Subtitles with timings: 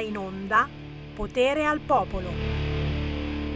[0.00, 0.68] in onda
[1.14, 2.28] Potere al Popolo.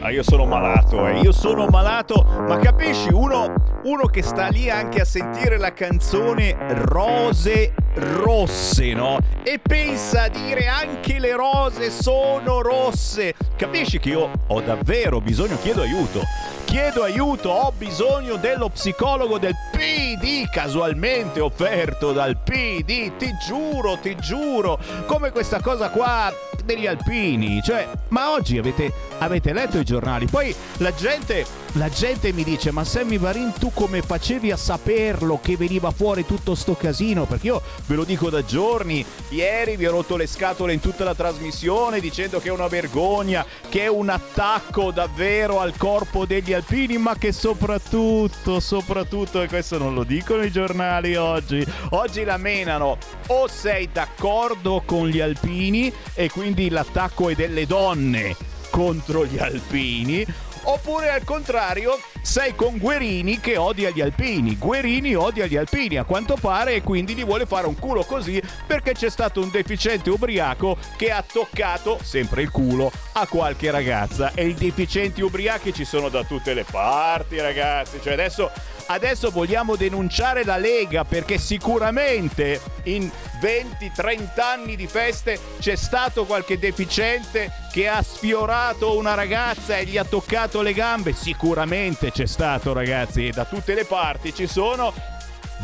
[0.01, 1.21] Ah, io sono malato, eh.
[1.21, 3.13] io sono malato, ma capisci?
[3.13, 9.19] Uno, uno che sta lì anche a sentire la canzone Rose rosse, no?
[9.43, 13.35] E pensa a dire anche le rose sono rosse.
[13.57, 16.23] Capisci che io ho davvero bisogno, chiedo aiuto.
[16.65, 24.17] Chiedo aiuto, ho bisogno dello psicologo del PD, casualmente offerto dal PD, ti giuro, ti
[24.17, 26.33] giuro, come questa cosa qua
[26.65, 28.91] degli alpini, cioè, ma oggi avete,
[29.23, 33.71] avete letto i giornali, poi la gente, la gente mi dice, ma Sammy Varin tu
[33.73, 37.25] come facevi a saperlo che veniva fuori tutto sto casino?
[37.25, 41.05] Perché io ve lo dico da giorni, ieri vi ho rotto le scatole in tutta
[41.05, 46.53] la trasmissione dicendo che è una vergogna, che è un attacco davvero al corpo degli
[46.53, 52.37] alpini, ma che soprattutto, soprattutto, e questo non lo dicono i giornali oggi, oggi la
[52.37, 52.99] menano.
[53.29, 60.25] O sei d'accordo con gli alpini e quindi l'attacco è delle donne contro gli alpini
[60.65, 64.57] Oppure al contrario, sei con Guerini che odia gli alpini.
[64.57, 68.41] Guerini odia gli alpini a quanto pare e quindi gli vuole fare un culo così
[68.65, 74.33] perché c'è stato un deficiente ubriaco che ha toccato sempre il culo a qualche ragazza.
[74.35, 77.99] E i deficienti ubriachi ci sono da tutte le parti, ragazzi.
[78.01, 78.53] Cioè adesso
[78.87, 86.59] Adesso vogliamo denunciare la Lega perché sicuramente in 20-30 anni di feste c'è stato qualche
[86.59, 91.13] deficiente che ha sfiorato una ragazza e gli ha toccato le gambe.
[91.13, 94.93] Sicuramente c'è stato, ragazzi, da tutte le parti ci sono.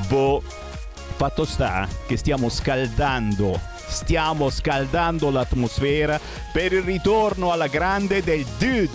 [0.07, 0.43] Boh,
[1.17, 6.21] fatto sta che stiamo scaldando stiamo scaldando l'atmosfera
[6.53, 8.87] per il ritorno alla grande del D.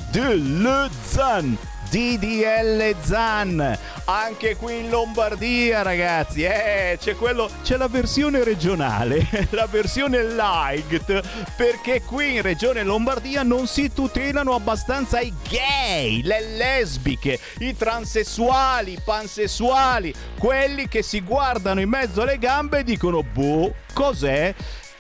[1.02, 1.58] Zan
[1.94, 3.78] DDL Zan.
[4.06, 11.22] Anche qui in Lombardia, ragazzi, eh, c'è, quello, c'è la versione regionale, la versione light,
[11.56, 18.94] perché qui in Regione Lombardia non si tutelano abbastanza i gay, le lesbiche, i transessuali,
[18.94, 24.52] i pansessuali, quelli che si guardano in mezzo alle gambe e dicono, boh, cos'è?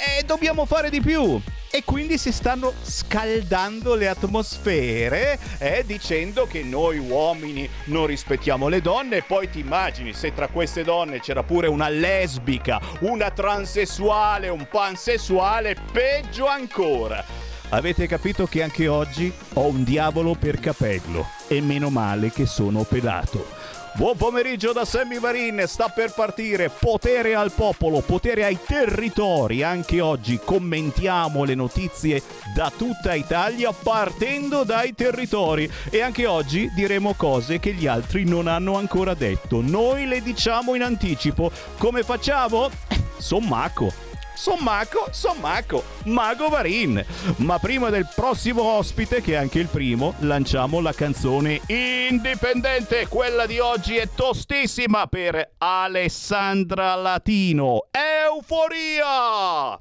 [0.06, 1.42] E dobbiamo fare di più
[1.72, 8.80] e quindi si stanno scaldando le atmosfere eh, dicendo che noi uomini non rispettiamo le
[8.80, 14.50] donne e poi ti immagini se tra queste donne c'era pure una lesbica, una transessuale,
[14.50, 17.24] un pansessuale, peggio ancora.
[17.70, 22.84] Avete capito che anche oggi ho un diavolo per capello e meno male che sono
[22.84, 23.63] pelato.
[23.96, 29.62] Buon pomeriggio da Sammy Varin, sta per partire Potere al popolo, potere ai territori.
[29.62, 32.24] Anche oggi commentiamo le notizie
[32.56, 38.48] da tutta Italia partendo dai territori e anche oggi diremo cose che gli altri non
[38.48, 39.62] hanno ancora detto.
[39.62, 41.52] Noi le diciamo in anticipo.
[41.78, 42.72] Come facciamo?
[43.18, 44.13] Sommaco.
[44.44, 47.02] Sommaco, Sommaco, Mago Varin.
[47.38, 53.08] Ma prima del prossimo ospite, che è anche il primo, lanciamo la canzone indipendente.
[53.08, 57.88] Quella di oggi è tostissima per Alessandra Latino.
[58.26, 59.80] Euforia!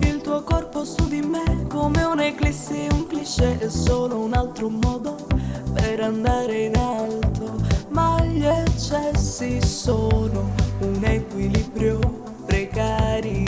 [0.00, 5.26] Il tuo corpo su di me come un'eclissi, un cliché è solo un altro modo
[5.72, 11.98] per andare in alto, ma gli eccessi sono un equilibrio
[12.46, 13.45] precario.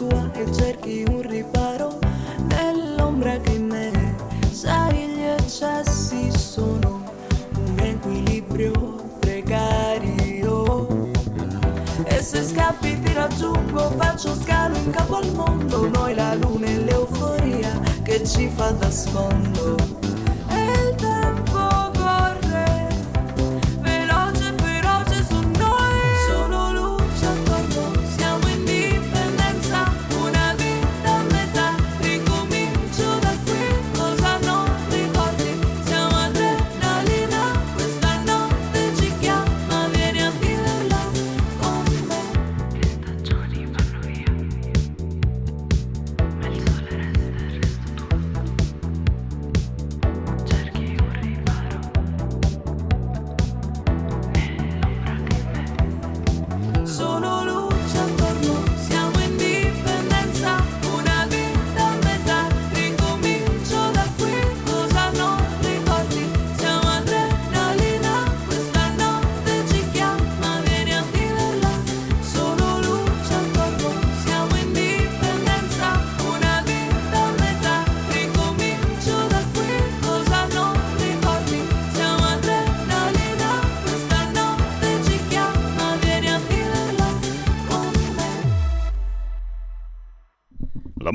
[0.00, 1.98] Tua e cerchi un riparo
[2.48, 4.16] nell'ombra che in me,
[4.50, 7.02] sai gli eccessi sono
[7.54, 8.72] un equilibrio
[9.18, 11.10] precario.
[12.04, 16.78] E se scappi ti raggiungo, faccio scalo in capo al mondo, noi la luna e
[16.78, 19.79] l'euforia che ci fa da sfondo.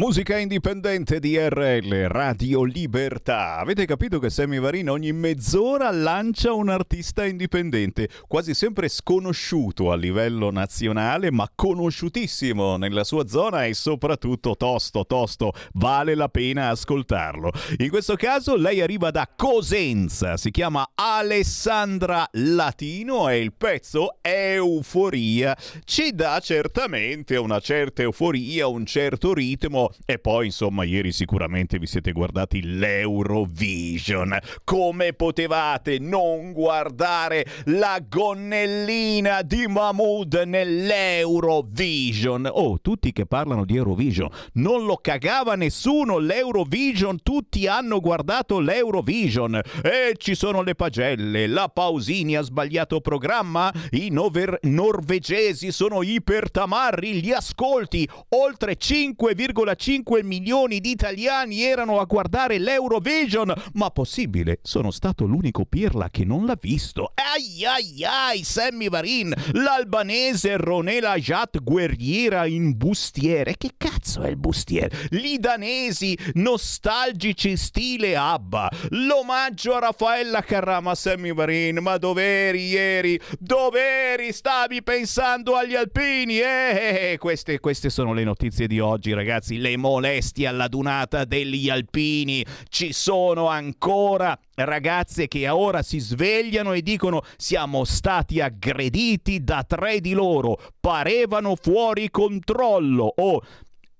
[0.05, 3.57] Musica indipendente di RL, Radio Libertà.
[3.57, 9.95] Avete capito che Sammy Varin ogni mezz'ora lancia un artista indipendente, quasi sempre sconosciuto a
[9.95, 15.53] livello nazionale, ma conosciutissimo nella sua zona e soprattutto tosto, tosto.
[15.73, 17.51] Vale la pena ascoltarlo.
[17.77, 25.57] In questo caso lei arriva da Cosenza, si chiama Alessandra Latino e il pezzo Euforia
[25.83, 29.89] ci dà certamente una certa euforia, un certo ritmo.
[30.05, 34.37] E poi, insomma, ieri sicuramente vi siete guardati l'Eurovision.
[34.63, 42.49] Come potevate non guardare la gonnellina di Mahmood nell'Eurovision?
[42.51, 44.29] Oh, tutti che parlano di Eurovision.
[44.53, 47.21] Non lo cagava nessuno l'Eurovision.
[47.23, 49.59] Tutti hanno guardato l'Eurovision.
[49.81, 51.47] E ci sono le pagelle.
[51.47, 53.71] La Pausini ha sbagliato programma.
[53.91, 57.21] I nover- norvegesi sono ipertamarri.
[57.21, 63.53] Gli ascolti oltre 5,5 1,5 milioni di italiani erano a guardare l'Eurovision.
[63.73, 64.59] Ma possibile?
[64.63, 67.11] Sono stato l'unico pirla che non l'ha visto.
[67.15, 73.55] Ai ai ai, Sammy Varin, l'albanese Ronela Jat guerriera in bustiere.
[73.57, 75.07] Che cazzo è il bustiere?
[75.09, 78.71] Gli danesi nostalgici stile ABBA.
[78.89, 81.77] L'omaggio a Raffaella Carrama, Sammy Varin.
[81.77, 83.19] Ma dov'eri ieri?
[83.39, 84.31] Dov'eri?
[84.31, 86.39] Stavi pensando agli alpini?
[86.39, 91.25] Eh, eh, queste, queste sono le notizie di oggi, ragazzi ragazzi, le molestie alla dunata
[91.25, 92.45] degli alpini.
[92.67, 99.99] Ci sono ancora ragazze che ora si svegliano e dicono siamo stati aggrediti da tre
[99.99, 103.41] di loro, parevano fuori controllo o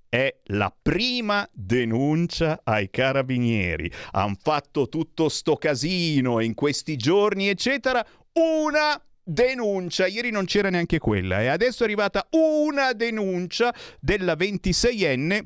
[0.07, 3.91] è la prima denuncia ai carabinieri.
[4.11, 8.05] Han fatto tutto sto casino in questi giorni, eccetera.
[8.33, 15.45] Una denuncia, ieri non c'era neanche quella e adesso è arrivata una denuncia della 26enne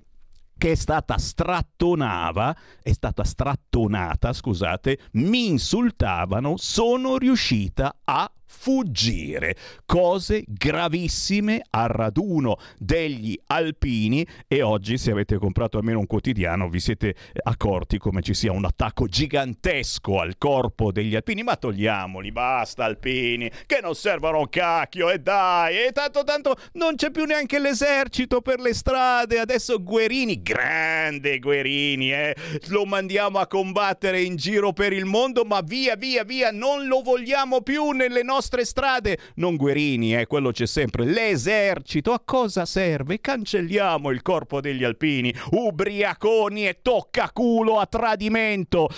[0.59, 9.55] che è stata strattonava, è stata strattonata, scusate, mi insultavano, sono riuscita a fuggire.
[9.85, 16.79] Cose gravissime al raduno degli alpini e oggi se avete comprato almeno un quotidiano vi
[16.79, 22.85] siete accorti come ci sia un attacco gigantesco al corpo degli alpini, ma togliamoli, basta
[22.85, 28.41] alpini, che non servono cacchio e dai, e tanto tanto non c'è più neanche l'esercito
[28.41, 32.35] per le strade, adesso Guerini, grande Guerini, eh,
[32.67, 37.01] lo mandiamo a combattere in giro per il mondo, ma via via via, non lo
[37.01, 39.17] vogliamo più nelle nostre nostre strade.
[39.35, 41.03] Non Guerini, eh, quello c'è sempre.
[41.03, 43.19] L'esercito, a cosa serve?
[43.19, 48.89] Cancelliamo il corpo degli alpini, ubriaconi e toccaculo a tradimento.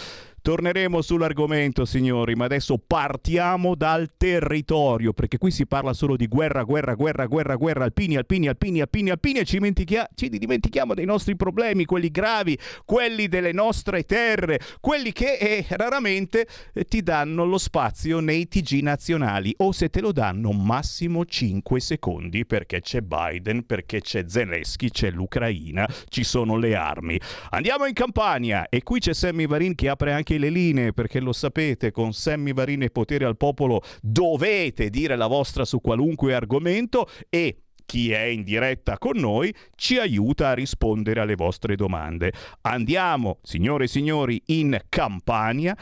[0.43, 6.63] Torneremo sull'argomento, signori, ma adesso partiamo dal territorio, perché qui si parla solo di guerra,
[6.63, 11.05] guerra, guerra, guerra, guerra, alpini, alpini, alpini, alpini, alpini e ci, dimentica- ci dimentichiamo dei
[11.05, 17.45] nostri problemi, quelli gravi, quelli delle nostre terre, quelli che eh, raramente eh, ti danno
[17.45, 23.01] lo spazio nei TG nazionali o se te lo danno massimo 5 secondi perché c'è
[23.01, 27.19] Biden, perché c'è Zelensky, c'è l'Ucraina, ci sono le armi.
[27.51, 31.19] Andiamo in Campania e qui c'è Sammy Varin che apre anche anche le linee perché
[31.19, 36.33] lo sapete, con Sammy Varin e Potere al Popolo dovete dire la vostra su qualunque
[36.33, 42.31] argomento e chi è in diretta con noi ci aiuta a rispondere alle vostre domande.
[42.61, 45.75] Andiamo, signore e signori, in Campania.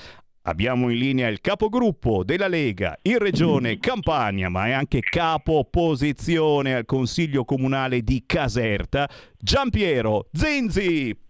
[0.43, 6.73] Abbiamo in linea il capogruppo della Lega in regione Campania, ma è anche capo opposizione
[6.73, 11.27] al Consiglio Comunale di Caserta, Giampiero Zinzi.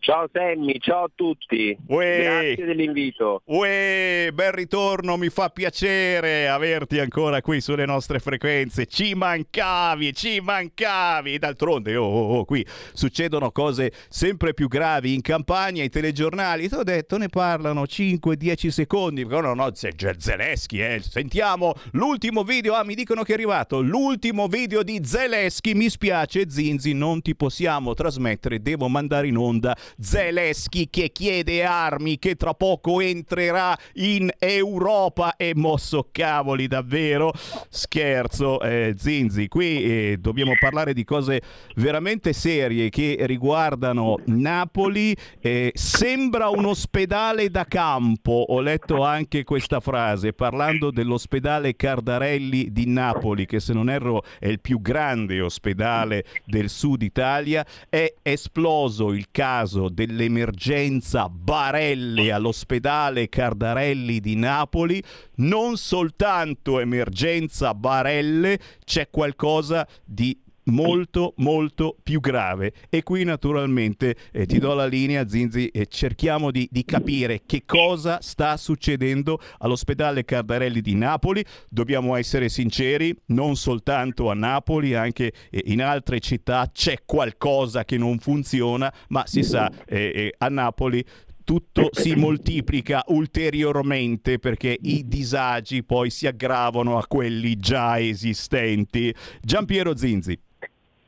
[0.00, 1.76] Ciao Sammy, ciao a tutti.
[1.88, 2.22] Uè.
[2.22, 3.42] Grazie dell'invito.
[3.44, 8.86] Uè, bel ritorno, mi fa piacere averti ancora qui sulle nostre frequenze.
[8.86, 11.38] Ci mancavi, ci mancavi.
[11.38, 16.68] D'altronde, oh, oh, oh qui succedono cose sempre più gravi in campagna, i telegiornali.
[16.68, 19.26] Ti ho detto, ne parlano 5-10 secondi.
[19.26, 21.02] No, no, no, c'è Zelensky, eh.
[21.02, 22.72] Sentiamo l'ultimo video.
[22.72, 25.74] Ah, mi dicono che è arrivato l'ultimo video di Zelensky.
[25.74, 28.62] Mi spiace, Zinzi, non ti possiamo trasmettere.
[28.62, 35.52] Devo mandare in onda Zelensky che chiede armi, che tra poco entrerà in Europa e
[35.54, 37.32] mosso cavoli davvero.
[37.68, 41.40] Scherzo, eh, Zinzi, qui eh, dobbiamo parlare di cose
[41.76, 45.16] veramente serie che riguardano Napoli.
[45.40, 52.86] Eh, sembra un ospedale da campo, ho letto anche questa frase parlando dell'ospedale Cardarelli di
[52.86, 57.64] Napoli, che se non erro è il più grande ospedale del sud Italia.
[57.88, 65.02] È esploso il caso caso dell'emergenza Barelli all'ospedale Cardarelli di Napoli,
[65.36, 74.46] non soltanto emergenza Barelle, c'è qualcosa di molto molto più grave e qui naturalmente eh,
[74.46, 80.24] ti do la linea Zinzi e cerchiamo di, di, capire che cosa sta succedendo all'ospedale
[80.24, 86.70] Cardarelli di Napoli dobbiamo essere sinceri non soltanto a Napoli anche eh, in altre città
[86.72, 91.04] c'è qualcosa che non funziona ma si sa eh, eh a Napoli
[91.50, 99.12] tutto si moltiplica ulteriormente perché i disagi poi si aggravano a quelli già esistenti.
[99.40, 100.38] Giampiero Zinzi.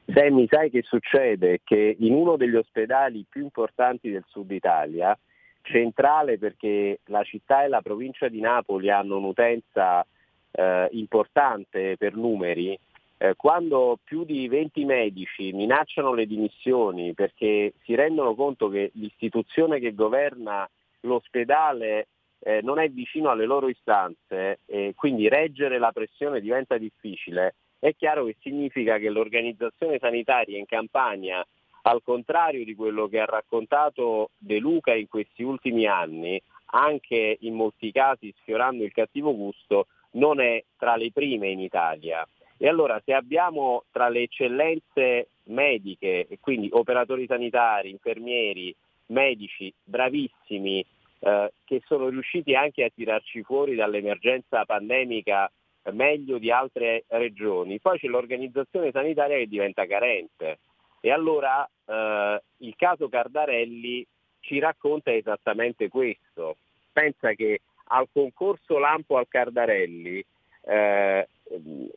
[0.06, 1.61] Sammy, sai che succede?
[1.62, 5.16] Che in uno degli ospedali più importanti del sud Italia,
[5.62, 10.04] centrale perché la città e la provincia di Napoli hanno un'utenza
[10.50, 12.78] eh, importante per numeri,
[13.18, 19.78] eh, quando più di 20 medici minacciano le dimissioni perché si rendono conto che l'istituzione
[19.78, 20.68] che governa
[21.02, 22.09] l'ospedale
[22.40, 27.96] eh, non è vicino alle loro istanze e quindi reggere la pressione diventa difficile, è
[27.96, 31.44] chiaro che significa che l'organizzazione sanitaria in Campania,
[31.82, 37.54] al contrario di quello che ha raccontato De Luca in questi ultimi anni, anche in
[37.54, 42.24] molti casi sfiorando il cattivo gusto, non è tra le prime in Italia.
[42.56, 48.72] E allora se abbiamo tra le eccellenze mediche, quindi operatori sanitari, infermieri,
[49.06, 50.86] medici bravissimi,
[51.18, 55.50] eh, che sono riusciti anche a tirarci fuori dall'emergenza pandemica
[55.90, 60.58] meglio di altre regioni, poi c'è l'organizzazione sanitaria che diventa carente.
[61.00, 64.06] E allora eh, il caso Cardarelli
[64.40, 66.56] ci racconta esattamente questo.
[66.92, 70.24] Pensa che al concorso Lampo al Cardarelli,
[70.64, 71.28] eh,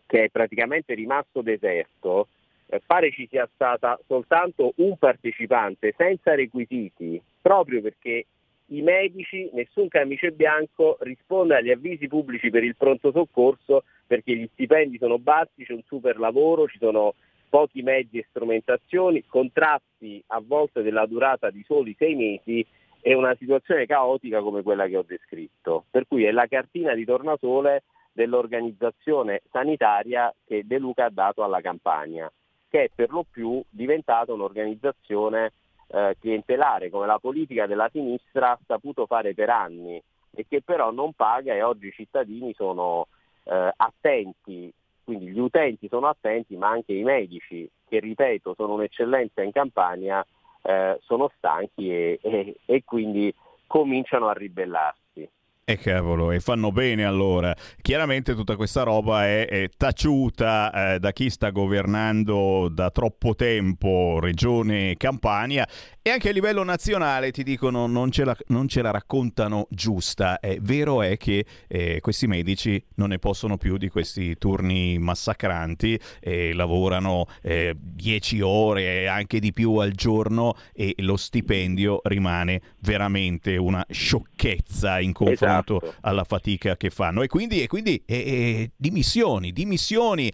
[0.06, 2.30] che è praticamente rimasto deserto,
[2.68, 8.26] eh, pare ci sia stata soltanto un partecipante senza requisiti, proprio perché
[8.68, 14.50] i medici, nessun camice bianco risponde agli avvisi pubblici per il pronto soccorso perché gli
[14.54, 17.14] stipendi sono bassi, c'è un super lavoro, ci sono
[17.50, 22.66] pochi mezzi e strumentazioni, contratti a volte della durata di soli sei mesi
[23.02, 25.86] e una situazione caotica come quella che ho descritto.
[25.90, 31.62] Per cui è la cartina di tornasole dell'organizzazione sanitaria che De Luca ha dato alla
[31.62, 32.32] campagna,
[32.70, 35.52] che è per lo più diventata un'organizzazione
[35.96, 40.92] eh, clientelare come la politica della sinistra ha saputo fare per anni e che però
[40.92, 43.08] non paga e oggi i cittadini sono
[43.44, 44.72] eh, attenti,
[45.06, 50.26] quindi gli utenti sono attenti ma anche i medici che ripeto sono un'eccellenza in Campania
[50.64, 53.34] eh, sono stanchi e, e, e quindi
[53.66, 55.30] cominciano a ribellarsi.
[55.68, 57.52] E cavolo, e fanno bene allora.
[57.82, 64.20] Chiaramente tutta questa roba è, è taciuta eh, da chi sta governando da troppo tempo
[64.22, 65.68] Regione Campania
[66.04, 70.40] e anche a livello nazionale ti dicono non ce la, non ce la raccontano giusta.
[70.40, 76.00] È vero è che eh, questi medici non ne possono più di questi turni massacranti,
[76.20, 83.58] eh, lavorano 10 ore e anche di più al giorno e lo stipendio rimane veramente
[83.58, 85.96] una sciocchezza in confronto esatto.
[86.02, 87.22] alla fatica che fanno.
[87.22, 90.32] E quindi, e quindi e, e, dimissioni, dimissioni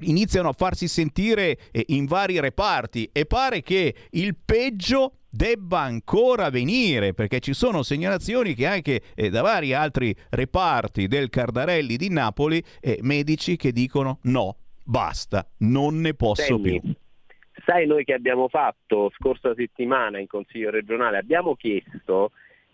[0.00, 7.14] iniziano a farsi sentire in vari reparti e pare che il peggio debba ancora venire
[7.14, 12.62] perché ci sono segnalazioni che anche eh, da vari altri reparti del Cardarelli di Napoli
[12.80, 16.92] eh, medici che dicono no, basta, non ne posso Senti, più.
[17.64, 21.16] Sai noi che abbiamo fatto scorsa settimana in Consiglio regionale?
[21.16, 22.32] Abbiamo chiesto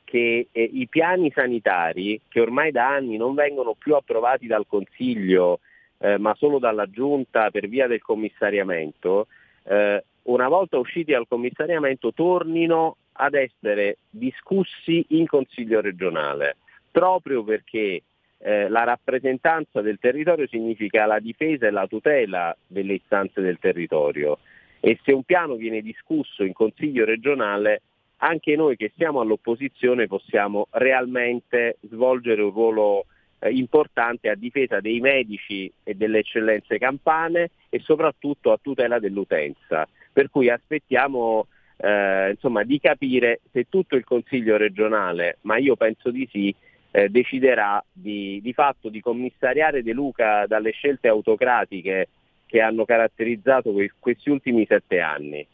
[0.08, 5.60] che eh, i piani sanitari, che ormai da anni non vengono più approvati dal Consiglio,
[5.98, 9.26] eh, ma solo dalla Giunta per via del commissariamento,
[9.64, 16.56] eh, una volta usciti dal commissariamento tornino ad essere discussi in Consiglio regionale,
[16.90, 18.02] proprio perché
[18.38, 24.38] eh, la rappresentanza del territorio significa la difesa e la tutela delle istanze del territorio.
[24.80, 27.82] E se un piano viene discusso in Consiglio regionale
[28.18, 33.06] anche noi che siamo all'opposizione possiamo realmente svolgere un ruolo
[33.38, 39.86] eh, importante a difesa dei medici e delle eccellenze campane e soprattutto a tutela dell'utenza.
[40.12, 41.46] Per cui aspettiamo
[41.76, 46.54] eh, insomma, di capire se tutto il Consiglio regionale, ma io penso di sì,
[46.90, 52.08] eh, deciderà di, di fatto di commissariare De Luca dalle scelte autocratiche
[52.46, 55.46] che hanno caratterizzato questi ultimi sette anni.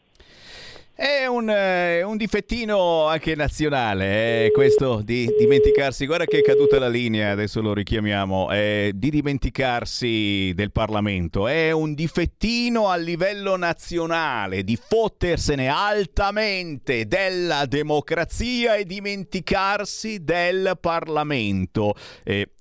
[0.97, 6.79] È un, eh, un, difettino anche nazionale, eh, questo di dimenticarsi, guarda che è caduta
[6.79, 13.57] la linea, adesso lo richiamiamo, eh, di dimenticarsi del Parlamento, è un difettino a livello
[13.57, 21.93] nazionale, di fottersene altamente della democrazia e dimenticarsi del Parlamento.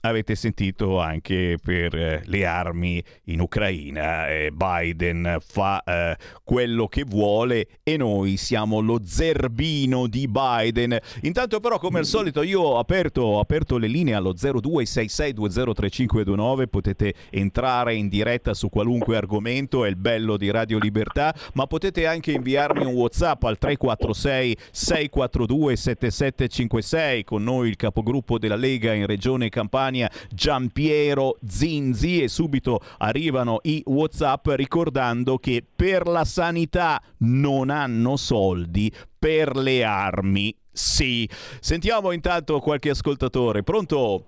[0.09, 4.29] Avete sentito anche per eh, le armi in Ucraina.
[4.29, 10.99] Eh, Biden fa eh, quello che vuole e noi siamo lo zerbino di Biden.
[11.23, 17.15] Intanto però come al solito io ho aperto, ho aperto le linee allo 0266203529, potete
[17.31, 22.33] entrare in diretta su qualunque argomento, è il bello di Radio Libertà, ma potete anche
[22.33, 29.49] inviarmi un WhatsApp al 346 642 7756 con noi il capogruppo della Lega in Regione
[29.49, 37.71] Campania Catania Giampiero Zinzi e subito arrivano i Whatsapp ricordando che per la sanità non
[37.71, 41.29] hanno soldi, per le armi sì.
[41.31, 43.63] Sentiamo intanto qualche ascoltatore.
[43.63, 44.25] Pronto?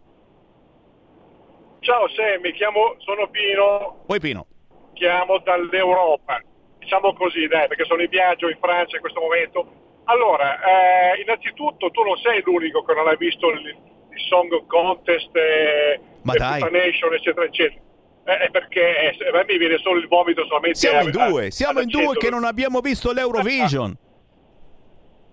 [1.80, 4.04] Ciao Sam, mi chiamo, sono Pino.
[4.06, 4.46] Poi Pino.
[4.94, 6.40] Chiamo dall'Europa.
[6.78, 9.85] Diciamo così, dai, perché sono in viaggio in Francia in questo momento.
[10.04, 13.76] Allora, eh, innanzitutto tu non sei l'unico che non ha visto il,
[14.16, 16.00] il Song Contest, eh.
[16.70, 17.80] Nation, eccetera, eccetera.
[18.25, 21.50] Eh, perché eh, a me viene solo il vomito solamente Siamo a- in due, a-
[21.50, 23.96] siamo in due che non abbiamo visto l'Eurovision.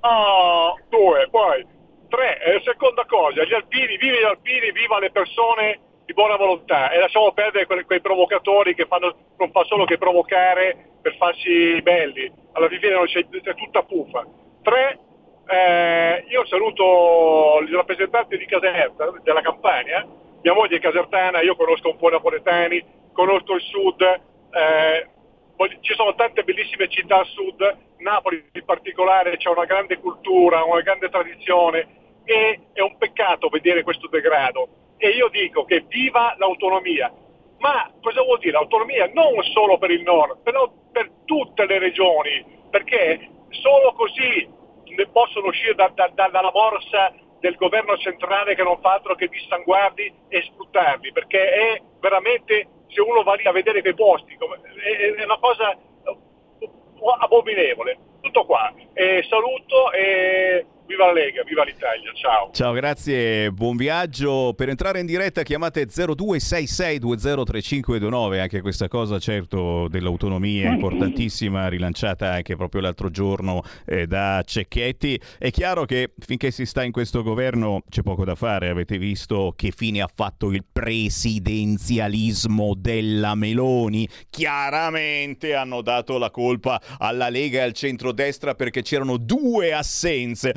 [0.05, 1.65] Ah, due, poi
[2.09, 6.91] tre, eh, seconda cosa, gli alpini, viva gli alpini, viva le persone di buona volontà
[6.91, 11.81] e lasciamo perdere quei, quei provocatori che fanno, non fa solo che provocare per farsi
[11.81, 14.25] belli, alla fine non c'è, è tutta puffa.
[14.61, 14.99] Tre,
[15.47, 20.07] eh, io saluto i rappresentanti di Caserta, della Campania,
[20.41, 25.07] mia moglie è casertana, io conosco un po' i napoletani, conosco il sud, eh,
[25.79, 30.81] ci sono tante bellissime città al sud, Napoli in particolare c'è una grande cultura, una
[30.81, 31.87] grande tradizione
[32.25, 34.67] e è un peccato vedere questo degrado.
[34.97, 37.11] E io dico che viva l'autonomia.
[37.59, 39.09] Ma cosa vuol dire autonomia?
[39.13, 44.49] Non solo per il nord, però per tutte le regioni, perché solo così
[44.95, 49.15] ne possono uscire da- da- da- dalla borsa del governo centrale che non fa altro
[49.15, 54.37] che dissanguarli e sfruttarli, perché è veramente, se uno va lì a vedere quei posti,
[54.37, 56.17] è, è una cosa eh,
[57.19, 57.97] abominevole.
[58.21, 58.73] Tutto qua.
[58.93, 62.51] E saluto e viva la Lega, viva l'Italia, ciao.
[62.51, 64.53] Ciao, grazie, buon viaggio.
[64.55, 72.55] Per entrare in diretta chiamate 0266203529, anche questa cosa certo dell'autonomia è importantissima, rilanciata anche
[72.55, 75.19] proprio l'altro giorno eh, da Cecchetti.
[75.39, 79.53] È chiaro che finché si sta in questo governo c'è poco da fare, avete visto
[79.55, 84.07] che fine ha fatto il presidenzialismo della Meloni.
[84.29, 90.53] Chiaramente hanno dato la colpa alla Lega e al centrodestra perché c'erano due assenze.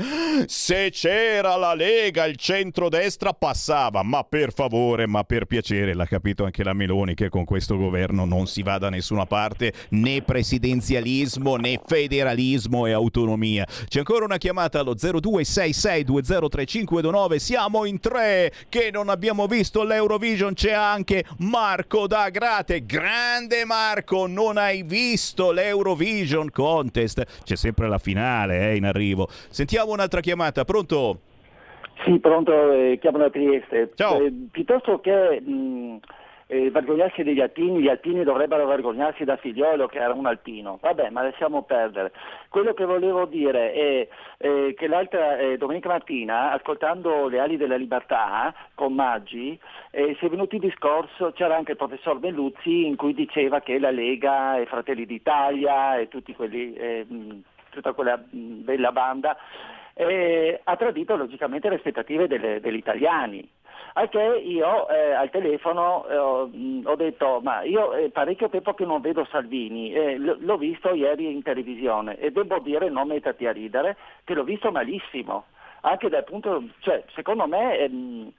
[0.47, 6.45] Se c'era la Lega, il centrodestra passava, ma per favore, ma per piacere, l'ha capito
[6.45, 11.57] anche la Meloni che con questo governo non si va da nessuna parte, né presidenzialismo
[11.57, 13.67] né federalismo e autonomia.
[13.89, 20.73] C'è ancora una chiamata allo 0266203529, siamo in tre che non abbiamo visto l'Eurovision, c'è
[20.73, 28.71] anche Marco da Grate, grande Marco, non hai visto l'Eurovision Contest, c'è sempre la finale
[28.71, 29.29] eh, in arrivo.
[29.49, 31.21] Sentiamo un'altra chiamata, pronto?
[32.05, 33.91] Sì, pronto, eh, chiamo da Trieste.
[33.95, 34.21] Ciao.
[34.21, 35.99] Eh, piuttosto che mh,
[36.47, 40.79] eh, vergognarsi degli alpini, gli alpini dovrebbero vergognarsi da figliolo che era un alpino.
[40.81, 42.13] Vabbè, ma lasciamo perdere.
[42.49, 47.77] Quello che volevo dire è eh, che l'altra eh, domenica mattina, ascoltando Le ali della
[47.77, 49.59] libertà con Maggi,
[49.91, 53.79] eh, si è venuto il discorso, c'era anche il professor Belluzzi in cui diceva che
[53.79, 59.37] la Lega e Fratelli d'Italia e tutti quelli, eh, mh, tutta quella bella banda
[59.99, 63.49] eh, ha tradito logicamente le aspettative delle- degli italiani.
[63.95, 68.85] Al che io eh, al telefono eh, ho, detto ma io è parecchio tempo che
[68.85, 73.47] non vedo Salvini, eh, l- l'ho visto ieri in televisione e devo dire, non metterti
[73.47, 75.47] a ridere, che l'ho visto malissimo,
[75.81, 78.33] anche dal punto, cioè secondo me ehm,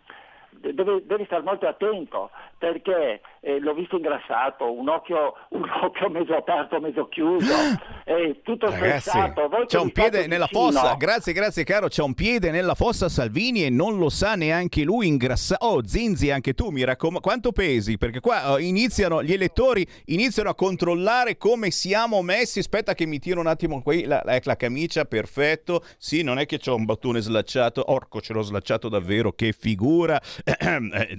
[0.59, 6.35] deve, devi stare molto attento perché eh, l'ho visto ingrassato, un occhio, un occhio mezzo
[6.35, 7.53] aperto, mezzo chiuso,
[8.05, 9.47] eh, tutto Ragazzi, stressato.
[9.47, 10.95] Voi c'è un piede nella vicino- fossa.
[10.95, 11.87] Grazie, grazie, caro.
[11.87, 15.07] C'è un piede nella fossa Salvini e non lo sa neanche lui.
[15.07, 15.57] Ingrassa.
[15.59, 17.21] Oh, Zinzi, anche tu mi raccomando.
[17.21, 17.97] Quanto pesi?
[17.97, 22.59] Perché qua eh, iniziano gli elettori iniziano a controllare come siamo messi.
[22.59, 25.05] Aspetta, che mi tiro un attimo qui la, la- la camicia.
[25.05, 25.83] Perfetto.
[25.97, 27.83] Sì, non è che c'ho un bottone slacciato.
[27.91, 29.31] Orco, ce l'ho slacciato davvero.
[29.31, 30.19] Che figura.
[30.47, 31.17] Eh,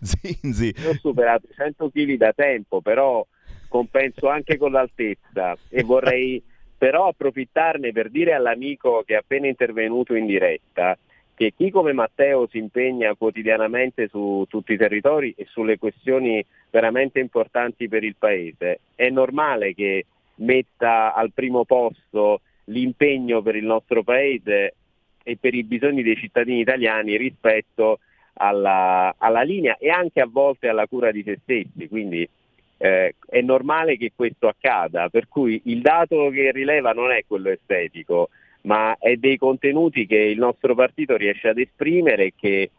[0.00, 0.74] Zinzi.
[0.78, 3.26] Io ho superato i 100 kg da tempo, però
[3.68, 6.42] compenso anche con l'altezza e vorrei
[6.78, 10.96] però approfittarne per dire all'amico che è appena intervenuto in diretta
[11.34, 17.18] che chi come Matteo si impegna quotidianamente su tutti i territori e sulle questioni veramente
[17.18, 24.04] importanti per il Paese, è normale che metta al primo posto l'impegno per il nostro
[24.04, 24.74] Paese
[25.22, 27.98] e per i bisogni dei cittadini italiani rispetto
[28.34, 32.28] alla, alla, linea e anche a volte alla cura di se stessi, quindi
[32.78, 37.50] eh, è normale che questo accada, per cui il dato che rileva non è quello
[37.50, 38.30] estetico,
[38.62, 42.70] ma è dei contenuti che il nostro partito riesce ad esprimere che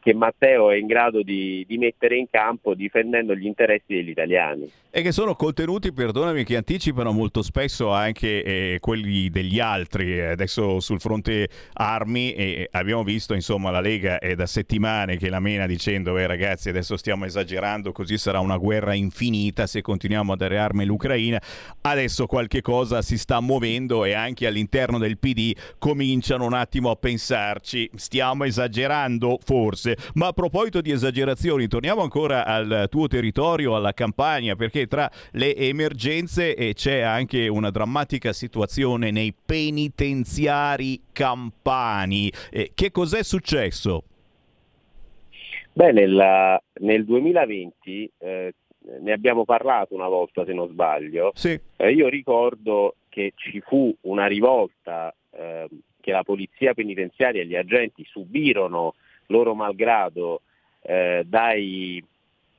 [0.00, 4.70] che Matteo è in grado di, di, mettere in campo difendendo gli interessi degli italiani.
[4.94, 10.20] E che sono contenuti, perdonami, che anticipano molto spesso anche eh, quelli degli altri.
[10.20, 15.40] Adesso sul fronte armi eh, abbiamo visto, insomma, la Lega è da settimane che la
[15.40, 20.36] mena dicendo eh, ragazzi adesso stiamo esagerando, così sarà una guerra infinita se continuiamo a
[20.36, 21.40] dare armi all'Ucraina.
[21.80, 26.96] Adesso qualche cosa si sta muovendo e anche all'interno del PD cominciano un attimo a
[26.96, 29.96] pensarci, stiamo esagerando forse forse.
[30.14, 35.56] Ma a proposito di esagerazioni, torniamo ancora al tuo territorio, alla campagna, perché tra le
[35.56, 42.30] emergenze eh, c'è anche una drammatica situazione nei penitenziari campani.
[42.50, 44.04] Eh, che cos'è successo?
[45.74, 48.54] Beh, nel, nel 2020 eh,
[49.00, 51.32] ne abbiamo parlato una volta se non sbaglio.
[51.34, 51.58] Sì.
[51.76, 55.66] Eh, io ricordo che ci fu una rivolta eh,
[56.00, 58.94] che la polizia penitenziaria e gli agenti subirono
[59.32, 60.42] loro malgrado
[60.82, 62.02] eh, dai,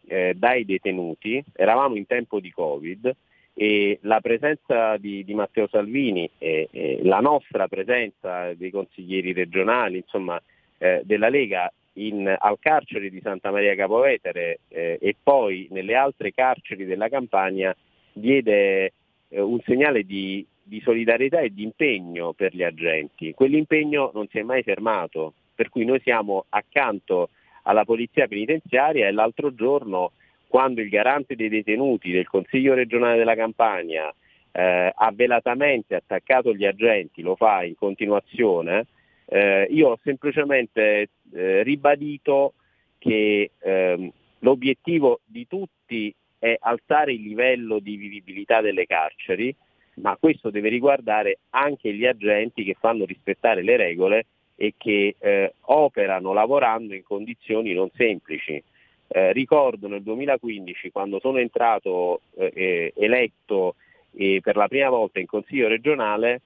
[0.07, 3.15] eh, dai, detenuti, eravamo in tempo di Covid
[3.53, 9.97] e la presenza di, di Matteo Salvini e, e, la nostra presenza dei consiglieri regionali,
[9.97, 10.41] insomma
[10.79, 16.33] eh, della Lega in, al carcere di Santa Maria Capovetere eh, e poi nelle altre
[16.33, 17.75] carceri della Campania
[18.11, 18.93] diede
[19.29, 23.33] eh, un segnale di, di solidarietà e di impegno per gli agenti.
[23.33, 27.29] Quell'impegno non si è mai fermato, per cui noi siamo accanto
[27.61, 30.11] alla polizia penitenziaria e l'altro giorno
[30.45, 34.13] quando il garante dei detenuti del Consiglio regionale della Campania
[34.51, 38.87] eh, ha velatamente attaccato gli agenti, lo fa in continuazione,
[39.25, 42.55] eh, io ho semplicemente eh, ribadito
[42.97, 49.55] che ehm, l'obiettivo di tutti è alzare il livello di vivibilità delle carceri,
[49.95, 55.53] ma questo deve riguardare anche gli agenti che fanno rispettare le regole e che eh,
[55.61, 58.61] operano lavorando in condizioni non semplici.
[59.07, 63.75] Eh, ricordo nel 2015 quando sono entrato eh, eletto
[64.13, 66.41] per la prima volta in Consiglio regionale,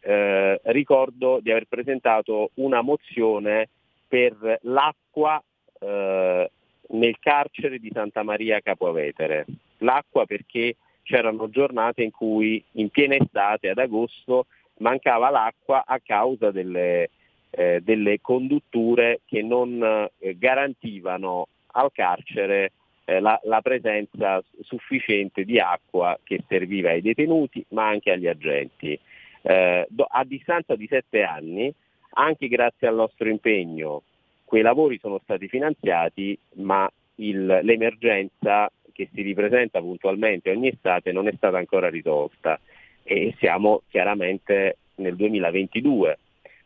[0.00, 3.68] eh, ricordo di aver presentato una mozione
[4.08, 5.42] per l'acqua
[5.78, 6.50] eh,
[6.88, 9.44] nel carcere di Santa Maria Capovetere.
[9.78, 14.46] L'acqua perché c'erano giornate in cui in piena estate, ad agosto,
[14.78, 17.10] mancava l'acqua a causa delle,
[17.50, 22.72] eh, delle condutture che non eh, garantivano al carcere
[23.04, 28.98] eh, la, la, presenza sufficiente di acqua che serviva ai detenuti ma anche agli agenti.
[29.42, 31.72] Eh, do, a distanza di sette anni,
[32.12, 34.02] anche grazie al nostro impegno,
[34.44, 41.28] quei lavori sono stati finanziati ma il, l'emergenza che si ripresenta puntualmente ogni estate non
[41.28, 42.58] è stata ancora risolta
[43.02, 46.18] e siamo chiaramente nel 2022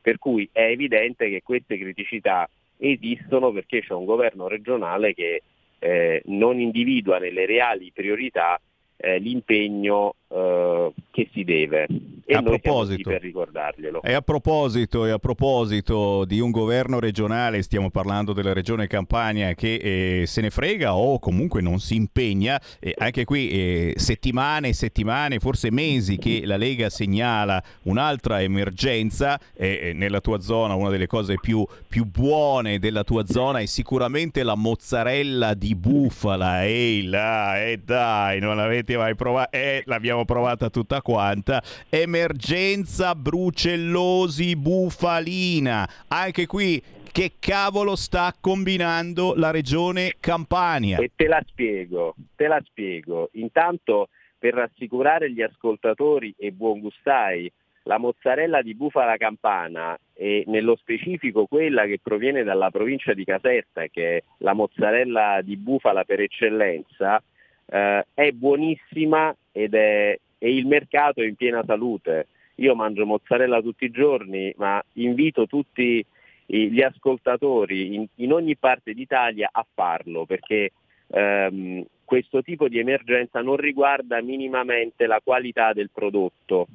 [0.05, 5.41] per cui è evidente che queste criticità esistono perché c'è un governo regionale che
[5.79, 8.61] eh, non individua nelle reali priorità
[8.99, 11.87] eh, l'impegno eh, che si deve
[12.27, 14.03] e a noi proposito, per ricordarglielo.
[14.03, 19.53] E a proposito, e a proposito di un governo regionale, stiamo parlando della regione Campania
[19.55, 24.69] che eh, se ne frega o comunque non si impegna, eh, anche qui eh, settimane
[24.69, 30.89] e settimane, forse mesi che la Lega segnala un'altra emergenza e nella tua zona una
[30.89, 37.05] delle cose più, più, buone della tua zona è sicuramente la mozzarella di bufala, ehi
[37.05, 45.89] là, e dai, non l'avete mai provata, eh, l'abbiamo provata tutta quanta, emergenza brucellosi bufalina.
[46.09, 46.83] Anche qui
[47.13, 50.99] che cavolo sta combinando la regione Campania?
[50.99, 53.29] E te la spiego, te la spiego.
[53.35, 57.51] Intanto per rassicurare gli ascoltatori e buon gustai,
[57.85, 63.87] la mozzarella di bufala campana e nello specifico quella che proviene dalla provincia di Caserta,
[63.87, 67.23] che è la mozzarella di bufala per eccellenza,
[67.67, 72.27] eh, è buonissima ed è e il mercato è in piena salute.
[72.57, 76.05] Io mangio mozzarella tutti i giorni, ma invito tutti
[76.47, 80.73] gli ascoltatori in, in ogni parte d'Italia a farlo perché
[81.07, 86.67] ehm, questo tipo di emergenza non riguarda minimamente la qualità del prodotto.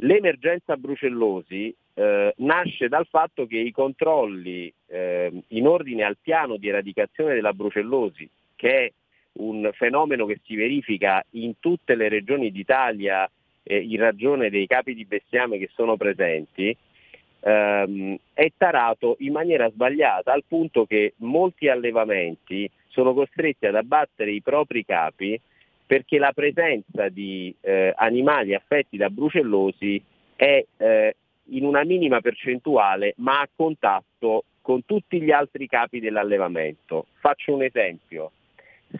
[0.00, 6.68] L'emergenza brucellosi eh, nasce dal fatto che i controlli eh, in ordine al piano di
[6.68, 8.92] eradicazione della brucellosi, che è
[9.78, 13.30] fenomeno che si verifica in tutte le regioni d'Italia
[13.62, 16.76] eh, in ragione dei capi di bestiame che sono presenti,
[17.40, 24.32] ehm, è tarato in maniera sbagliata al punto che molti allevamenti sono costretti ad abbattere
[24.32, 25.40] i propri capi
[25.86, 30.02] perché la presenza di eh, animali affetti da brucellosi
[30.36, 31.16] è eh,
[31.50, 37.06] in una minima percentuale ma a contatto con tutti gli altri capi dell'allevamento.
[37.20, 38.32] Faccio un esempio,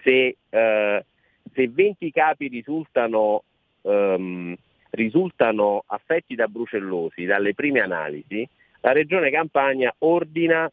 [0.02, 1.04] se, eh,
[1.52, 3.42] se 20 capi risultano,
[3.82, 4.56] ehm,
[4.90, 8.48] risultano affetti da brucellosi dalle prime analisi,
[8.80, 10.70] la Regione Campania ordina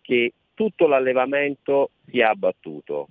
[0.00, 3.08] che tutto l'allevamento sia abbattuto.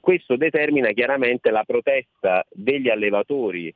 [0.00, 3.72] Questo determina chiaramente la protesta degli allevatori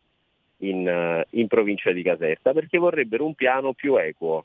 [0.59, 4.45] in, eh, in provincia di Caserta perché vorrebbero un piano più equo,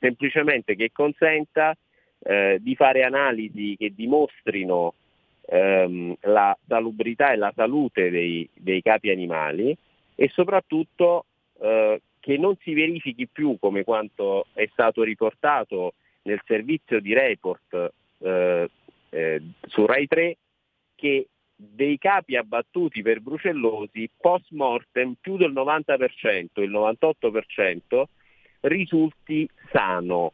[0.00, 1.76] semplicemente che consenta
[2.22, 4.94] eh, di fare analisi che dimostrino
[5.46, 9.76] ehm, la salubrità e la salute dei, dei capi animali
[10.14, 11.24] e soprattutto
[11.60, 17.92] eh, che non si verifichi più come quanto è stato riportato nel servizio di report
[18.18, 18.70] eh,
[19.10, 20.36] eh, su Rai 3
[20.94, 28.04] che dei capi abbattuti per brucellosi post mortem più del 90%, il 98%
[28.60, 30.32] risulti sano.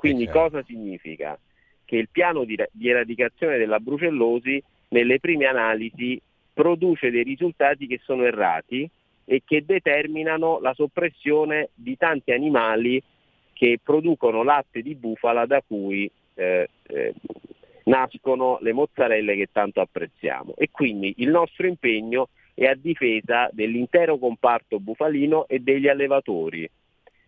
[0.00, 0.34] Quindi okay.
[0.34, 1.38] cosa significa?
[1.84, 6.18] Che il piano di, di eradicazione della brucellosi nelle prime analisi
[6.54, 8.88] produce dei risultati che sono errati
[9.26, 13.02] e che determinano la soppressione di tanti animali
[13.52, 17.14] che producono latte di bufala da cui eh, eh,
[17.84, 20.54] nascono le mozzarelle che tanto apprezziamo.
[20.56, 26.66] E quindi il nostro impegno è a difesa dell'intero comparto bufalino e degli allevatori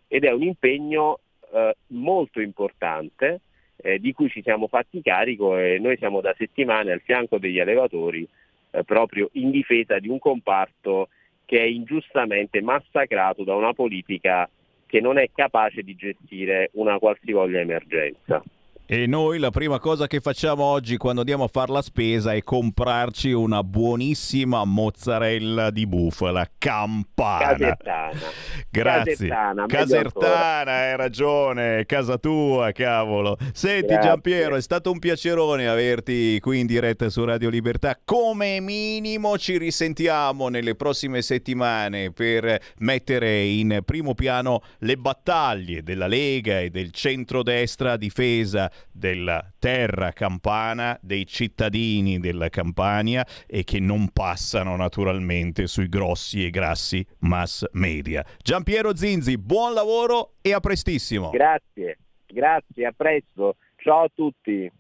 [0.09, 1.19] ed è un impegno
[1.53, 3.41] eh, molto importante
[3.77, 7.61] eh, di cui ci siamo fatti carico e noi siamo da settimane al fianco degli
[7.61, 8.27] allevatori
[8.71, 11.09] eh, proprio in difesa di un comparto
[11.45, 14.49] che è ingiustamente massacrato da una politica
[14.87, 18.43] che non è capace di gestire una qualsivoglia emergenza.
[18.93, 22.43] E noi la prima cosa che facciamo oggi quando andiamo a fare la spesa è
[22.43, 27.57] comprarci una buonissima mozzarella di bufala campana.
[27.57, 28.21] Casertana.
[28.69, 29.13] Grazie.
[29.15, 33.39] Casertana, Casertana hai ragione, casa tua, cavolo.
[33.55, 34.09] Senti Grazie.
[34.11, 37.99] Giampiero, è stato un piacerone averti qui in diretta su Radio Libertà.
[38.05, 46.07] Come minimo ci risentiamo nelle prossime settimane per mettere in primo piano le battaglie della
[46.07, 54.09] Lega e del centrodestra difesa della terra campana, dei cittadini della Campania e che non
[54.11, 58.25] passano naturalmente sui grossi e grassi mass media.
[58.43, 61.31] Giampiero Zinzi, buon lavoro e a prestissimo.
[61.31, 63.57] Grazie, grazie, a presto.
[63.77, 64.71] Ciao a tutti.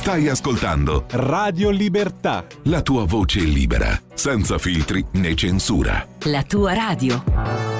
[0.00, 2.46] Stai ascoltando Radio Libertà.
[2.64, 6.06] La tua voce libera, senza filtri né censura.
[6.24, 7.79] La tua radio.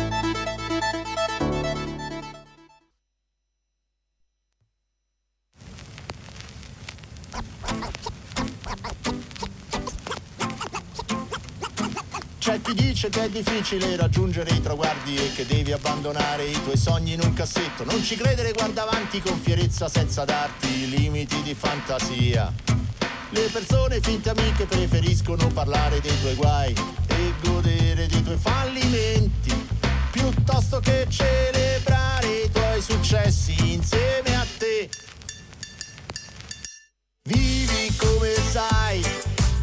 [12.71, 17.11] Chi dice che è difficile raggiungere i traguardi e che devi abbandonare i tuoi sogni
[17.11, 17.83] in un cassetto.
[17.83, 22.53] Non ci credere, guarda avanti con fierezza senza darti i limiti di fantasia.
[23.31, 26.73] Le persone finte amiche preferiscono parlare dei tuoi guai
[27.07, 29.67] e godere dei tuoi fallimenti,
[30.11, 34.89] piuttosto che celebrare i tuoi successi insieme a te.
[37.23, 39.03] Vivi come sai,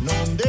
[0.01, 0.48] non devi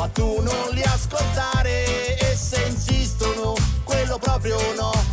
[0.00, 3.52] ma tu non li ascoltare e se insistono,
[3.84, 5.09] quello proprio no.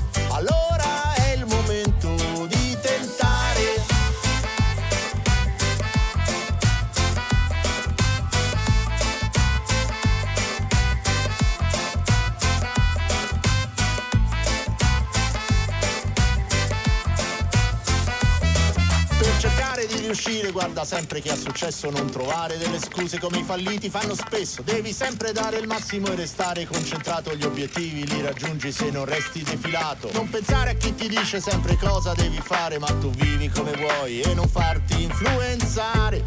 [20.08, 24.62] Riuscire guarda sempre che ha successo non trovare delle scuse come i falliti fanno spesso.
[24.62, 29.43] Devi sempre dare il massimo e restare concentrato gli obiettivi li raggiungi se non resti
[29.43, 30.10] defilato.
[30.13, 34.22] Non pensare a chi ti dice sempre cosa devi fare ma tu vivi come vuoi
[34.22, 36.24] e non farti influenzare.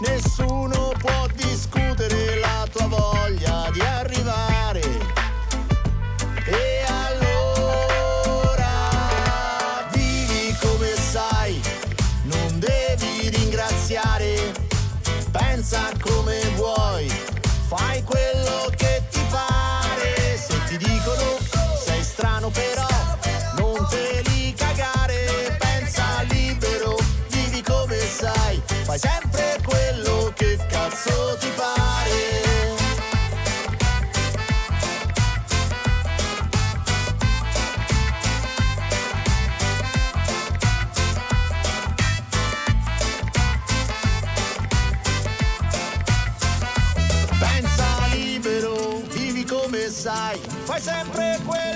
[0.00, 5.15] Nessuno può discutere la tua voglia di arrivare
[50.76, 51.75] fai sempre quello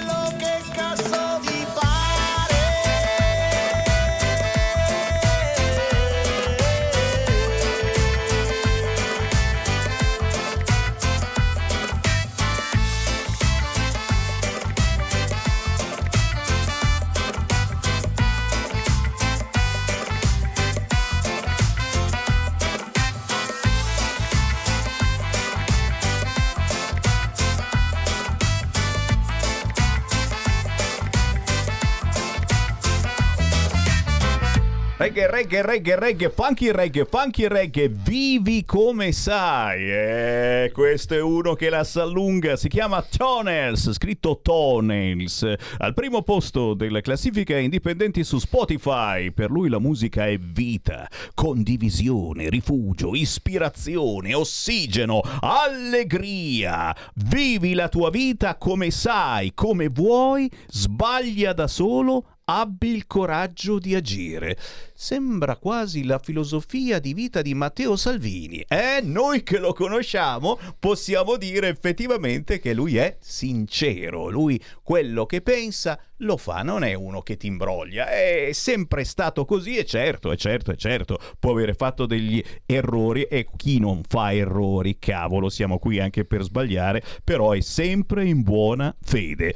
[35.11, 39.90] Reggae, reggae, reggae, reggae, funky reggae, funky reggae, vivi come sai.
[39.90, 45.53] Eh, questo è uno che la s'allunga, si chiama Tonels, scritto Tonels.
[45.79, 49.33] Al primo posto della classifica indipendenti su Spotify.
[49.33, 56.94] Per lui la musica è vita, condivisione, rifugio, ispirazione, ossigeno, allegria.
[57.14, 63.94] Vivi la tua vita come sai, come vuoi, sbaglia da solo, abbi il coraggio di
[63.94, 64.57] agire.
[64.94, 68.64] Sembra quasi la filosofia di vita di Matteo Salvini.
[68.68, 74.29] Eh, noi che lo conosciamo possiamo dire effettivamente che lui è sincero.
[74.29, 78.09] Lui quello che pensa lo fa, non è uno che ti imbroglia.
[78.09, 83.22] È sempre stato così e certo, è certo, è certo, può avere fatto degli errori
[83.22, 88.42] e chi non fa errori, cavolo, siamo qui anche per sbagliare, però è sempre in
[88.42, 89.55] buona fede.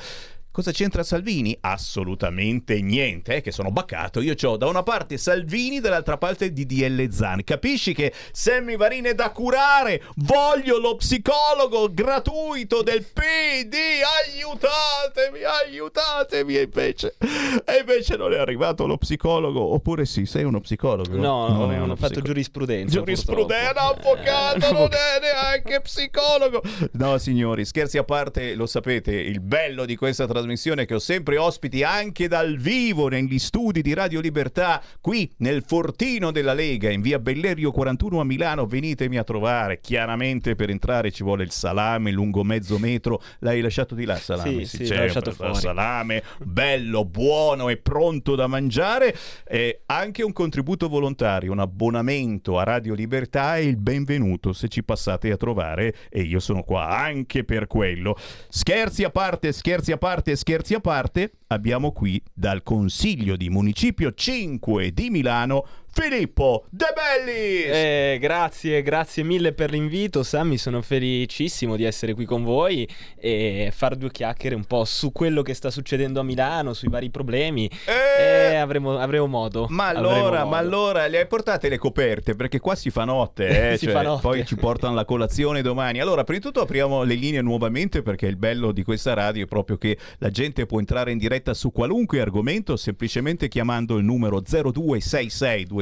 [0.54, 1.58] Cosa c'entra Salvini?
[1.62, 4.20] Assolutamente niente, eh, che sono baccato.
[4.20, 7.42] Io ho da una parte Salvini, dall'altra parte DDL Zan.
[7.42, 10.00] Capisci che Sammy Varin è da curare?
[10.14, 13.74] Voglio lo psicologo gratuito del PD.
[14.22, 16.56] Aiutatemi, aiutatemi.
[16.56, 19.60] E invece, e invece non è arrivato lo psicologo.
[19.60, 21.16] Oppure sì, sei uno psicologo?
[21.16, 22.26] No, non è ho uno fatto psicologo.
[22.26, 22.96] giurisprudenza.
[22.96, 26.62] Giurisprudenza, avvocato, non è neanche psicologo.
[26.92, 30.98] No, signori, scherzi a parte, lo sapete, il bello di questa trasmissione è che ho
[30.98, 36.90] sempre ospiti anche dal vivo negli studi di Radio Libertà, qui nel Fortino della Lega,
[36.90, 38.66] in via Bellerio 41 a Milano.
[38.66, 39.80] Venitemi a trovare.
[39.80, 43.22] Chiaramente per entrare ci vuole il salame lungo mezzo metro.
[43.40, 44.64] L'hai lasciato di là, salame?
[44.64, 45.54] Sì, sì, c'è, l'ho lasciato fuori.
[45.54, 49.16] salame, bello, buono e pronto da mangiare.
[49.46, 54.82] E anche un contributo volontario, un abbonamento a Radio Libertà e il benvenuto se ci
[54.82, 58.16] passate a trovare e io sono qua anche per quello.
[58.48, 64.12] Scherzi a parte, scherzi a parte, scherzi a parte, abbiamo qui dal Consiglio di Municipio
[64.12, 65.66] 5 di Milano
[65.96, 67.66] Filippo De Bellis.
[67.66, 70.58] Eh, grazie, grazie mille per l'invito, Sammy.
[70.58, 72.86] Sono felicissimo di essere qui con voi
[73.16, 77.10] e fare due chiacchiere un po' su quello che sta succedendo a Milano, sui vari
[77.10, 77.70] problemi.
[78.18, 79.66] E avremo, avremo modo.
[79.70, 80.50] Ma avremo allora, modo.
[80.50, 82.34] ma allora le hai portate le coperte?
[82.34, 83.78] Perché qua si fa notte, eh?
[83.78, 84.22] Si cioè, fa notte.
[84.22, 86.00] poi ci portano la colazione domani.
[86.00, 89.46] Allora, prima di tutto apriamo le linee nuovamente perché il bello di questa radio è
[89.46, 94.42] proprio che la gente può entrare in diretta su qualunque argomento semplicemente chiamando il numero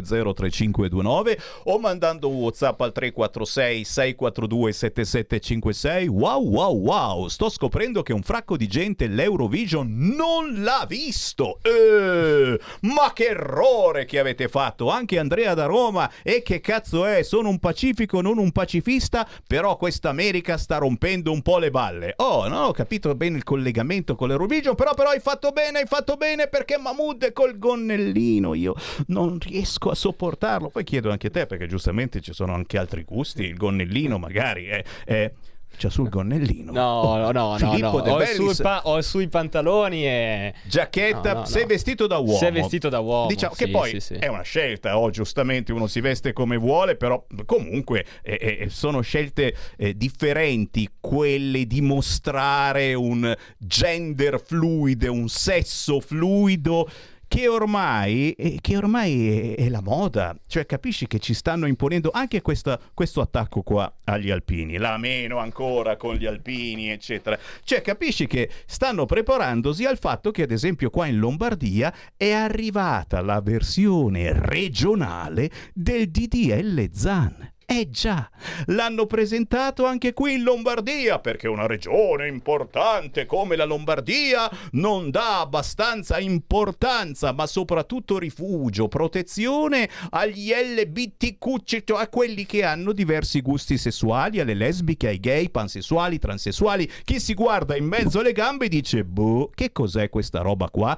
[0.02, 6.08] 0266203529 o mandando un WhatsApp al 346 642 7756.
[6.08, 7.28] Wow, wow, wow!
[7.28, 11.58] Sto scoprendo che un fracco di gente l'Eurovision non l'ha visto.
[11.62, 14.90] Eh, ma che errore che avete fatto!
[14.90, 16.10] Anche Andrea da Roma.
[16.22, 17.22] E che cazzo è?
[17.22, 22.14] Sono un pacifico, non un pacifista, però questa America sta rompendo un po' le balle.
[22.16, 25.86] Oh, non ho capito bene il collegamento con l'Eurovision, però però hai fatto bene, hai
[25.86, 28.54] fatto bene perché Mahmood col gonnellino.
[28.54, 28.74] Io
[29.08, 30.68] non riesco a sopportarlo.
[30.68, 33.42] Poi chiedo anche a te, perché giustamente ci sono anche altri gusti.
[33.44, 34.84] Il gonnellino magari è...
[35.04, 35.32] è
[35.76, 36.72] c'ha sul gonnellino.
[36.72, 38.16] No, no, no, Filippo no.
[38.16, 40.54] Bellis- sul pa- ho sui pantaloni e...
[40.64, 41.68] Giacchetta, No, no, sei no.
[41.68, 42.38] vestito da uomo.
[42.38, 44.14] Sei vestito da uomo, Diciamo sì, che poi sì, sì.
[44.14, 49.00] è una scelta, oh, giustamente uno si veste come vuole, però comunque eh, eh, sono
[49.00, 56.88] scelte eh, differenti quelle di mostrare un gender fluido, un sesso fluido
[57.32, 62.10] che ormai, eh, che ormai è, è la moda, cioè capisci che ci stanno imponendo
[62.12, 67.38] anche questa- questo attacco qua agli alpini, la meno ancora con gli alpini, eccetera.
[67.64, 73.22] Cioè capisci che stanno preparandosi al fatto che ad esempio qua in Lombardia è arrivata
[73.22, 77.51] la versione regionale del DDL Zan.
[77.74, 78.28] Eh già,
[78.66, 85.40] l'hanno presentato anche qui in Lombardia perché una regione importante come la Lombardia non dà
[85.40, 93.78] abbastanza importanza, ma soprattutto rifugio, protezione agli LBTQ, cioè a quelli che hanno diversi gusti
[93.78, 96.86] sessuali, alle lesbiche, ai gay, pansessuali, transessuali.
[97.04, 100.94] Chi si guarda in mezzo alle gambe dice, boh, che cos'è questa roba qua?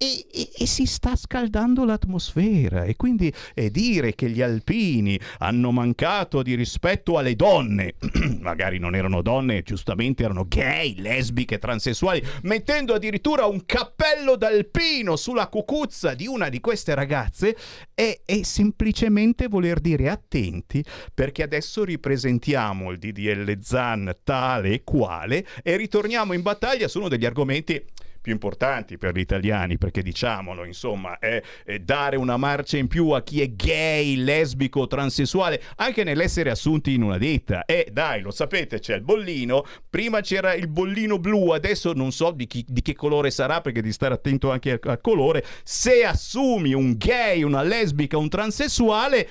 [0.00, 2.84] E, e- e si sta scaldando l'atmosfera.
[2.84, 7.94] E quindi eh, dire che gli alpini hanno mancato di rispetto alle donne,
[8.40, 15.48] magari non erano donne, giustamente erano gay, lesbiche, transessuali, mettendo addirittura un cappello d'alpino sulla
[15.48, 17.56] cucuzza di una di queste ragazze,
[17.92, 25.44] è, è semplicemente voler dire attenti perché adesso ripresentiamo il DDL Zan tale e quale
[25.62, 27.82] e ritorniamo in battaglia su uno degli argomenti
[28.28, 33.10] più importanti per gli italiani, perché diciamolo, insomma, è, è dare una marcia in più
[33.10, 37.64] a chi è gay, lesbico, transessuale, anche nell'essere assunti in una ditta.
[37.64, 42.30] E dai, lo sapete, c'è il bollino, prima c'era il bollino blu, adesso non so
[42.30, 45.42] di, chi- di che colore sarà, perché di stare attento anche al, al colore.
[45.62, 49.26] Se assumi un gay, una lesbica, un transessuale,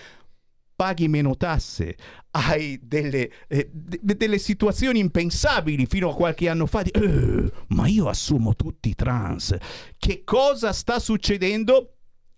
[0.76, 1.96] paghi meno tasse,
[2.38, 7.88] hai delle, eh, de- delle situazioni impensabili fino a qualche anno fa di "Eh, ma
[7.88, 9.56] io assumo tutti i trans.
[9.98, 11.97] Che cosa sta succedendo?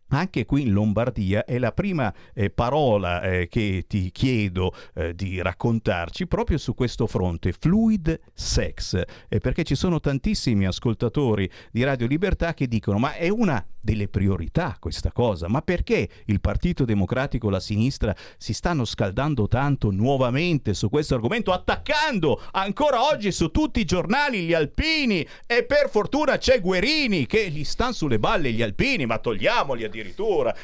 [0.09, 5.41] Anche qui in Lombardia è la prima eh, parola eh, che ti chiedo eh, di
[5.41, 12.07] raccontarci proprio su questo fronte, fluid sex, eh, perché ci sono tantissimi ascoltatori di Radio
[12.07, 17.49] Libertà che dicono ma è una delle priorità questa cosa, ma perché il Partito Democratico
[17.49, 23.79] la sinistra si stanno scaldando tanto nuovamente su questo argomento, attaccando ancora oggi su tutti
[23.79, 25.25] i giornali gli alpini?
[25.45, 29.98] E per fortuna c'è Guerini che gli stanno sulle balle gli alpini, ma togliamoli addirittura,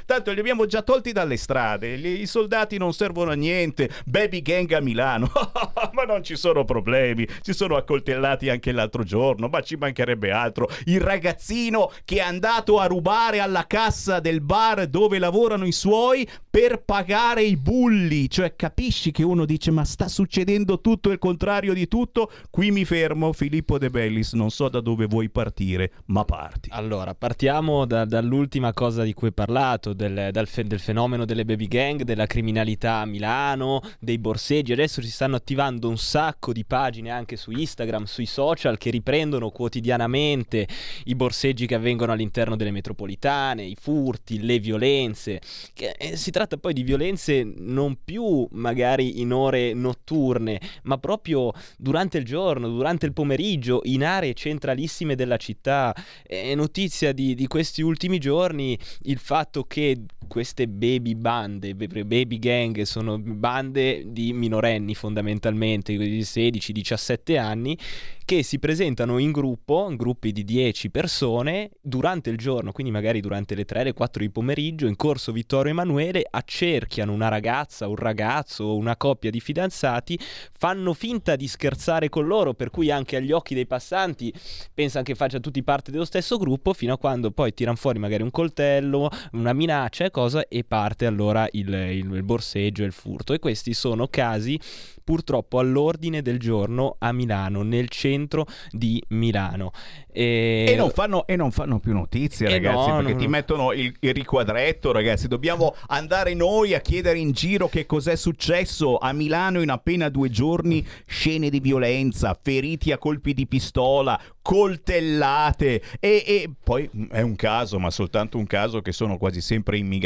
[0.06, 4.42] tanto li abbiamo già tolti dalle strade, Li- i soldati non servono a niente, baby
[4.42, 5.32] gang a Milano,
[5.94, 10.70] ma non ci sono problemi, ci sono accoltellati anche l'altro giorno, ma ci mancherebbe altro,
[10.86, 16.28] il ragazzino che è andato a rubare alla cassa del bar dove lavorano i suoi
[16.50, 21.74] per pagare i bulli, cioè capisci che uno dice ma sta succedendo tutto il contrario
[21.74, 26.24] di tutto, qui mi fermo, Filippo De Bellis, non so da dove vuoi partire, ma
[26.24, 26.70] parti.
[26.72, 31.68] Allora, partiamo da- dall'ultima cosa di cui hai parlato, del, fe- del fenomeno delle baby
[31.68, 34.72] gang, della criminalità a Milano, dei borseggi.
[34.72, 39.50] Adesso si stanno attivando un sacco di pagine anche su Instagram, sui social, che riprendono
[39.50, 40.68] quotidianamente
[41.06, 45.42] i borseggi che avvengono all'interno delle metropolitane, i furti, le violenze.
[45.74, 51.52] Che, eh, si tratta poi di violenze non più magari in ore notturne, ma proprio
[51.78, 55.96] durante il giorno, durante il pomeriggio, in aree centralissime della città.
[56.26, 58.78] È notizia di, di questi ultimi giorni
[59.16, 67.38] il fatto che queste baby bande, baby gang, sono bande di minorenni fondamentalmente, di 16-17
[67.38, 67.78] anni,
[68.26, 73.20] che si presentano in gruppo, in gruppi di 10 persone, durante il giorno, quindi magari
[73.20, 77.96] durante le 3, le 4 di pomeriggio, in corso Vittorio Emanuele, accerchiano una ragazza, un
[77.96, 80.20] ragazzo, una coppia di fidanzati,
[80.58, 84.34] fanno finta di scherzare con loro, per cui anche agli occhi dei passanti
[84.74, 88.24] pensano che faccia tutti parte dello stesso gruppo, fino a quando poi tirano fuori magari
[88.24, 93.34] un coltello, una minaccia cosa, e parte allora il, il- il borseggio e il furto.
[93.34, 94.58] E questi sono casi
[95.04, 99.72] purtroppo all'ordine del giorno a Milano, nel centro di Milano.
[100.12, 103.30] E, E non, fanno, e non fanno più notizie, ragazzi, no, perché no, ti no.
[103.30, 105.28] mettono il, il riquadretto, ragazzi.
[105.28, 110.30] Dobbiamo andare noi a chiedere in giro che cos'è successo a Milano in appena due
[110.30, 110.84] giorni.
[111.06, 115.82] Scene di violenza, feriti a colpi di pistola, coltellate.
[116.00, 119.78] E, e poi mm, è un caso, ma soltanto un caso, che sono quasi sempre
[119.78, 120.04] immigrati,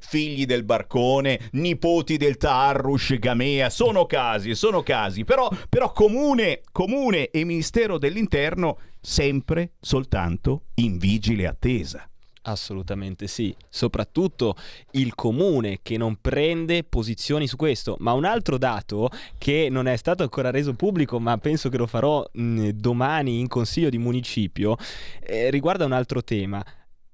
[0.00, 3.70] figli del barcone, nipoti del Tarrush, Gamea.
[3.70, 5.24] Sono casi, sono casi.
[5.24, 12.08] Però, però comune, comune e Ministero dell'Interno sempre soltanto in vigile attesa.
[12.48, 14.54] Assolutamente sì, soprattutto
[14.92, 19.96] il comune che non prende posizioni su questo, ma un altro dato che non è
[19.96, 24.76] stato ancora reso pubblico, ma penso che lo farò mh, domani in consiglio di municipio,
[25.24, 26.64] eh, riguarda un altro tema.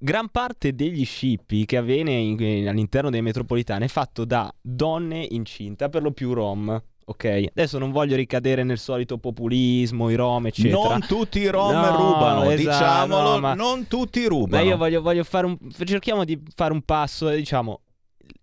[0.05, 5.89] Gran parte degli scippi che avviene in, all'interno delle metropolitane è fatto da donne incinta,
[5.89, 6.83] per lo più rom.
[7.05, 10.89] Ok, adesso non voglio ricadere nel solito populismo, i rom, eccetera.
[10.89, 14.65] Non tutti i rom No, rubano, esatto, diciamolo, no, ma- non tutti Ma rubano.
[14.65, 15.57] io voglio, voglio fare un.
[15.85, 17.83] Cerchiamo di fare un passo diciamo.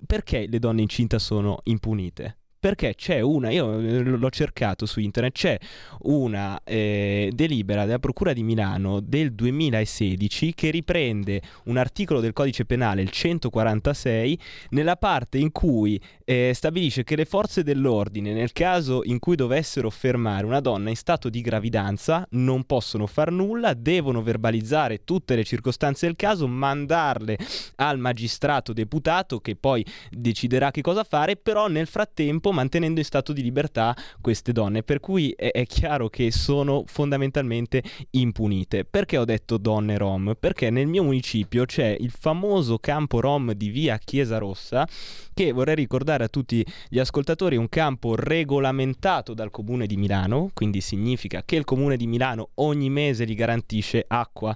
[0.05, 2.38] Perché le donne incinta sono impunite?
[2.60, 5.57] Perché c'è una, io eh, l'ho cercato su internet, c'è
[6.01, 12.66] una eh, delibera della Procura di Milano del 2016 che riprende un articolo del codice
[12.66, 14.38] penale, il 146,
[14.72, 19.89] nella parte in cui eh, stabilisce che le forze dell'ordine, nel caso in cui dovessero
[19.89, 25.43] fermare una donna in stato di gravidanza, non possono far nulla, devono verbalizzare tutte le
[25.43, 27.36] circostanze del caso, mandarle
[27.77, 33.34] al magistrato deputato che poi deciderà che cosa fare, però nel frattempo mantenendo in stato
[33.34, 38.86] di libertà queste donne, per cui è, è chiaro che sono fondamentalmente impunite.
[38.86, 40.36] Perché ho detto donne rom?
[40.39, 44.88] Perché nel mio municipio c'è il famoso campo rom di via Chiesa Rossa,
[45.40, 50.82] che vorrei ricordare a tutti gli ascoltatori un campo regolamentato dal comune di Milano, quindi
[50.82, 54.54] significa che il comune di Milano ogni mese gli garantisce acqua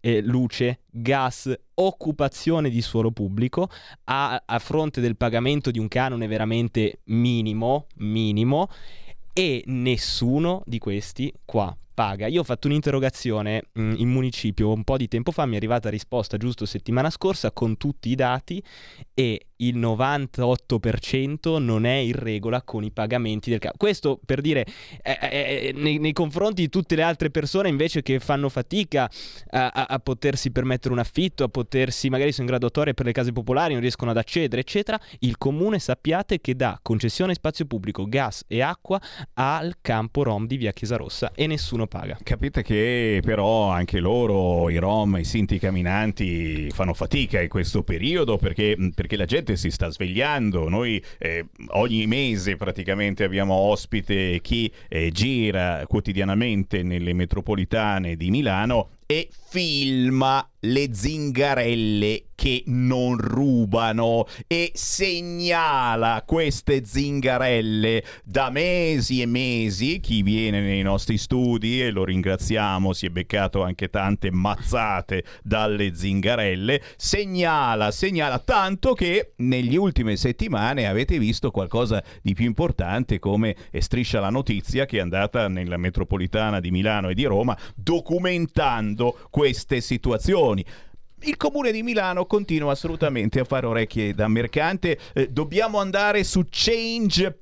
[0.00, 3.70] eh, luce, gas, occupazione di suolo pubblico
[4.06, 8.70] a, a fronte del pagamento di un canone veramente minimo, minimo
[9.32, 12.26] e nessuno di questi qua paga.
[12.26, 15.88] Io ho fatto un'interrogazione mh, in municipio un po' di tempo fa, mi è arrivata
[15.88, 18.62] risposta giusto settimana scorsa con tutti i dati
[19.14, 23.76] e il 98% non è in regola con i pagamenti del capo.
[23.76, 24.66] Questo per dire
[25.02, 29.08] eh, eh, nei, nei confronti di tutte le altre persone invece che fanno fatica
[29.50, 33.12] a, a- a potersi permettere un affitto, a potersi magari sono in graduatoria per le
[33.12, 38.06] case popolari, non riescono ad accedere, eccetera, il comune sappiate che dà concessione spazio pubblico,
[38.06, 39.00] gas e acqua
[39.34, 42.18] al campo Rom di via Chiesa Rossa e nessuno paga.
[42.22, 48.36] Capite che però anche loro, i rom, i sinti camminanti, fanno fatica in questo periodo
[48.36, 50.68] perché, perché la gente si sta svegliando.
[50.68, 58.90] Noi eh, ogni mese praticamente abbiamo ospite chi eh, gira quotidianamente nelle metropolitane di Milano
[59.06, 70.00] e filma le zingarelle che non rubano e segnala queste zingarelle da mesi e mesi.
[70.00, 75.94] Chi viene nei nostri studi, e lo ringraziamo, si è beccato anche tante mazzate dalle
[75.94, 83.54] zingarelle, segnala, segnala tanto che negli ultime settimane avete visto qualcosa di più importante come
[83.78, 89.80] Striscia la Notizia che è andata nella metropolitana di Milano e di Roma documentando queste
[89.80, 90.53] situazioni.
[90.54, 90.66] Tony
[91.26, 94.98] Il comune di Milano continua assolutamente a fare orecchie da mercante.
[95.14, 97.32] Eh, dobbiamo andare su change.org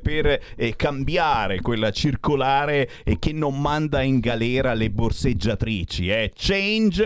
[0.00, 6.08] per eh, cambiare quella circolare eh, che non manda in galera le borseggiatrici.
[6.08, 6.32] Eh.
[6.34, 6.98] Change.org.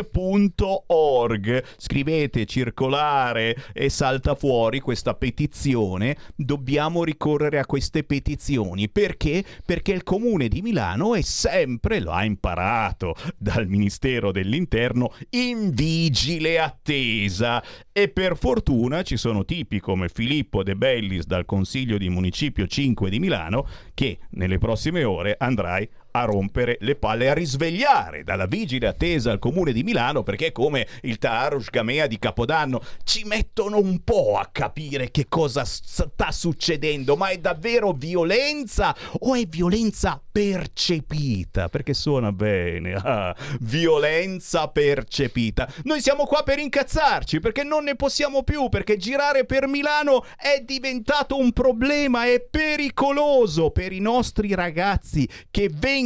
[1.76, 6.16] Scrivete circolare e salta fuori questa petizione.
[6.34, 8.88] Dobbiamo ricorrere a queste petizioni.
[8.88, 9.44] Perché?
[9.66, 14.92] Perché il comune di Milano è sempre, lo ha imparato dal Ministero dell'Interno,
[15.30, 17.62] in vigile attesa.
[17.92, 23.11] E per fortuna ci sono tipi come Filippo De Bellis dal Consiglio di Municipio 5
[23.11, 28.87] di Milano che nelle prossime ore andrai a rompere le palle, a risvegliare dalla vigile
[28.87, 33.99] attesa al comune di Milano perché come il Tarush Gamea di Capodanno ci mettono un
[34.05, 41.69] po' a capire che cosa sta succedendo, ma è davvero violenza o è violenza percepita?
[41.69, 45.69] Perché suona bene, ah, violenza percepita.
[45.83, 50.62] Noi siamo qua per incazzarci perché non ne possiamo più, perché girare per Milano è
[50.65, 56.03] diventato un problema, è pericoloso per i nostri ragazzi che vengono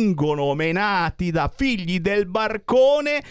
[0.55, 3.23] menati da figli del barcone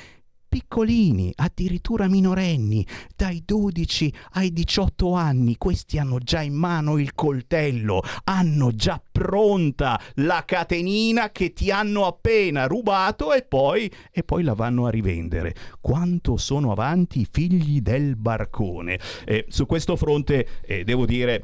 [0.47, 8.01] piccolini, addirittura minorenni, dai 12 ai 18 anni, questi hanno già in mano il coltello,
[8.23, 14.53] hanno già pronta la catenina che ti hanno appena rubato e poi, e poi la
[14.53, 15.53] vanno a rivendere.
[15.79, 18.99] Quanto sono avanti i figli del barcone?
[19.25, 21.43] Eh, su questo fronte eh, devo dire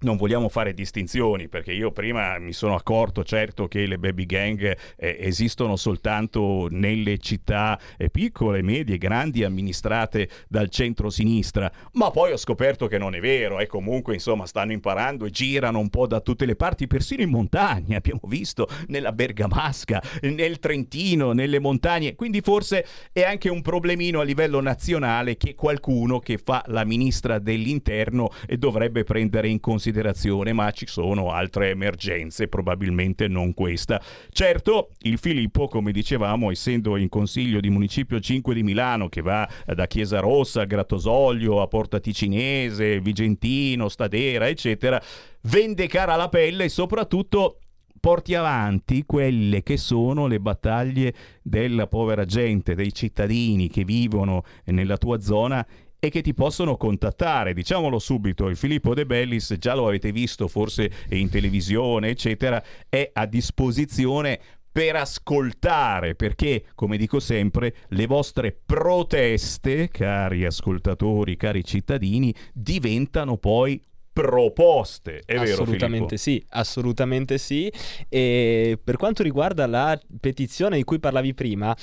[0.00, 4.76] non vogliamo fare distinzioni perché io prima mi sono accorto certo che le baby gang
[4.96, 12.36] eh, esistono soltanto nelle città eh, piccole, medie, grandi amministrate dal centro-sinistra, ma poi ho
[12.36, 16.20] scoperto che non è vero e comunque insomma stanno imparando e girano un po' da
[16.20, 22.40] tutte le parti, persino in montagna, abbiamo visto nella Bergamasca, nel Trentino, nelle montagne, quindi
[22.40, 28.30] forse è anche un problemino a livello nazionale che qualcuno che fa la ministra dell'interno
[28.46, 34.00] eh, dovrebbe prendere in considerazione considerazione, ma ci sono altre emergenze, probabilmente non questa.
[34.30, 39.48] Certo, il Filippo, come dicevamo, essendo in consiglio di Municipio 5 di Milano, che va
[39.66, 45.02] da Chiesa Rossa a Grattosoglio, a Porta Ticinese, Vigentino, Stadera, eccetera,
[45.42, 47.58] vende cara la pelle e soprattutto
[47.98, 51.12] porti avanti quelle che sono le battaglie
[51.42, 55.66] della povera gente, dei cittadini che vivono nella tua zona
[56.00, 57.54] e che ti possono contattare.
[57.54, 63.10] Diciamolo subito, il Filippo De Bellis, già lo avete visto forse in televisione, eccetera, è
[63.12, 64.40] a disposizione
[64.72, 73.82] per ascoltare, perché, come dico sempre, le vostre proteste, cari ascoltatori, cari cittadini, diventano poi
[74.20, 77.72] proposte, è vero Assolutamente sì, assolutamente sì.
[78.08, 81.76] E per quanto riguarda la petizione di cui parlavi prima,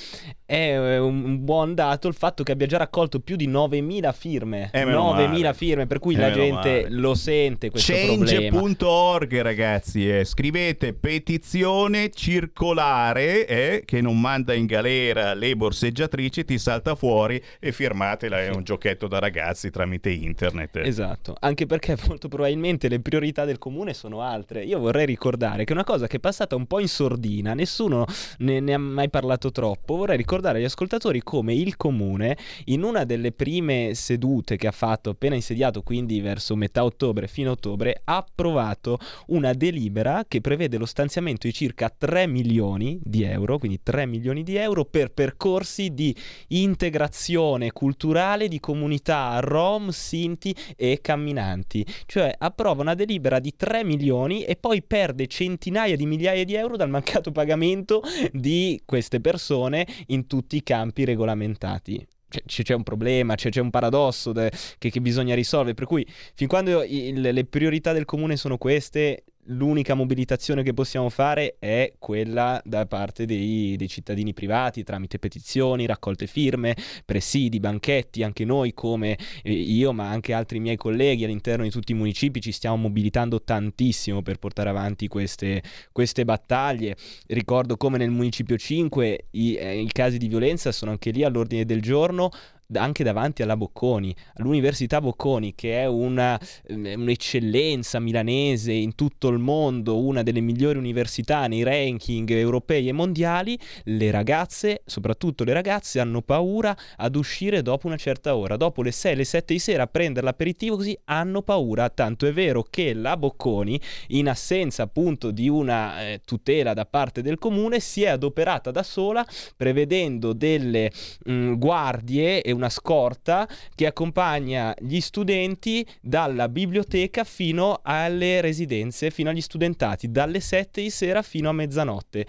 [0.44, 4.70] è eh, un buon dato il fatto che abbia già raccolto più di 9.000 firme.
[4.72, 6.88] Eh, 9.000 firme, per cui Eh, la gente male.
[6.90, 7.92] lo sente questo.
[7.92, 10.24] Change.org ragazzi, eh.
[10.24, 17.72] scrivete petizione circolare eh, che non manda in galera le borseggiatrici, ti salta fuori e
[17.72, 20.76] firmatela, è un giochetto da ragazzi tramite internet.
[20.76, 24.64] Esatto, anche perché molto probabilmente le priorità del comune sono altre.
[24.64, 28.06] Io vorrei ricordare che una cosa che è passata un po' in sordina, nessuno
[28.38, 29.96] ne, ne ha mai parlato troppo.
[29.96, 35.10] Vorrei ricordare agli ascoltatori come il comune, in una delle prime sedute che ha fatto
[35.10, 38.98] appena insediato, quindi verso metà ottobre, fine ottobre, ha approvato
[39.28, 44.42] una delibera che prevede lo stanziamento di circa 3 milioni di euro, quindi 3 milioni
[44.42, 46.14] di euro per percorsi di
[46.48, 51.84] integrazione culturale di comunità rom, sinti e camminanti.
[52.18, 56.76] Cioè approva una delibera di 3 milioni e poi perde centinaia di migliaia di euro
[56.76, 58.02] dal mancato pagamento
[58.32, 62.04] di queste persone in tutti i campi regolamentati.
[62.28, 65.74] Cioè, c- c'è un problema, c'è, c'è un paradosso de- che, che bisogna risolvere.
[65.74, 66.04] Per cui,
[66.34, 71.92] fin quando il- le priorità del comune sono queste, l'unica mobilitazione che possiamo fare è
[71.98, 78.22] quella da parte dei, dei cittadini privati tramite petizioni, raccolte firme, presidi, banchetti.
[78.22, 82.40] Anche noi, come eh, io, ma anche altri miei colleghi all'interno di tutti i municipi,
[82.40, 86.96] ci stiamo mobilitando tantissimo per portare avanti queste, queste battaglie.
[87.26, 91.64] Ricordo come nel municipio 5 i, eh, i casi di violenza sono anche lì all'ordine
[91.64, 92.30] del giorno
[92.74, 99.38] anche davanti alla Bocconi, all'Università Bocconi, che è una, eh, un'eccellenza milanese in tutto il
[99.38, 105.98] mondo, una delle migliori università nei ranking europei e mondiali, le ragazze, soprattutto le ragazze,
[105.98, 109.84] hanno paura ad uscire dopo una certa ora, dopo le 6, le 7 di sera
[109.84, 115.30] a prendere l'aperitivo così hanno paura, tanto è vero che la Bocconi, in assenza appunto
[115.30, 120.92] di una eh, tutela da parte del comune, si è adoperata da sola prevedendo delle
[121.24, 129.30] mh, guardie e una scorta che accompagna gli studenti dalla biblioteca fino alle residenze, fino
[129.30, 132.26] agli studentati, dalle 7 di sera fino a mezzanotte.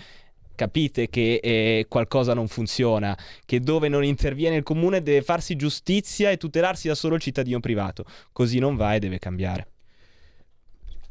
[0.55, 6.29] Capite che eh, qualcosa non funziona, che dove non interviene il comune deve farsi giustizia
[6.31, 8.05] e tutelarsi da solo il cittadino privato.
[8.31, 9.78] Così non va e deve cambiare.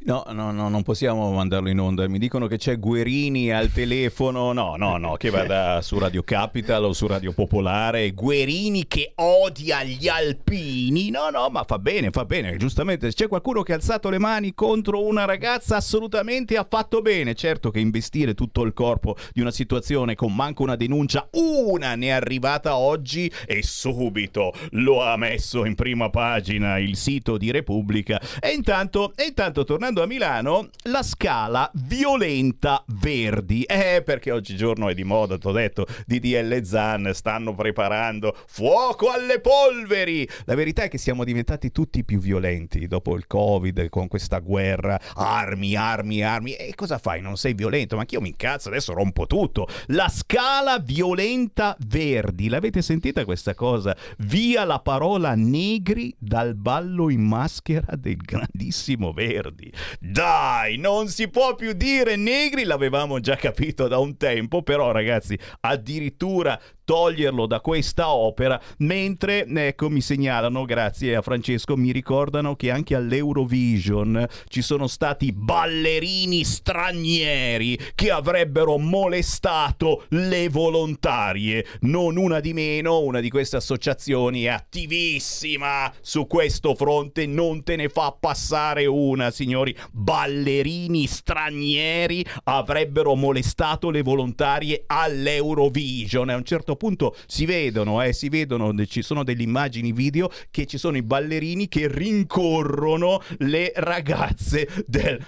[0.01, 2.07] No, no, no, non possiamo mandarlo in onda.
[2.07, 4.53] Mi dicono che c'è Guerini al telefono.
[4.53, 8.13] No, no, no, che vada su Radio Capital o su Radio Popolare.
[8.13, 11.11] Guerini che odia gli alpini.
[11.11, 12.57] No, no, ma fa bene, fa bene.
[12.59, 17.35] Giustamente, c'è qualcuno che ha alzato le mani contro una ragazza, assolutamente ha fatto bene.
[17.35, 22.07] Certo che investire tutto il corpo di una situazione con manco una denuncia, una ne
[22.07, 28.21] è arrivata oggi e subito lo ha messo in prima pagina il sito di Repubblica.
[28.41, 33.63] E intanto, e intanto tornando a Milano, la scala violenta Verdi.
[33.63, 40.29] Eh, perché oggigiorno è di moda, t'ho detto, DDL Zan stanno preparando fuoco alle polveri.
[40.45, 45.01] La verità è che siamo diventati tutti più violenti dopo il Covid, con questa guerra,
[45.15, 46.53] armi, armi, armi.
[46.53, 47.23] E cosa fai?
[47.23, 47.95] Non sei violento?
[47.95, 49.67] Ma anch'io mi incazzo, adesso rompo tutto.
[49.87, 52.51] La scala violenta Verdi.
[52.51, 53.97] L'avete sentita questa cosa?
[54.19, 59.73] Via la parola negri dal ballo in maschera del grandissimo Verdi.
[60.01, 65.39] Dai, non si può più dire negri, l'avevamo già capito da un tempo, però ragazzi,
[65.61, 72.71] addirittura toglierlo da questa opera, mentre, ecco, mi segnalano, grazie a Francesco, mi ricordano che
[72.71, 81.67] anche all'Eurovision ci sono stati ballerini stranieri che avrebbero molestato le volontarie.
[81.81, 87.77] Non una di meno, una di queste associazioni è attivissima su questo fronte, non te
[87.77, 89.77] ne fa passare una, signori.
[89.93, 96.31] Ballerini stranieri avrebbero molestato le volontarie all'Eurovision.
[96.31, 100.65] A un certo punto si vedono, eh, si vedono, ci sono delle immagini video che
[100.65, 105.23] ci sono i ballerini che rincorrono le ragazze del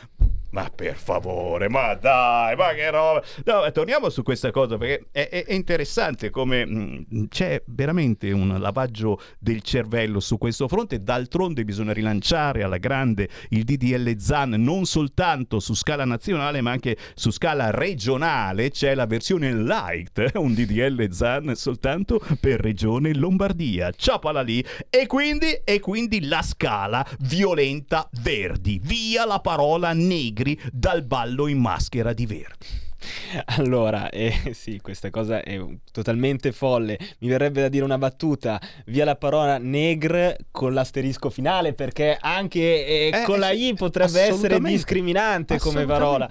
[0.51, 3.23] ma per favore, ma dai, ma che roba.
[3.45, 8.59] No, torniamo su questa cosa perché è, è, interessante come mh, mm, c'è veramente un
[8.59, 10.99] lavaggio del cervello su questo fronte.
[10.99, 16.97] D'altronde bisogna rilanciare alla grande il DDL ZAN non soltanto su scala nazionale ma anche
[17.15, 18.71] su scala regionale.
[18.71, 23.93] C'è la versione light, eh, un DDL ZAN soltanto per regione Lombardia.
[23.93, 24.65] Ciapala lì.
[24.89, 28.81] E quindi, e quindi la scala violenta verdi.
[28.83, 32.89] Via la parola negra Negri dal ballo in maschera di Verdi.
[33.57, 35.59] Allora, eh, sì, questa cosa è
[35.93, 36.99] totalmente folle.
[37.19, 42.61] Mi verrebbe da dire una battuta, via la parola negre con l'asterisco finale, perché anche
[42.87, 46.29] eh, eh, con la I potrebbe essere discriminante come parola.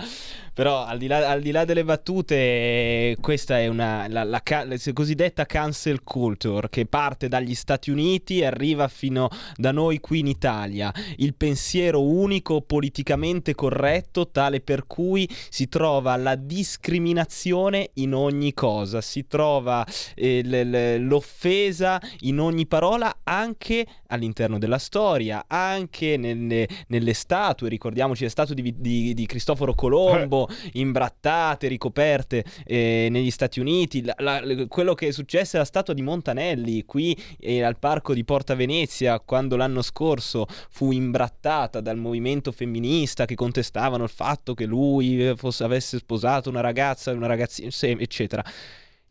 [0.59, 4.77] Però al di, là, al di là, delle battute, questa è una, la, la, la,
[4.91, 10.27] cosiddetta cancel culture che parte dagli Stati Uniti e arriva fino da noi qui in
[10.27, 10.93] Italia.
[11.15, 18.99] Il pensiero unico politicamente corretto, tale per cui si trova la discriminazione in ogni cosa,
[18.99, 27.13] si trova eh, l- l'offesa in ogni parola, anche all'interno della storia, anche nelle, nelle
[27.13, 27.69] statue.
[27.69, 34.03] Ricordiamoci le statue di, di, di Cristoforo Colombo imbrattate, ricoperte eh, negli Stati Uniti.
[34.03, 38.13] La, la, quello che è successo è la statua di Montanelli qui eh, al parco
[38.13, 44.53] di Porta Venezia quando l'anno scorso fu imbrattata dal movimento femminista che contestavano il fatto
[44.53, 48.43] che lui eh, fosse, avesse sposato una ragazza, una ragazzina, eccetera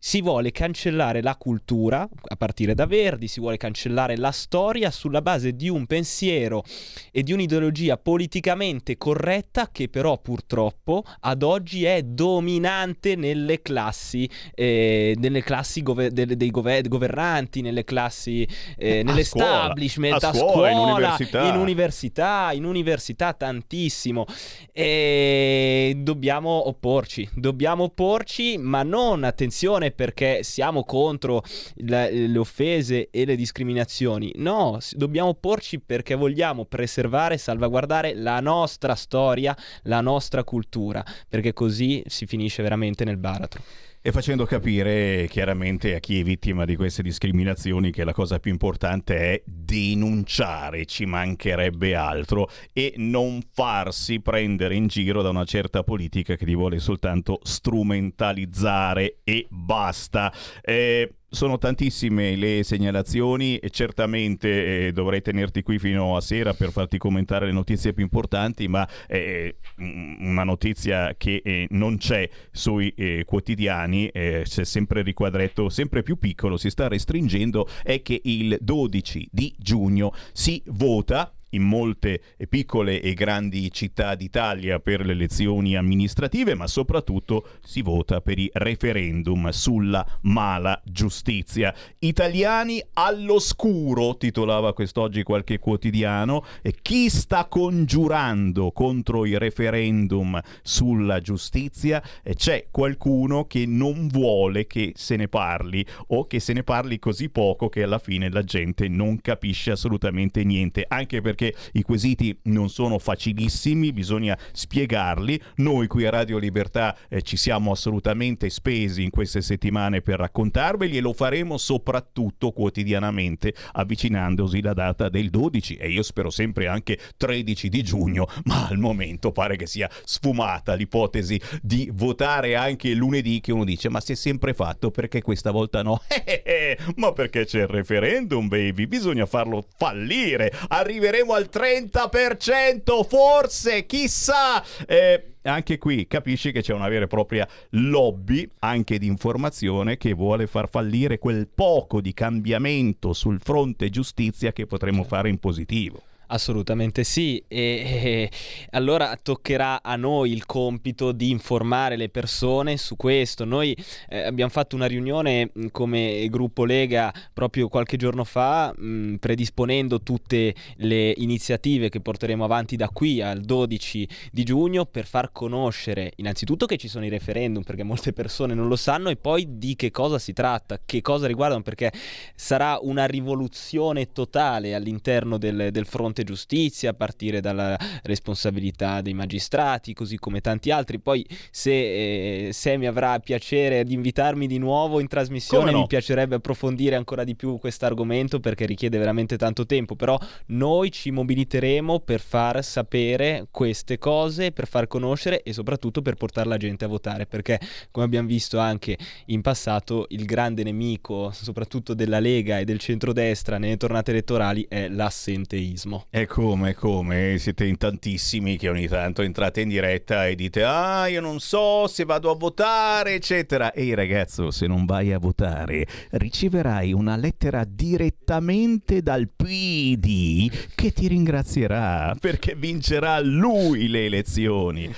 [0.01, 5.21] si vuole cancellare la cultura a partire da Verdi, si vuole cancellare la storia sulla
[5.23, 6.63] base di un pensiero
[7.11, 15.17] e di un'ideologia politicamente corretta che però purtroppo ad oggi è dominante nelle classi, eh,
[15.19, 18.47] nelle classi gover- de- dei gover- governanti, nelle classi,
[18.77, 21.49] eh, nell'establishment, a, a scuola, scuola, in università.
[21.49, 24.27] in università, in università tantissimo.
[24.73, 31.43] E dobbiamo opporci, dobbiamo opporci, ma non attenzione perché siamo contro
[31.77, 34.33] le, le offese e le discriminazioni.
[34.37, 41.53] No, dobbiamo porci perché vogliamo preservare e salvaguardare la nostra storia, la nostra cultura, perché
[41.53, 43.63] così si finisce veramente nel baratro
[44.01, 48.51] e facendo capire chiaramente a chi è vittima di queste discriminazioni che la cosa più
[48.51, 55.83] importante è denunciare, ci mancherebbe altro, e non farsi prendere in giro da una certa
[55.83, 60.33] politica che ti vuole soltanto strumentalizzare e basta.
[60.63, 66.71] Eh, sono tantissime le segnalazioni e certamente eh, dovrei tenerti qui fino a sera per
[66.71, 72.93] farti commentare le notizie più importanti, ma eh, una notizia che eh, non c'è sui
[72.97, 78.21] eh, quotidiani, eh, c'è sempre il riquadretto sempre più piccolo, si sta restringendo, è che
[78.25, 85.13] il 12 di giugno si vota in molte piccole e grandi città d'Italia per le
[85.13, 91.75] elezioni amministrative, ma soprattutto si vota per i referendum sulla mala giustizia.
[92.01, 102.03] Italiani all'oscuro, titolava quest'oggi qualche quotidiano, e chi sta congiurando contro i referendum sulla giustizia?
[102.35, 107.29] C'è qualcuno che non vuole che se ne parli o che se ne parli così
[107.29, 112.37] poco che alla fine la gente non capisce assolutamente niente, anche perché perché i quesiti
[112.45, 115.41] non sono facilissimi, bisogna spiegarli.
[115.57, 120.97] Noi qui a Radio Libertà eh, ci siamo assolutamente spesi in queste settimane per raccontarveli
[120.97, 126.99] e lo faremo soprattutto quotidianamente avvicinandosi la data del 12 e io spero sempre anche
[127.17, 133.41] 13 di giugno, ma al momento pare che sia sfumata l'ipotesi di votare anche lunedì
[133.41, 136.01] che uno dice ma si è sempre fatto perché questa volta no?
[136.97, 140.53] ma perché c'è il referendum baby, bisogna farlo fallire.
[140.69, 144.63] Arriveremo arriveremo al 30%, forse, chissà.
[144.87, 150.13] Eh, anche qui capisci che c'è una vera e propria lobby anche di informazione che
[150.13, 156.03] vuole far fallire quel poco di cambiamento sul fronte giustizia che potremmo fare in positivo.
[156.31, 158.31] Assolutamente sì, e, e,
[158.73, 163.47] allora toccherà a noi il compito di informare le persone su questo.
[163.47, 163.75] Noi
[164.11, 170.55] eh, abbiamo fatto una riunione come gruppo Lega proprio qualche giorno fa, mh, predisponendo tutte
[170.77, 176.67] le iniziative che porteremo avanti da qui al 12 di giugno per far conoscere innanzitutto
[176.67, 179.91] che ci sono i referendum, perché molte persone non lo sanno, e poi di che
[179.91, 181.91] cosa si tratta, che cosa riguardano, perché
[182.35, 189.15] sarà una rivoluzione totale all'interno del, del fronte Conte Giustizia, a partire dalla responsabilità dei
[189.15, 190.99] magistrati, così come tanti altri.
[190.99, 195.81] Poi se eh, Semi avrà piacere di invitarmi di nuovo in trasmissione, no?
[195.81, 200.91] mi piacerebbe approfondire ancora di più questo argomento perché richiede veramente tanto tempo, però noi
[200.91, 206.57] ci mobiliteremo per far sapere queste cose, per far conoscere e soprattutto per portare la
[206.57, 207.61] gente a votare, perché
[207.91, 208.97] come abbiamo visto anche
[209.27, 214.89] in passato il grande nemico, soprattutto della Lega e del centrodestra nelle tornate elettorali è
[214.89, 216.07] l'assenteismo.
[216.11, 217.37] E come, come?
[217.37, 221.87] Siete in tantissimi che ogni tanto entrate in diretta e dite ah io non so
[221.87, 223.75] se vado a votare eccetera.
[223.75, 231.09] Ehi ragazzo se non vai a votare riceverai una lettera direttamente dal PD che ti
[231.09, 234.91] ringrazierà perché vincerà lui le elezioni.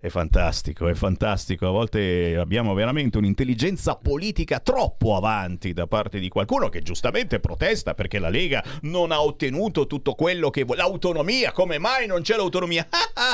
[0.00, 1.66] È fantastico, è fantastico.
[1.66, 7.94] A volte abbiamo veramente un'intelligenza politica troppo avanti da parte di qualcuno che giustamente protesta
[7.94, 10.82] perché la Lega non ha ottenuto tutto quello che vuole.
[10.82, 12.86] L'autonomia, come mai non c'è l'autonomia?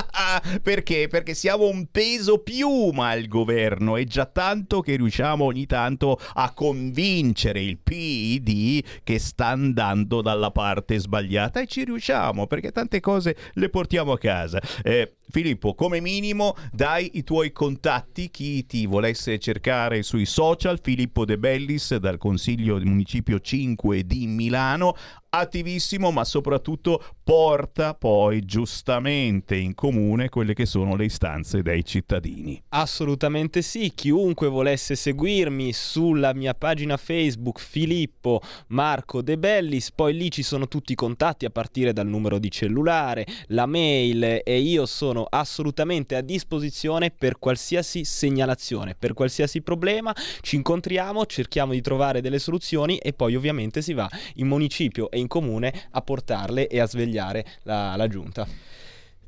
[0.63, 1.07] perché?
[1.07, 6.51] Perché siamo un peso piuma al governo e già tanto che riusciamo ogni tanto a
[6.55, 13.37] convincere il PD che sta andando dalla parte sbagliata e ci riusciamo perché tante cose
[13.53, 14.63] le portiamo a casa.
[14.83, 21.25] Eh, Filippo, come minimo dai i tuoi contatti, chi ti volesse cercare sui social, Filippo
[21.25, 24.95] De Bellis dal Consiglio del Municipio 5 di Milano,
[25.39, 32.63] attivissimo, ma soprattutto porta poi giustamente in comune quelle che sono le istanze dei cittadini.
[32.71, 40.31] Assolutamente sì, chiunque volesse seguirmi sulla mia pagina Facebook Filippo Marco De Bellis, poi lì
[40.31, 44.87] ci sono tutti i contatti a partire dal numero di cellulare, la mail e io
[44.87, 52.21] sono assolutamente a disposizione per qualsiasi segnalazione, per qualsiasi problema, ci incontriamo, cerchiamo di trovare
[52.21, 56.81] delle soluzioni e poi ovviamente si va in municipio e in comune a portarle e
[56.81, 58.47] a svegliare la, la giunta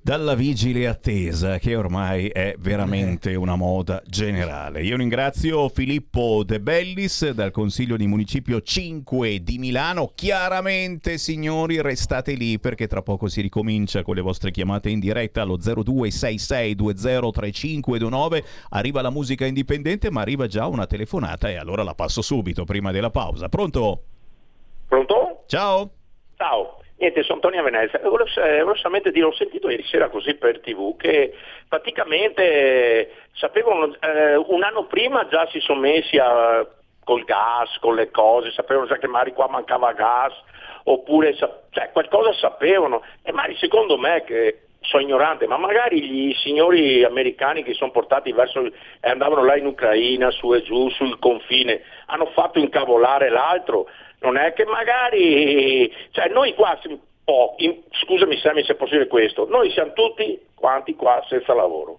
[0.06, 4.84] dalla vigile attesa che ormai è veramente una moda generale.
[4.84, 10.12] Io ringrazio Filippo De Bellis dal Consiglio di Municipio 5 di Milano.
[10.14, 15.42] Chiaramente, signori, restate lì perché tra poco si ricomincia con le vostre chiamate in diretta
[15.42, 18.44] allo 0266203529.
[18.68, 22.92] Arriva la musica indipendente, ma arriva già una telefonata e allora la passo subito prima
[22.92, 23.48] della pausa.
[23.48, 24.02] Pronto?
[24.88, 25.44] Pronto?
[25.46, 25.90] Ciao.
[26.36, 26.80] Ciao.
[26.98, 28.00] Niente, sono Antonio Venezia.
[28.02, 31.34] Volevo, volevo solamente dire, ho sentito ieri sera così per tv che
[31.68, 36.66] praticamente sapevano, eh, un anno prima già si sono messi a,
[37.04, 40.32] col gas, con le cose, sapevano già che magari qua mancava gas,
[40.84, 43.02] oppure cioè, qualcosa sapevano.
[43.22, 48.32] E magari secondo me che sono ignorante, ma magari gli signori americani che sono portati
[48.32, 48.72] verso, e
[49.08, 53.88] andavano là in Ucraina, su e giù, sul confine, hanno fatto incavolare l'altro
[54.20, 56.78] non è che magari, cioè noi qua,
[57.24, 61.98] oh, in, scusami Sammy se è possibile questo, noi siamo tutti quanti qua senza lavoro.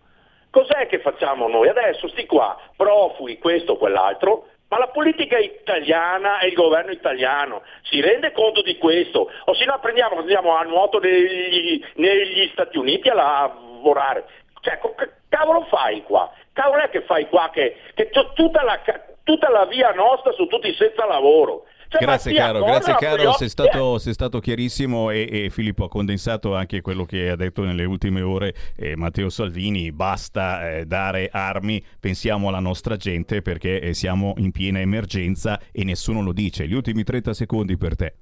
[0.49, 1.67] Cos'è che facciamo noi?
[1.67, 7.61] Adesso sti qua, profughi, questo o quell'altro, ma la politica italiana e il governo italiano
[7.83, 9.29] si rende conto di questo?
[9.45, 14.25] O se no prendiamo, andiamo a nuoto negli, negli Stati Uniti a lavorare.
[14.61, 16.31] Cioè, che cavolo fai qua?
[16.51, 18.81] Cavolo è che fai qua che, che tutta la,
[19.23, 21.65] tutta la via nostra su tutti senza lavoro?
[21.89, 26.53] Cioè, grazie caro, grazie caro, sei stato, sei stato chiarissimo e, e, Filippo ha condensato
[26.53, 31.83] anche quello che ha detto nelle ultime ore eh, Matteo Salvini, basta eh, dare armi,
[31.99, 36.67] pensiamo alla nostra gente perché eh, siamo in piena emergenza e nessuno lo dice.
[36.67, 38.15] Gli ultimi 30 secondi per te.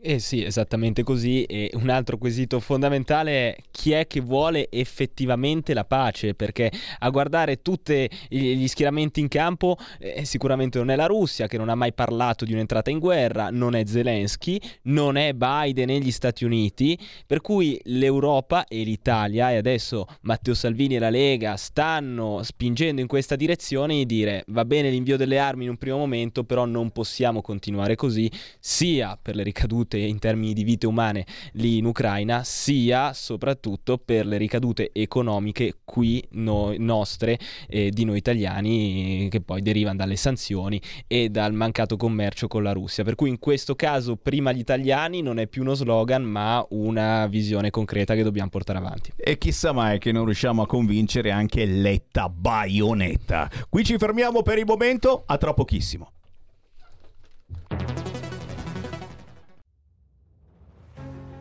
[0.00, 1.42] Eh sì, esattamente così.
[1.42, 6.70] E un altro quesito fondamentale è chi è che vuole effettivamente la pace, perché
[7.00, 11.68] a guardare tutti gli schieramenti in campo eh, sicuramente non è la Russia che non
[11.68, 16.12] ha mai parlato di un'entrata in guerra, non è Zelensky, non è Biden e gli
[16.12, 16.96] Stati Uniti,
[17.26, 23.08] per cui l'Europa e l'Italia e adesso Matteo Salvini e la Lega stanno spingendo in
[23.08, 26.90] questa direzione di dire va bene l'invio delle armi in un primo momento, però non
[26.90, 28.30] possiamo continuare così,
[28.60, 33.98] sia per le ricadute ricadute in termini di vite umane lì in Ucraina, sia soprattutto
[33.98, 40.16] per le ricadute economiche qui noi, nostre eh, di noi italiani che poi derivano dalle
[40.16, 43.02] sanzioni e dal mancato commercio con la Russia.
[43.02, 47.26] Per cui in questo caso prima gli italiani non è più uno slogan ma una
[47.26, 49.12] visione concreta che dobbiamo portare avanti.
[49.16, 53.50] E chissà mai che non riusciamo a convincere anche Letta Baionetta.
[53.68, 56.12] Qui ci fermiamo per il momento, a tra pochissimo.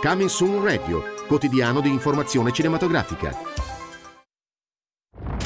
[0.00, 3.34] Coming Soon Radio, quotidiano di informazione cinematografica.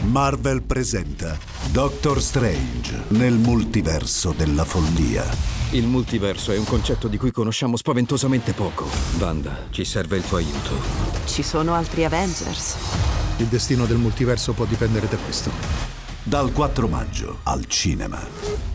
[0.03, 1.38] Marvel presenta
[1.70, 5.24] Doctor Strange nel multiverso della follia.
[5.70, 8.88] Il multiverso è un concetto di cui conosciamo spaventosamente poco.
[9.20, 10.72] Wanda, ci serve il tuo aiuto.
[11.26, 12.76] Ci sono altri Avengers.
[13.36, 15.51] Il destino del multiverso può dipendere da questo.
[16.24, 18.69] Dal 4 maggio al cinema.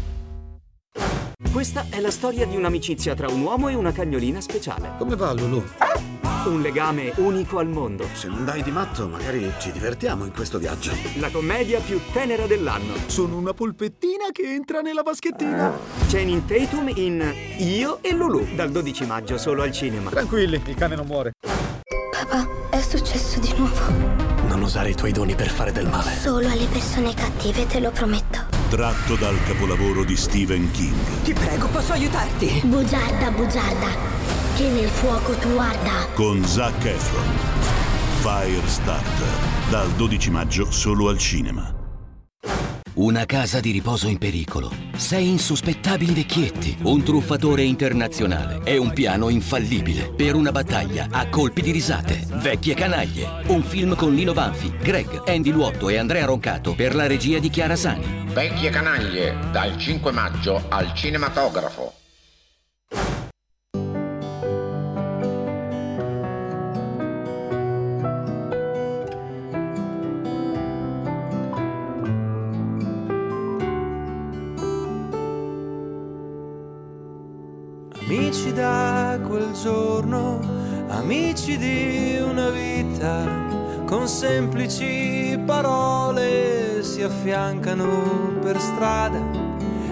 [1.51, 4.91] Questa è la storia di un'amicizia tra un uomo e una cagnolina speciale.
[4.97, 5.63] Come va Lulu?
[6.47, 8.05] Un legame unico al mondo.
[8.11, 10.91] Se non dai di matto, magari ci divertiamo in questo viaggio.
[11.17, 12.93] La commedia più tenera dell'anno.
[13.07, 15.71] Sono una polpettina che entra nella vaschettina.
[16.07, 20.09] Channing Tatum in Io e Lulu, dal 12 maggio solo al cinema.
[20.09, 21.31] Tranquilli, il cane non muore.
[22.11, 24.43] Papà, è successo di nuovo.
[24.47, 26.11] Non usare i tuoi doni per fare del male.
[26.11, 28.54] Solo alle persone cattive, te lo prometto.
[28.69, 31.21] Tratto dal capolavoro di Stephen King.
[31.23, 32.61] Ti prego, posso aiutarti?
[32.65, 33.87] Bugiarda, bugiarda,
[34.55, 36.07] che nel fuoco tu arda.
[36.15, 37.23] Con Zac Efron.
[38.21, 39.69] Firestarter.
[39.69, 41.73] Dal 12 maggio solo al cinema.
[42.97, 44.71] Una casa di riposo in pericolo.
[44.95, 46.77] Sei insospettabili vecchietti.
[46.83, 48.61] Un truffatore internazionale.
[48.63, 50.13] E un piano infallibile.
[50.15, 52.25] Per una battaglia a colpi di risate.
[52.35, 53.43] Vecchie canaglie.
[53.47, 57.49] Un film con Lino Banfi, Greg, Andy Luotto e Andrea Roncato per la regia di
[57.49, 58.27] Chiara Sani.
[58.27, 62.04] Vecchie canaglie, dal 5 maggio al cinematografo.
[87.05, 89.19] Affiancano per strada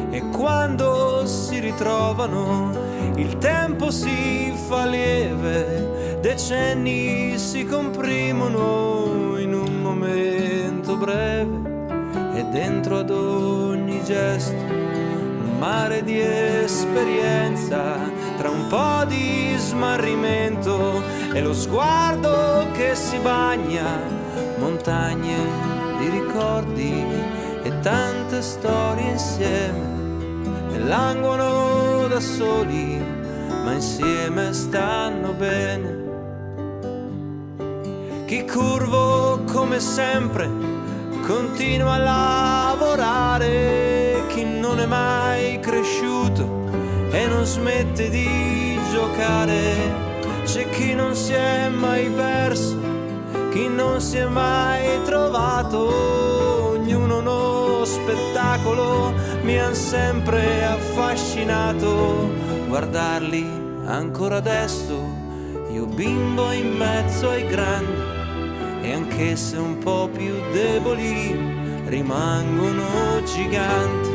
[0.09, 2.72] e quando si ritrovano
[3.16, 11.72] il tempo si fa lieve, decenni si comprimono in un momento breve
[12.36, 17.97] e dentro ad ogni gesto un mare di esperienza
[18.38, 21.01] tra un po' di smarrimento
[21.34, 23.99] e lo sguardo che si bagna,
[24.57, 25.73] montagne
[26.04, 27.06] di ricordi
[27.64, 29.91] e tante storie insieme
[30.86, 33.01] languono da soli,
[33.64, 36.01] ma insieme stanno bene.
[38.26, 40.49] Chi curvo come sempre
[41.26, 46.68] continua a lavorare, chi non è mai cresciuto
[47.12, 50.01] e non smette di giocare.
[50.43, 52.78] C'è chi non si è mai perso,
[53.54, 62.32] chi non si è mai trovato, ognuno uno spettacolo mi han sempre affascinato.
[62.68, 63.47] Guardarli
[63.86, 64.95] ancora adesso,
[65.72, 68.01] io bimbo in mezzo ai grandi,
[68.82, 74.12] e anche se un po' più deboli, rimangono giganti.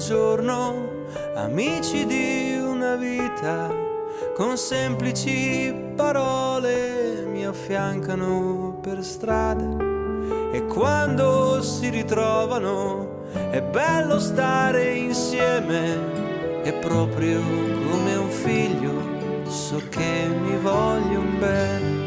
[0.00, 3.70] Giorno, amici di una vita,
[4.34, 9.76] con semplici parole mi affiancano per strada
[10.52, 17.40] e quando si ritrovano è bello stare insieme è proprio
[17.90, 21.99] come un figlio, so che mi voglio bene.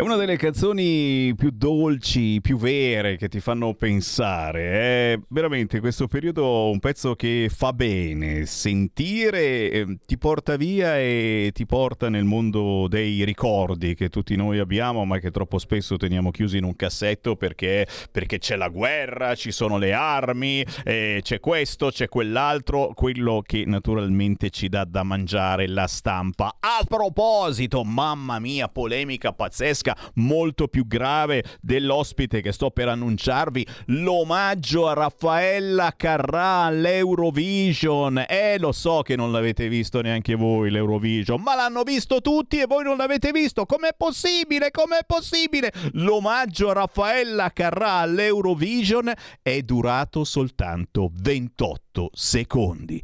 [0.00, 5.12] È una delle canzoni più dolci, più vere che ti fanno pensare.
[5.12, 8.46] È veramente questo periodo un pezzo che fa bene.
[8.46, 14.58] Sentire eh, ti porta via e ti porta nel mondo dei ricordi che tutti noi
[14.58, 19.34] abbiamo, ma che troppo spesso teniamo chiusi in un cassetto perché, perché c'è la guerra,
[19.34, 25.02] ci sono le armi, eh, c'è questo, c'è quell'altro, quello che naturalmente ci dà da
[25.02, 26.56] mangiare la stampa.
[26.58, 34.88] A proposito, mamma mia, polemica pazzesca molto più grave dell'ospite che sto per annunciarvi, l'omaggio
[34.88, 38.24] a Raffaella Carrà all'Eurovision.
[38.28, 42.66] Eh, lo so che non l'avete visto neanche voi l'Eurovision, ma l'hanno visto tutti e
[42.66, 43.66] voi non l'avete visto.
[43.66, 44.70] Com'è possibile?
[44.70, 45.72] Com'è possibile?
[45.92, 49.12] L'omaggio a Raffaella Carrà all'Eurovision
[49.42, 53.02] è durato soltanto 28 secondi.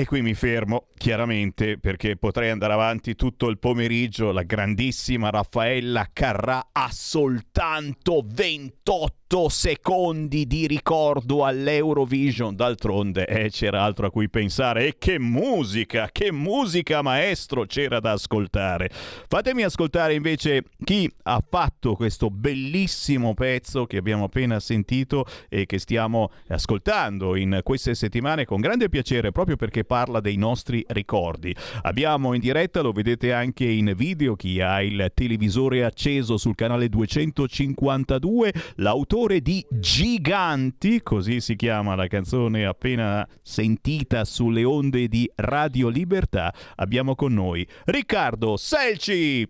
[0.00, 4.32] E qui mi fermo, chiaramente, perché potrei andare avanti tutto il pomeriggio.
[4.32, 12.56] La grandissima Raffaella Carrà ha soltanto 28 secondi di ricordo all'Eurovision.
[12.56, 14.88] D'altronde eh, c'era altro a cui pensare.
[14.88, 18.90] E che musica, che musica maestro c'era da ascoltare.
[19.28, 25.78] Fatemi ascoltare invece chi ha fatto questo bellissimo pezzo che abbiamo appena sentito e che
[25.78, 31.54] stiamo ascoltando in queste settimane con grande piacere, proprio perché parla dei nostri ricordi.
[31.82, 36.88] Abbiamo in diretta, lo vedete anche in video, chi ha il televisore acceso sul canale
[36.88, 45.88] 252, l'autore di Giganti, così si chiama la canzone appena sentita sulle onde di Radio
[45.88, 46.52] Libertà.
[46.76, 49.46] Abbiamo con noi Riccardo Selci.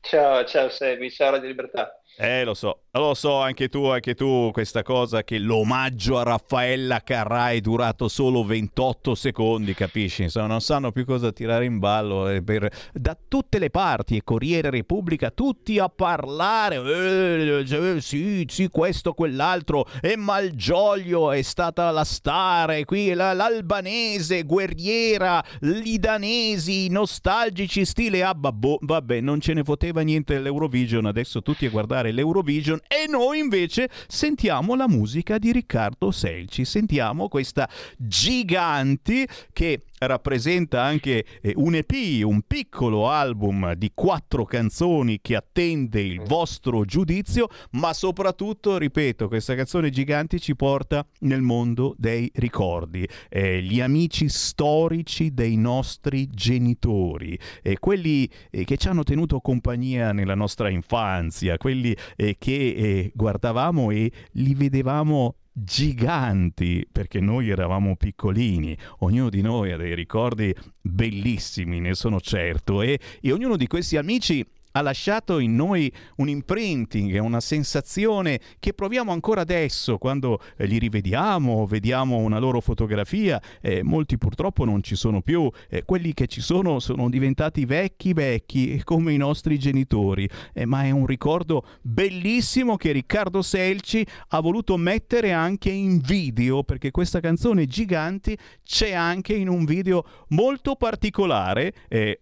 [0.00, 2.00] Ciao, ciao Sebi, ciao Radio Libertà.
[2.16, 7.00] Eh, lo so, lo so, anche tu, anche tu, questa cosa che l'omaggio a Raffaella
[7.00, 10.22] Carrà è durato solo 28 secondi, capisci?
[10.22, 12.28] Insomma, non sanno più cosa tirare in ballo.
[12.28, 12.70] Eh, per...
[12.92, 16.76] Da tutte le parti, Corriere Repubblica, tutti a parlare.
[16.76, 19.86] Eh, eh, sì, sì, questo, quell'altro.
[20.00, 28.52] E Malgioglio è stata la star, qui la, l'albanese, guerriera, i danesi, nostalgici, stile Abba.
[28.52, 33.38] Boh, vabbè, non ce ne poteva niente dell'Eurovision, adesso tutti a guardare l'Eurovision e noi
[33.38, 41.74] invece sentiamo la musica di Riccardo Selci, sentiamo questa Giganti che rappresenta anche eh, un
[41.74, 49.28] EP, un piccolo album di quattro canzoni che attende il vostro giudizio, ma soprattutto, ripeto,
[49.28, 56.28] questa canzone Giganti ci porta nel mondo dei ricordi, eh, gli amici storici dei nostri
[56.28, 62.52] genitori, eh, quelli eh, che ci hanno tenuto compagnia nella nostra infanzia, quelli eh, che
[62.52, 69.94] eh, guardavamo e li vedevamo giganti perché noi eravamo piccolini, ognuno di noi ha dei
[69.94, 74.44] ricordi bellissimi, ne sono certo, e, e ognuno di questi amici
[74.76, 80.78] ha lasciato in noi un imprinting, una sensazione che proviamo ancora adesso quando eh, li
[80.78, 83.40] rivediamo, vediamo una loro fotografia.
[83.60, 88.12] Eh, molti purtroppo non ci sono più, eh, quelli che ci sono sono diventati vecchi
[88.12, 94.40] vecchi come i nostri genitori, eh, ma è un ricordo bellissimo che Riccardo Selci ha
[94.40, 100.74] voluto mettere anche in video perché questa canzone Giganti c'è anche in un video molto
[100.74, 101.72] particolare.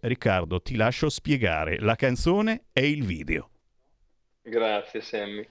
[0.01, 3.51] Riccardo, ti lascio spiegare la canzone canzone e il video.
[4.43, 5.47] Grazie Sammy.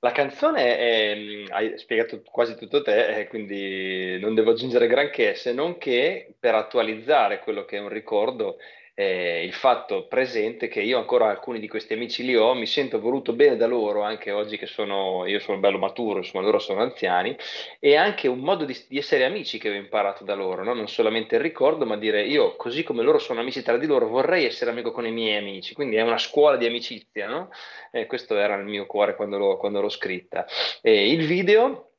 [0.00, 5.52] La canzone è, mm, hai spiegato quasi tutto te, quindi non devo aggiungere granché, se
[5.52, 8.58] non che per attualizzare quello che è un ricordo
[9.00, 12.98] eh, il fatto presente che io ancora alcuni di questi amici li ho, mi sento
[12.98, 16.80] voluto bene da loro, anche oggi che sono, io sono bello maturo, insomma loro sono
[16.80, 17.36] anziani,
[17.78, 20.74] e anche un modo di, di essere amici che ho imparato da loro, no?
[20.74, 24.08] non solamente il ricordo, ma dire io, così come loro sono amici tra di loro,
[24.08, 27.50] vorrei essere amico con i miei amici, quindi è una scuola di amicizia, no?
[27.92, 30.44] eh, questo era il mio cuore quando l'ho, quando l'ho scritta.
[30.82, 31.92] E il video,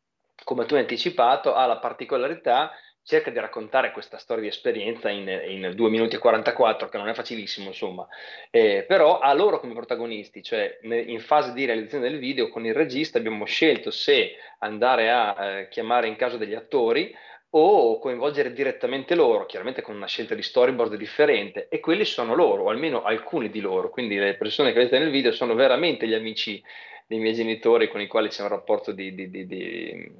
[0.43, 2.71] come tu hai anticipato, ha la particolarità
[3.09, 7.07] cerca di raccontare questa storia di esperienza in, in 2 minuti e 44, che non
[7.07, 8.07] è facilissimo, insomma,
[8.51, 12.75] eh, però ha loro come protagonisti, cioè in fase di realizzazione del video con il
[12.75, 17.11] regista abbiamo scelto se andare a eh, chiamare in caso degli attori
[17.51, 22.65] o coinvolgere direttamente loro, chiaramente con una scelta di storyboard differente, e quelli sono loro,
[22.65, 26.13] o almeno alcuni di loro, quindi le persone che vedete nel video sono veramente gli
[26.13, 26.61] amici
[27.07, 30.11] dei miei genitori con i quali c'è un rapporto di, di, di, di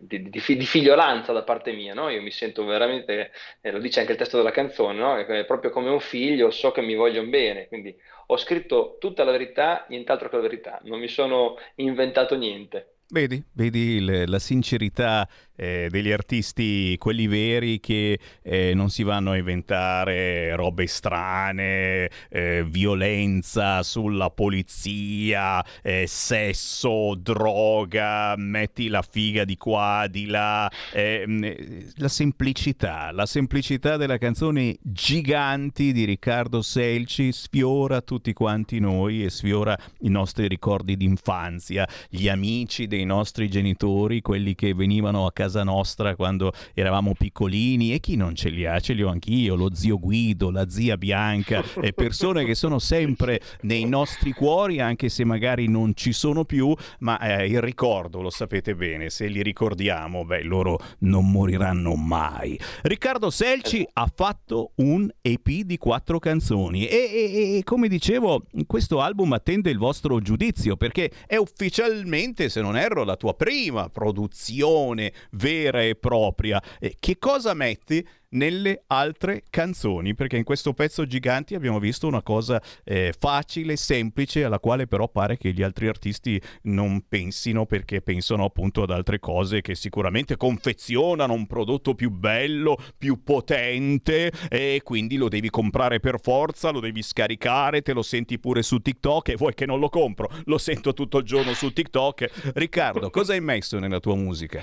[0.00, 2.08] di, di, di, figliolanza da parte mia, no?
[2.08, 5.16] Io mi sento veramente, eh, lo dice anche il testo della canzone, no?
[5.16, 7.96] È proprio come un figlio, so che mi vogliono bene, quindi
[8.26, 12.94] ho scritto tutta la verità, nient'altro che la verità, non mi sono inventato niente.
[13.10, 15.28] Vedi, vedi le, la sincerità
[15.60, 22.64] eh, degli artisti, quelli veri che eh, non si vanno a inventare robe strane, eh,
[22.66, 32.08] violenza sulla polizia, eh, sesso, droga, metti la figa di qua, di là, eh, la
[32.08, 39.76] semplicità, la semplicità della canzone Giganti di Riccardo Selci sfiora tutti quanti noi e sfiora
[40.00, 45.64] i nostri ricordi d'infanzia, gli amici dei nostri genitori, quelli che venivano a casa casa
[45.64, 48.78] nostra quando eravamo piccolini e chi non ce li ha?
[48.78, 53.40] Ce li ho anch'io, lo zio Guido, la zia Bianca, e persone che sono sempre
[53.62, 58.30] nei nostri cuori anche se magari non ci sono più, ma eh, il ricordo lo
[58.30, 62.58] sapete bene, se li ricordiamo, beh, loro non moriranno mai.
[62.82, 69.00] Riccardo Selci ha fatto un EP di quattro canzoni e, e, e come dicevo, questo
[69.00, 75.12] album attende il vostro giudizio perché è ufficialmente, se non erro, la tua prima produzione
[75.32, 76.62] vera e propria.
[76.78, 80.14] Eh, che cosa metti nelle altre canzoni?
[80.14, 85.08] Perché in questo pezzo Giganti abbiamo visto una cosa eh, facile, semplice, alla quale però
[85.08, 90.36] pare che gli altri artisti non pensino perché pensano appunto ad altre cose che sicuramente
[90.36, 96.80] confezionano un prodotto più bello, più potente e quindi lo devi comprare per forza, lo
[96.80, 100.58] devi scaricare, te lo senti pure su TikTok e vuoi che non lo compro, lo
[100.58, 102.52] sento tutto il giorno su TikTok.
[102.54, 104.62] Riccardo, cosa hai messo nella tua musica?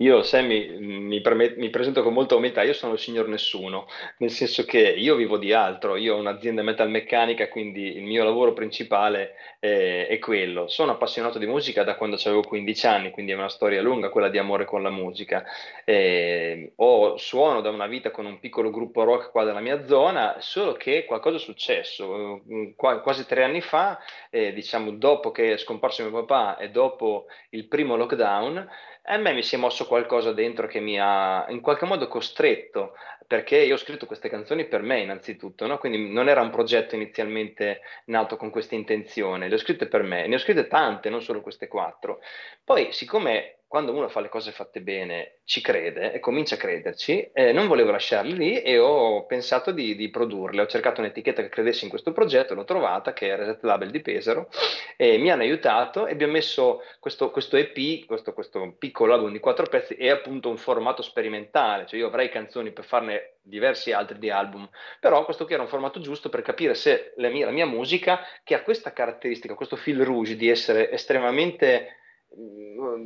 [0.00, 3.86] Io, Sammy, mi, permet- mi presento con molta umiltà, io sono il signor nessuno,
[4.18, 8.52] nel senso che io vivo di altro, io ho un'azienda metalmeccanica, quindi il mio lavoro
[8.52, 10.68] principale è, è quello.
[10.68, 14.28] Sono appassionato di musica da quando avevo 15 anni, quindi è una storia lunga quella
[14.28, 15.44] di amore con la musica.
[15.84, 20.36] Eh, ho, suono da una vita con un piccolo gruppo rock qua della mia zona,
[20.40, 22.42] solo che qualcosa è successo.
[22.76, 23.98] Qua, quasi tre anni fa,
[24.30, 28.68] eh, diciamo dopo che è scomparso mio papà e dopo il primo lockdown,
[29.10, 32.92] a me mi si è mosso qualcosa dentro che mi ha in qualche modo costretto,
[33.26, 35.78] perché io ho scritto queste canzoni per me innanzitutto, no?
[35.78, 40.26] quindi non era un progetto inizialmente nato con questa intenzione, le ho scritte per me,
[40.26, 42.20] ne ho scritte tante, non solo queste quattro.
[42.64, 47.30] Poi, siccome quando uno fa le cose fatte bene ci crede e comincia a crederci,
[47.34, 50.62] eh, non volevo lasciarli lì e ho pensato di, di, produrle.
[50.62, 54.00] Ho cercato un'etichetta che credesse in questo progetto, l'ho trovata, che è Reset Label di
[54.00, 54.48] Pesaro,
[54.96, 59.38] e mi hanno aiutato e abbiamo messo questo, questo EP, questo, questo, piccolo album di
[59.38, 64.18] quattro pezzi, è appunto un formato sperimentale, cioè io avrei canzoni per farne diversi altri
[64.18, 64.68] di album,
[64.98, 68.20] però questo qui era un formato giusto per capire se la mia, la mia musica,
[68.44, 71.97] che ha questa caratteristica, questo fil rouge di essere estremamente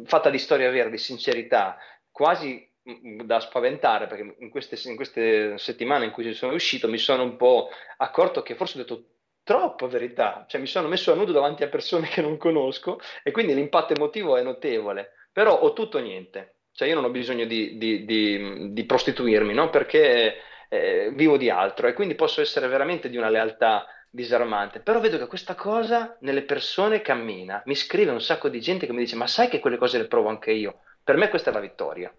[0.04, 1.76] fatta di storia vera, di sincerità,
[2.10, 6.88] quasi mm, da spaventare, perché in queste, in queste settimane in cui ci sono uscito
[6.88, 7.68] mi sono un po'
[7.98, 9.06] accorto che forse ho detto
[9.44, 13.32] troppa verità, cioè mi sono messo a nudo davanti a persone che non conosco e
[13.32, 17.44] quindi l'impatto emotivo è notevole, però ho tutto o niente, cioè io non ho bisogno
[17.44, 19.68] di, di, di, di prostituirmi, no?
[19.70, 20.36] perché
[20.68, 25.16] eh, vivo di altro e quindi posso essere veramente di una lealtà disarmante, però vedo
[25.16, 29.16] che questa cosa nelle persone cammina, mi scrive un sacco di gente che mi dice
[29.16, 32.14] ma sai che quelle cose le provo anche io, per me questa è la vittoria,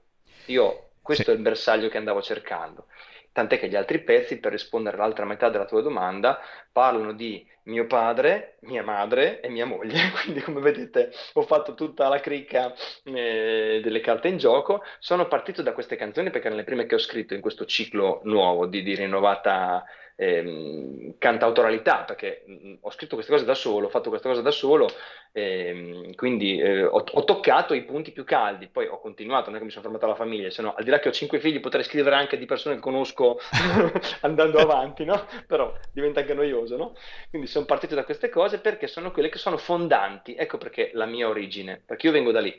[0.48, 1.30] io questo sì.
[1.30, 2.88] è il bersaglio che andavo cercando,
[3.34, 6.40] tant'è che gli altri pezzi, per rispondere all'altra metà della tua domanda,
[6.72, 12.08] parlano di mio padre, mia madre e mia moglie, quindi come vedete ho fatto tutta
[12.08, 12.74] la cricca
[13.04, 16.96] eh, delle carte in gioco, sono partito da queste canzoni perché erano le prime che
[16.96, 19.84] ho scritto in questo ciclo nuovo di, di rinnovata
[20.16, 24.52] ehm, cantautoralità, perché mm, ho scritto queste cose da solo, ho fatto queste cose da
[24.52, 24.90] solo,
[25.32, 29.60] ehm, quindi eh, ho, ho, toccato i punti più caldi, poi ho continuato, non è
[29.60, 31.60] che mi sono fermato alla famiglia, se no al di là che ho cinque figli
[31.60, 33.23] potrei scrivere anche di persone che conosco
[34.22, 35.26] andando avanti, no?
[35.48, 36.96] però diventa anche noioso, no?
[37.30, 41.06] quindi sono partito da queste cose perché sono quelle che sono fondanti, ecco perché la
[41.06, 42.54] mia origine, perché io vengo da lì.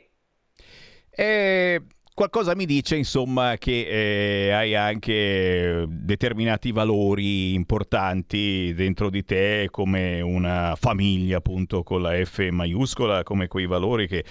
[1.09, 1.81] E
[2.15, 10.21] qualcosa mi dice insomma che eh, hai anche determinati valori importanti dentro di te come
[10.21, 14.23] una famiglia appunto con la F maiuscola come quei valori che,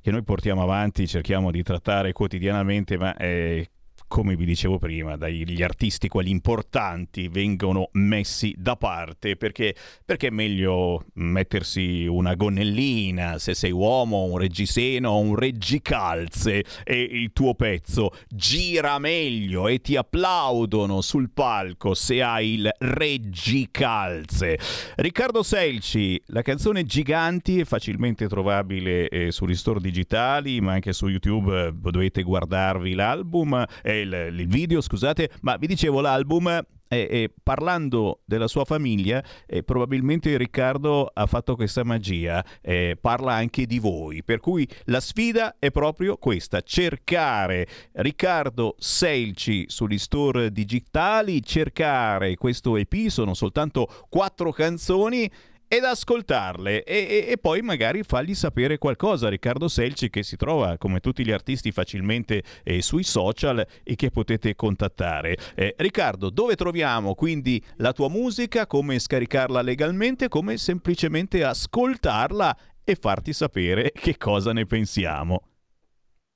[0.00, 3.68] che noi portiamo avanti cerchiamo di trattare quotidianamente ma eh,
[4.12, 9.74] come vi dicevo prima, dagli artisti, quelli importanti, vengono messi da parte perché,
[10.04, 17.32] perché è meglio mettersi una gonnellina se sei uomo, un reggiseno, un reggicalze e il
[17.32, 24.58] tuo pezzo gira meglio e ti applaudono sul palco se hai il reggicalze.
[24.96, 31.08] Riccardo Selci, la canzone Giganti è facilmente trovabile eh, sugli store digitali ma anche su
[31.08, 33.64] YouTube eh, dovete guardarvi l'album.
[33.82, 36.62] Eh, il, il video, scusate, ma vi dicevo l'album
[36.92, 43.32] eh, eh, parlando della sua famiglia, eh, probabilmente Riccardo ha fatto questa magia, eh, parla
[43.32, 50.52] anche di voi, per cui la sfida è proprio questa, cercare Riccardo Selci sugli store
[50.52, 55.30] digitali, cercare questo EP, sono soltanto quattro canzoni
[55.72, 59.30] ed ascoltarle e, e, e, poi magari fargli sapere qualcosa.
[59.30, 64.10] Riccardo Selci che si trova come tutti gli artisti facilmente eh, sui social e che
[64.10, 65.34] potete contattare.
[65.54, 68.66] Eh, Riccardo, dove troviamo quindi la tua musica?
[68.66, 70.28] Come scaricarla legalmente?
[70.28, 72.54] Come semplicemente ascoltarla
[72.84, 75.51] e farti sapere che cosa ne pensiamo?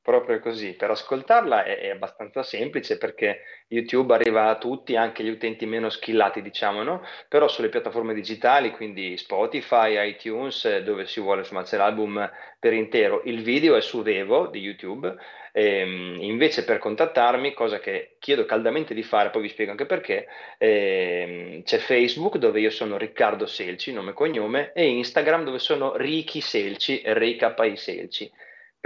[0.07, 5.28] Proprio così, per ascoltarla è, è, abbastanza semplice perché YouTube arriva a tutti, anche gli
[5.28, 7.03] utenti meno skillati, diciamo, no?
[7.28, 12.31] Però sulle piattaforme digitali, quindi Spotify, iTunes, dove si vuole, insomma, c'è l'album
[12.61, 13.23] per intero.
[13.24, 15.12] Il video è su Devo di YouTube.
[15.51, 20.28] Ehm, invece per contattarmi, cosa che chiedo caldamente di fare, poi vi spiego anche perché,
[20.59, 25.97] ehm, c'è Facebook dove io sono Riccardo Selci, nome e cognome, e Instagram dove sono
[25.97, 28.31] Ricky Selci, R-I-K-I Selci.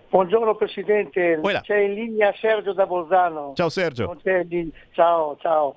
[0.09, 1.61] Buongiorno Presidente, Voilà.
[1.61, 3.53] c'è in linea Sergio da Bolzano.
[3.55, 4.15] Ciao Sergio.
[4.91, 5.75] Ciao, ciao.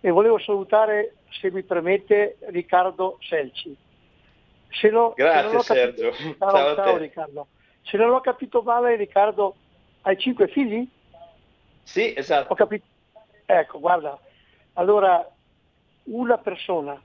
[0.00, 3.74] E volevo salutare, se mi permette, Riccardo Selci.
[4.70, 6.10] Se no, Grazie se Sergio.
[6.10, 6.36] Capito...
[6.38, 7.46] Ciao, ciao, ciao Riccardo.
[7.82, 9.54] Se non ho capito male, Riccardo
[10.02, 10.86] hai cinque figli?
[11.82, 12.52] Sì, esatto.
[12.52, 12.84] Ho capito.
[13.46, 14.18] Ecco, guarda,
[14.74, 15.26] allora
[16.04, 17.00] una persona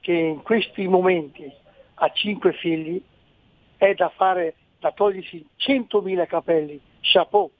[0.00, 1.50] che in questi momenti
[1.94, 3.02] ha cinque figli
[3.76, 7.50] è da fare, da togliersi 100.000 capelli, chapeau,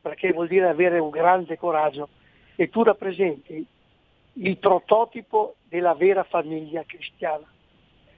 [0.00, 2.08] perché vuol dire avere un grande coraggio
[2.56, 3.66] e tu rappresenti
[4.34, 7.46] il prototipo della vera famiglia cristiana.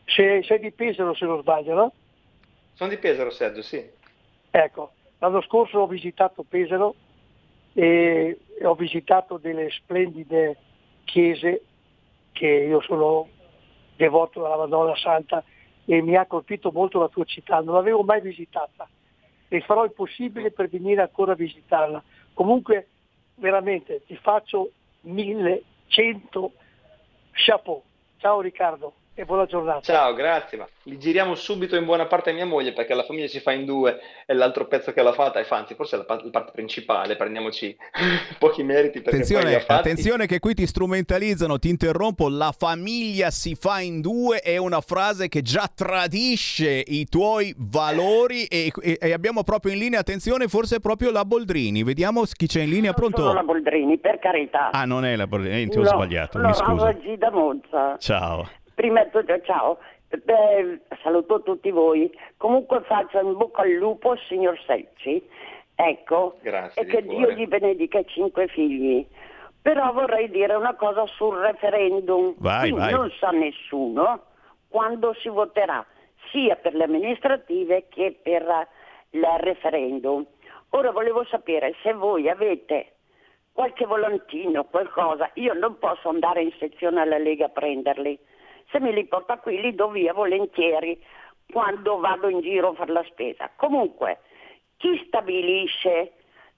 [0.04, 1.92] sei di Pesaro se non sbaglio, no?
[2.74, 3.84] Sono di Pesaro Sergio, sì.
[4.50, 4.92] Ecco,
[5.24, 6.94] L'anno scorso ho visitato Pesaro
[7.72, 10.59] e ho visitato delle splendide
[11.05, 11.62] chiese
[12.32, 13.28] che io sono
[13.96, 15.42] devoto della Madonna Santa
[15.86, 18.86] e mi ha colpito molto la tua città, non l'avevo mai visitata
[19.48, 22.02] e farò il possibile per venire ancora a visitarla.
[22.34, 22.88] Comunque
[23.36, 26.52] veramente ti faccio 1100
[27.32, 27.82] chapeau.
[28.18, 29.80] Ciao Riccardo e buona giornata.
[29.80, 30.58] Ciao, grazie.
[30.58, 33.52] Ma li giriamo subito in buona parte a mia moglie perché la famiglia si fa
[33.52, 36.50] in due e l'altro pezzo che l'ha fatta è anzi forse è la, la parte
[36.52, 37.76] principale, prendiamoci
[38.38, 38.98] pochi meriti.
[38.98, 44.56] Attenzione, attenzione che qui ti strumentalizzano, ti interrompo, la famiglia si fa in due è
[44.56, 50.00] una frase che già tradisce i tuoi valori e, e, e abbiamo proprio in linea,
[50.00, 51.84] attenzione, forse proprio la Boldrini.
[51.84, 53.22] Vediamo chi c'è in linea, pronto?
[53.22, 54.70] Non la Boldrini, per carità.
[54.70, 56.96] Ah, non è la Boldrini, eh, ti ho no, sbagliato, no, mi scuso.
[57.16, 57.96] da Monza.
[57.98, 58.48] Ciao.
[58.74, 59.78] Prima di tutto, ciao.
[60.09, 62.12] Beh, saluto tutti voi.
[62.36, 65.26] Comunque faccio in bocca al lupo, signor Secci.
[65.74, 69.06] Ecco, Grazie e che Dio gli benedica i cinque figli.
[69.60, 72.34] Però vorrei dire una cosa sul referendum.
[72.36, 72.92] Vai, vai.
[72.92, 74.22] non sa nessuno
[74.68, 75.84] quando si voterà
[76.30, 78.68] sia per le amministrative che per
[79.10, 80.26] il referendum.
[80.70, 82.94] Ora volevo sapere se voi avete
[83.52, 85.30] qualche volantino, qualcosa.
[85.34, 88.18] Io non posso andare in sezione alla Lega a prenderli.
[88.74, 91.01] Se me li porta qui li do via volentieri
[91.52, 93.48] quando vado in giro a fare la spesa.
[93.55, 94.18] Comunque,
[94.78, 96.14] chi stabilisce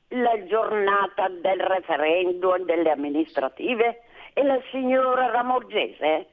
[0.09, 4.01] la giornata del referendum delle amministrative?
[4.33, 6.29] È la signora Ramorgese?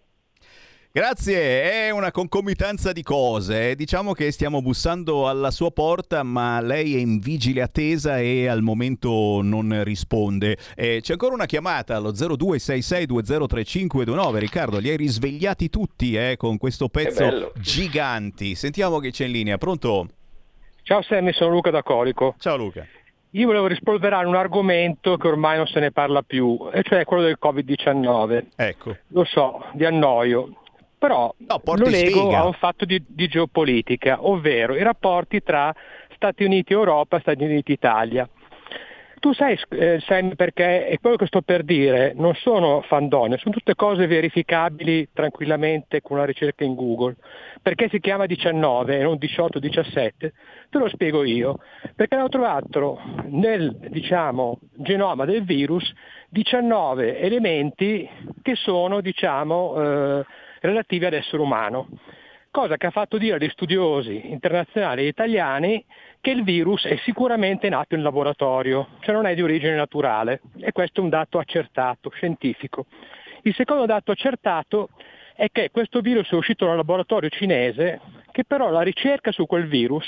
[0.95, 3.73] Grazie, è una concomitanza di cose.
[3.73, 8.61] Diciamo che stiamo bussando alla sua porta, ma lei è in vigile attesa e al
[8.61, 10.55] momento non risponde.
[10.75, 14.37] Eh, c'è ancora una chiamata allo 0266203529.
[14.37, 18.53] Riccardo, li hai risvegliati tutti eh, con questo pezzo giganti.
[18.53, 19.57] Sentiamo che c'è in linea.
[19.57, 20.09] Pronto?
[20.83, 22.35] Ciao Sammy, sono Luca da Colico.
[22.37, 22.85] Ciao Luca.
[23.31, 27.23] Io volevo rispolverare un argomento che ormai non se ne parla più, e cioè quello
[27.23, 28.43] del Covid-19.
[28.55, 28.95] Ecco.
[29.07, 30.57] Lo so, di annoio,
[31.03, 32.37] però porti lo lego sfiga.
[32.37, 35.75] a un fatto di, di geopolitica, ovvero i rapporti tra
[36.15, 38.25] Stati Uniti Europa e Stati Uniti Italia.
[39.19, 43.53] Tu sai, eh, Sam, perché è quello che sto per dire, non sono fandonie, sono
[43.53, 47.17] tutte cose verificabili tranquillamente con una ricerca in Google.
[47.61, 50.11] Perché si chiama 19 e non 18-17?
[50.17, 50.31] Te
[50.71, 51.59] lo spiego io.
[51.95, 55.91] Perché hanno trovato nel diciamo, genoma del virus
[56.29, 58.09] 19 elementi
[58.41, 60.25] che sono diciamo, eh,
[60.67, 61.87] relativi all'essere umano.
[62.49, 65.83] Cosa che ha fatto dire agli studiosi internazionali e italiani
[66.21, 70.71] che il virus è sicuramente nato in laboratorio, cioè non è di origine naturale e
[70.71, 72.85] questo è un dato accertato, scientifico.
[73.41, 74.89] Il secondo dato accertato
[75.35, 77.99] è che questo virus è uscito da un laboratorio cinese
[78.31, 80.05] che però la ricerca su quel virus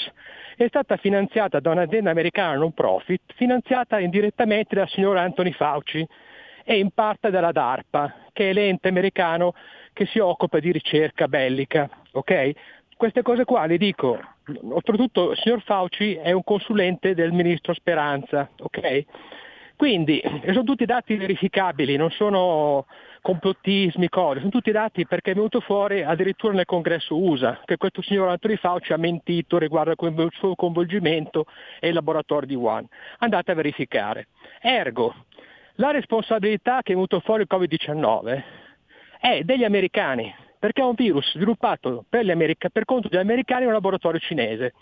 [0.55, 6.07] è stata finanziata da un'azienda americana non profit, finanziata indirettamente dal signor Anthony Fauci
[6.63, 9.53] e in parte dalla DARPA, che è l'ente americano
[9.95, 11.89] che si occupa di ricerca bellica.
[12.11, 12.51] ok?
[12.97, 14.19] Queste cose qua le dico,
[14.69, 19.05] oltretutto il signor Fauci è un consulente del ministro Speranza, ok?
[19.77, 22.85] Quindi sono tutti dati verificabili, non sono
[23.21, 28.01] complottismi, cose, sono tutti dati perché è venuto fuori addirittura nel congresso USA che questo
[28.01, 31.45] signor Anthony Fauci ha mentito riguardo al suo coinvolgimento
[31.79, 32.85] e il laboratorio di Wuhan.
[33.19, 34.27] Andate a verificare.
[34.61, 35.13] Ergo,
[35.75, 38.63] la responsabilità che è venuto fuori il Covid-19
[39.25, 43.67] è degli americani, perché è un virus sviluppato per, America- per conto degli americani in
[43.69, 44.73] un laboratorio cinese.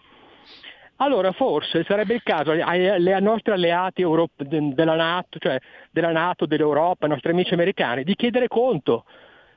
[0.98, 5.58] Allora forse sarebbe il caso ai, nostri alleati europe- de- della Nato, cioè
[5.92, 9.06] della Nato, dell'Europa, ai nostri amici americani, di chiedere conto.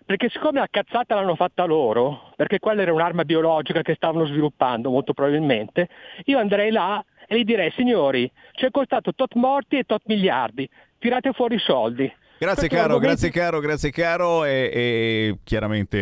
[0.05, 4.89] Perché siccome la cazzata l'hanno fatta loro, perché quella era un'arma biologica che stavano sviluppando
[4.89, 5.89] molto probabilmente,
[6.27, 10.69] io andrei là e gli direi signori, ci è costato tot morti e tot miliardi,
[11.01, 12.11] tirate fuori i soldi.
[12.39, 14.45] Grazie caro, argomento- grazie caro, grazie caro.
[14.45, 15.99] E, e chiaramente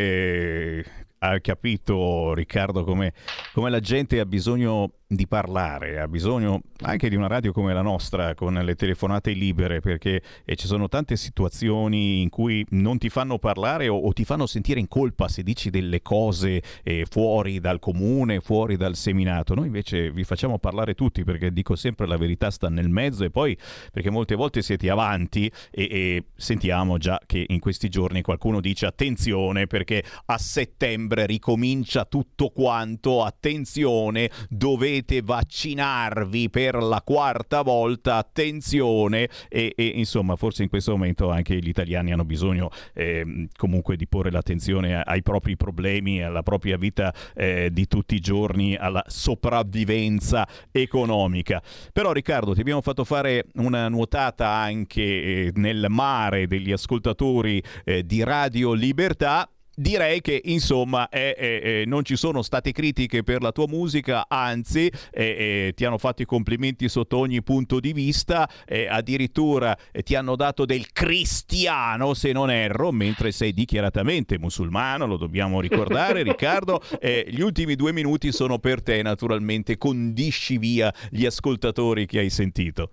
[0.78, 0.84] eh,
[1.18, 3.12] ha capito Riccardo come,
[3.52, 7.82] come la gente ha bisogno di parlare, ha bisogno anche di una radio come la
[7.82, 13.10] nostra con le telefonate libere perché eh, ci sono tante situazioni in cui non ti
[13.10, 17.60] fanno parlare o, o ti fanno sentire in colpa se dici delle cose eh, fuori
[17.60, 19.54] dal comune, fuori dal seminato.
[19.54, 23.30] Noi invece vi facciamo parlare tutti perché dico sempre la verità sta nel mezzo e
[23.30, 23.56] poi
[23.92, 28.86] perché molte volte siete avanti e, e sentiamo già che in questi giorni qualcuno dice
[28.86, 39.28] attenzione perché a settembre ricomincia tutto quanto, attenzione, dovete vaccinarvi per la quarta volta, attenzione
[39.48, 44.06] e, e, insomma forse in questo momento anche gli italiani hanno bisogno ehm, comunque di
[44.06, 50.46] porre l'attenzione ai propri problemi, alla propria vita eh, di tutti i giorni, alla sopravvivenza
[50.70, 51.62] economica.
[51.92, 58.04] Però Riccardo ti abbiamo fatto fare una nuotata anche eh, nel mare degli ascoltatori eh,
[58.04, 59.48] di Radio Libertà.
[59.76, 64.90] Direi che insomma eh, eh, non ci sono state critiche per la tua musica, anzi
[65.10, 68.48] eh, ti hanno fatto i complimenti sotto ogni punto di vista,
[68.88, 75.16] addirittura eh, ti hanno dato del cristiano se non erro, mentre sei dichiaratamente musulmano, lo
[75.16, 76.82] dobbiamo ricordare Riccardo.
[77.00, 82.30] Eh, gli ultimi due minuti sono per te naturalmente, condisci via gli ascoltatori che hai
[82.30, 82.90] sentito.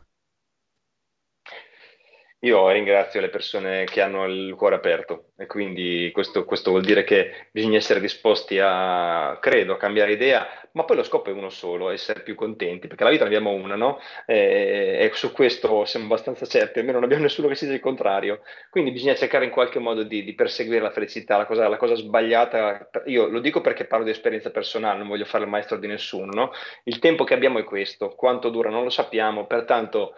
[2.43, 7.03] Io ringrazio le persone che hanno il cuore aperto e quindi questo, questo vuol dire
[7.03, 11.49] che bisogna essere disposti a, credo, a cambiare idea, ma poi lo scopo è uno
[11.49, 13.99] solo, essere più contenti, perché la vita ne abbiamo una, no?
[14.25, 17.83] E, e su questo siamo abbastanza certi, almeno non abbiamo nessuno che si dica il
[17.83, 18.41] contrario.
[18.71, 21.93] Quindi bisogna cercare in qualche modo di, di perseguire la felicità, la cosa, la cosa
[21.93, 25.85] sbagliata, io lo dico perché parlo di esperienza personale, non voglio fare il maestro di
[25.85, 26.51] nessuno, no?
[26.85, 30.15] Il tempo che abbiamo è questo, quanto dura non lo sappiamo, pertanto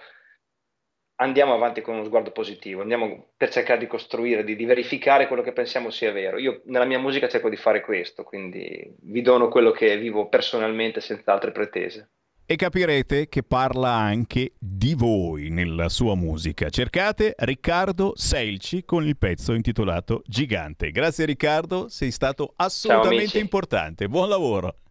[1.23, 5.41] andiamo avanti con uno sguardo positivo, andiamo per cercare di costruire, di, di, verificare quello
[5.41, 6.37] che pensiamo sia vero.
[6.37, 10.99] Io nella mia musica cerco di fare questo, quindi vi dono quello che vivo personalmente
[10.99, 12.09] senza altre pretese.
[12.45, 16.69] E capirete che parla anche di voi nella sua musica.
[16.69, 20.91] Cercate Riccardo Selci con il pezzo intitolato Gigante.
[20.91, 24.07] Grazie Riccardo, sei stato assolutamente importante.
[24.09, 24.82] Buon lavoro.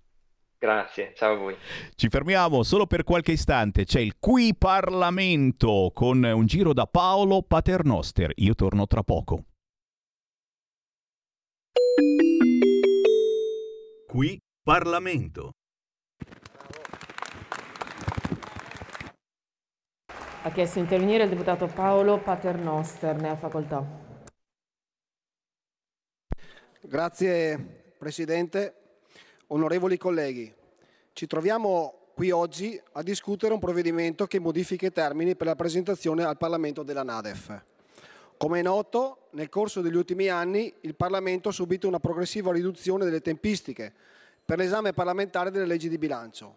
[0.62, 1.56] Grazie, ciao a voi.
[1.96, 3.84] Ci fermiamo solo per qualche istante.
[3.84, 8.30] C'è il Qui Parlamento con un giro da Paolo Paternoster.
[8.36, 9.42] Io torno tra poco.
[14.06, 15.50] Qui Parlamento.
[20.44, 23.84] Ha chiesto di intervenire il deputato Paolo Paternoster, ne ha facoltà.
[26.82, 28.81] Grazie Presidente.
[29.54, 30.50] Onorevoli colleghi,
[31.12, 36.24] ci troviamo qui oggi a discutere un provvedimento che modifica i termini per la presentazione
[36.24, 37.62] al Parlamento della NADEF.
[38.38, 43.04] Come è noto, nel corso degli ultimi anni il Parlamento ha subito una progressiva riduzione
[43.04, 43.92] delle tempistiche
[44.42, 46.56] per l'esame parlamentare delle leggi di bilancio.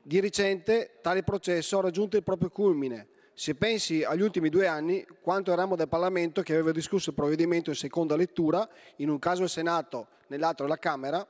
[0.00, 3.08] Di recente tale processo ha raggiunto il proprio culmine.
[3.34, 7.68] Se pensi agli ultimi due anni, quanto eravamo del Parlamento che aveva discusso il provvedimento
[7.68, 11.26] in seconda lettura, in un caso il Senato, nell'altro la Camera,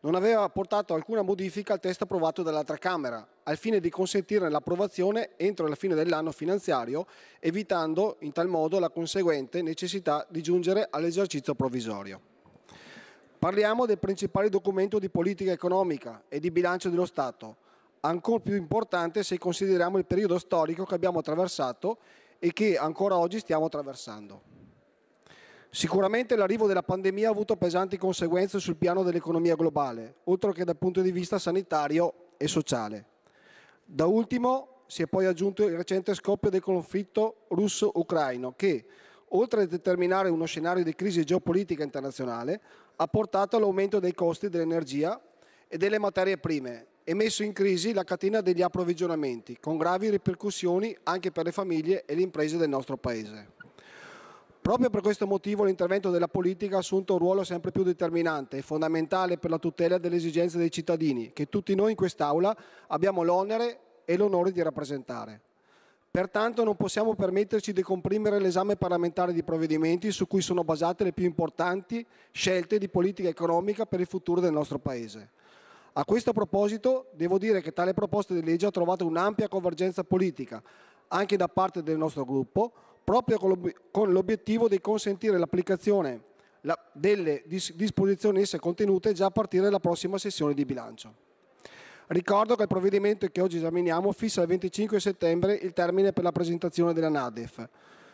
[0.00, 5.30] non aveva apportato alcuna modifica al testo approvato dall'altra Camera, al fine di consentirne l'approvazione
[5.36, 7.06] entro la fine dell'anno finanziario,
[7.38, 12.20] evitando in tal modo la conseguente necessità di giungere all'esercizio provvisorio.
[13.38, 17.56] Parliamo del principale documento di politica economica e di bilancio dello Stato,
[18.00, 21.98] ancora più importante se consideriamo il periodo storico che abbiamo attraversato
[22.38, 24.59] e che ancora oggi stiamo attraversando.
[25.72, 30.76] Sicuramente l'arrivo della pandemia ha avuto pesanti conseguenze sul piano dell'economia globale, oltre che dal
[30.76, 33.04] punto di vista sanitario e sociale.
[33.84, 38.84] Da ultimo si è poi aggiunto il recente scoppio del conflitto russo-ucraino che,
[39.28, 42.60] oltre a determinare uno scenario di crisi geopolitica internazionale,
[42.96, 45.20] ha portato all'aumento dei costi dell'energia
[45.68, 50.96] e delle materie prime e messo in crisi la catena degli approvvigionamenti, con gravi ripercussioni
[51.04, 53.59] anche per le famiglie e le imprese del nostro Paese.
[54.60, 58.62] Proprio per questo motivo l'intervento della politica ha assunto un ruolo sempre più determinante e
[58.62, 62.54] fondamentale per la tutela delle esigenze dei cittadini, che tutti noi in quest'Aula
[62.88, 65.40] abbiamo l'onere e l'onore di rappresentare.
[66.10, 71.12] Pertanto non possiamo permetterci di comprimere l'esame parlamentare di provvedimenti su cui sono basate le
[71.12, 75.30] più importanti scelte di politica economica per il futuro del nostro Paese.
[75.94, 80.62] A questo proposito devo dire che tale proposta di legge ha trovato un'ampia convergenza politica,
[81.12, 82.72] anche da parte del nostro gruppo,
[83.04, 83.38] proprio
[83.90, 86.28] con l'obiettivo di consentire l'applicazione
[86.92, 91.28] delle disposizioni esse contenute già a partire dalla prossima sessione di bilancio.
[92.08, 96.32] Ricordo che il provvedimento che oggi esaminiamo fissa il 25 settembre il termine per la
[96.32, 97.68] presentazione della NADEF,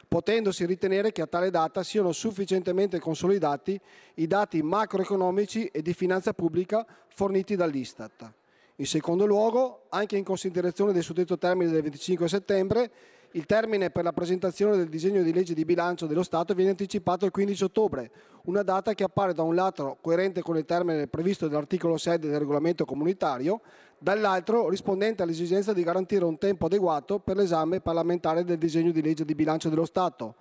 [0.07, 3.79] potendosi ritenere che a tale data siano sufficientemente consolidati
[4.15, 8.33] i dati macroeconomici e di finanza pubblica forniti dall'Istat.
[8.79, 12.91] In secondo luogo, anche in considerazione del suddetto termine del 25 settembre,
[13.31, 17.25] il termine per la presentazione del disegno di legge di bilancio dello Stato viene anticipato
[17.25, 18.11] al 15 ottobre,
[18.45, 22.39] una data che appare da un lato coerente con il termine previsto dall'articolo 6 del
[22.39, 23.63] regolamento comunitario,
[23.97, 29.25] dall'altro rispondente all'esigenza di garantire un tempo adeguato per l'esame parlamentare del disegno di legge
[29.25, 30.35] di bilancio dello Stato,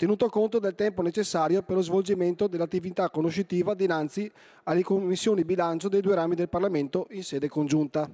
[0.00, 4.32] tenuto conto del tempo necessario per lo svolgimento dell'attività conoscitiva dinanzi
[4.62, 8.10] alle commissioni bilancio dei due rami del Parlamento in sede congiunta.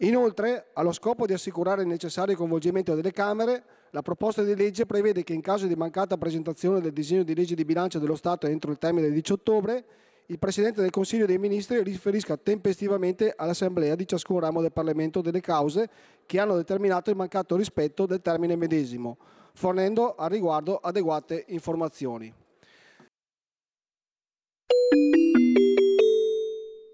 [0.00, 3.62] Inoltre, allo scopo di assicurare il necessario coinvolgimento delle Camere,
[3.92, 7.54] la proposta di legge prevede che in caso di mancata presentazione del disegno di legge
[7.54, 9.84] di bilancio dello Stato entro il termine del 10 ottobre,
[10.30, 15.40] il Presidente del Consiglio dei Ministri riferisca tempestivamente all'Assemblea di ciascun ramo del Parlamento delle
[15.40, 15.90] cause
[16.24, 19.18] che hanno determinato il mancato rispetto del termine medesimo,
[19.54, 22.32] fornendo al riguardo adeguate informazioni.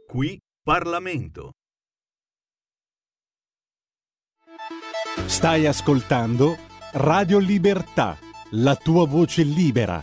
[0.07, 1.53] Qui Parlamento.
[5.27, 6.57] Stai ascoltando
[6.93, 8.17] Radio Libertà,
[8.53, 10.03] la tua voce libera,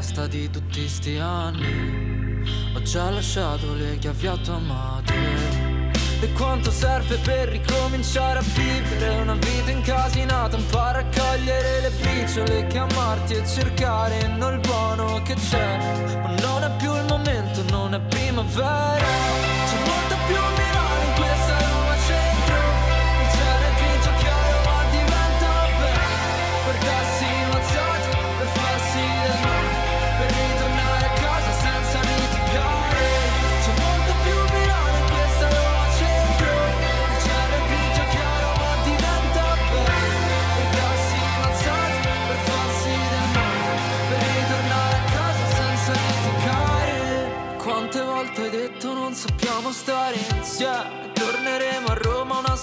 [0.00, 2.42] Che resta di tutti sti anni?
[2.74, 5.90] Ho già lasciato le chiavi automatiche.
[6.22, 10.56] E quanto serve per ricominciare a vivere una vita incasinata?
[10.56, 16.18] Impara a cogliere le briciole, chiamarti e cercare non il buono che c'è.
[16.22, 19.04] Ma non è più il momento, non è primavera.
[19.66, 20.59] C'è molto più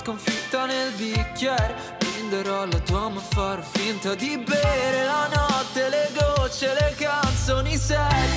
[0.08, 1.76] sconfitta nel bicchiere.
[2.00, 5.04] Brinderò alla tua ma farò finta di bere.
[5.04, 8.30] La notte, le gocce, le canzoni serie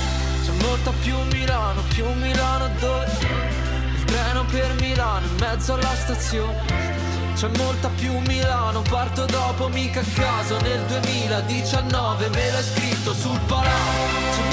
[0.45, 3.07] C'è molta più Milano, più Milano dove?
[3.95, 6.89] Il treno per Milano in mezzo alla stazione.
[7.37, 10.61] C'è molta più Milano, parto dopo mica a caso.
[10.63, 14.50] Nel 2019 me l'hai scritto sul palazzo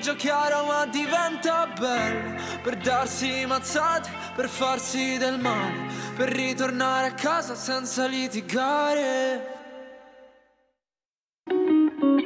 [0.00, 7.12] grigio chiaro ma diventa bello Per darsi mazzate, per farsi del male Per ritornare a
[7.12, 9.58] casa senza litigare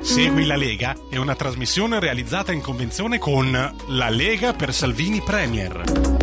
[0.01, 3.51] Segui la Lega è una trasmissione realizzata in convenzione con
[3.88, 6.13] La Lega per Salvini Premier.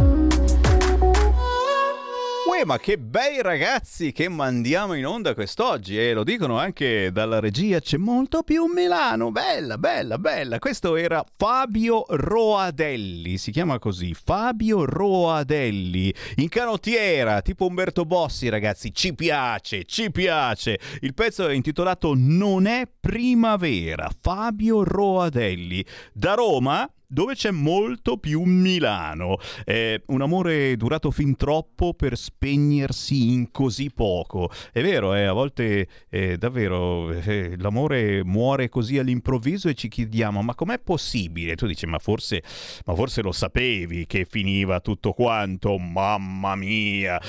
[2.63, 7.79] Ma che bei ragazzi che mandiamo in onda quest'oggi e lo dicono anche dalla regia,
[7.79, 10.59] c'è molto più Milano, bella, bella, bella.
[10.59, 18.93] Questo era Fabio Roadelli, si chiama così, Fabio Roadelli, in canottiera, tipo Umberto Bossi ragazzi,
[18.93, 20.79] ci piace, ci piace.
[20.99, 25.83] Il pezzo è intitolato Non è primavera, Fabio Roadelli,
[26.13, 29.37] da Roma dove c'è molto più Milano.
[29.63, 34.49] È un amore durato fin troppo per spegnersi in così poco.
[34.71, 40.41] È vero, eh, a volte eh, davvero eh, l'amore muore così all'improvviso e ci chiediamo
[40.41, 41.55] ma com'è possibile?
[41.55, 42.41] Tu dici ma forse,
[42.85, 47.19] ma forse lo sapevi che finiva tutto quanto, mamma mia.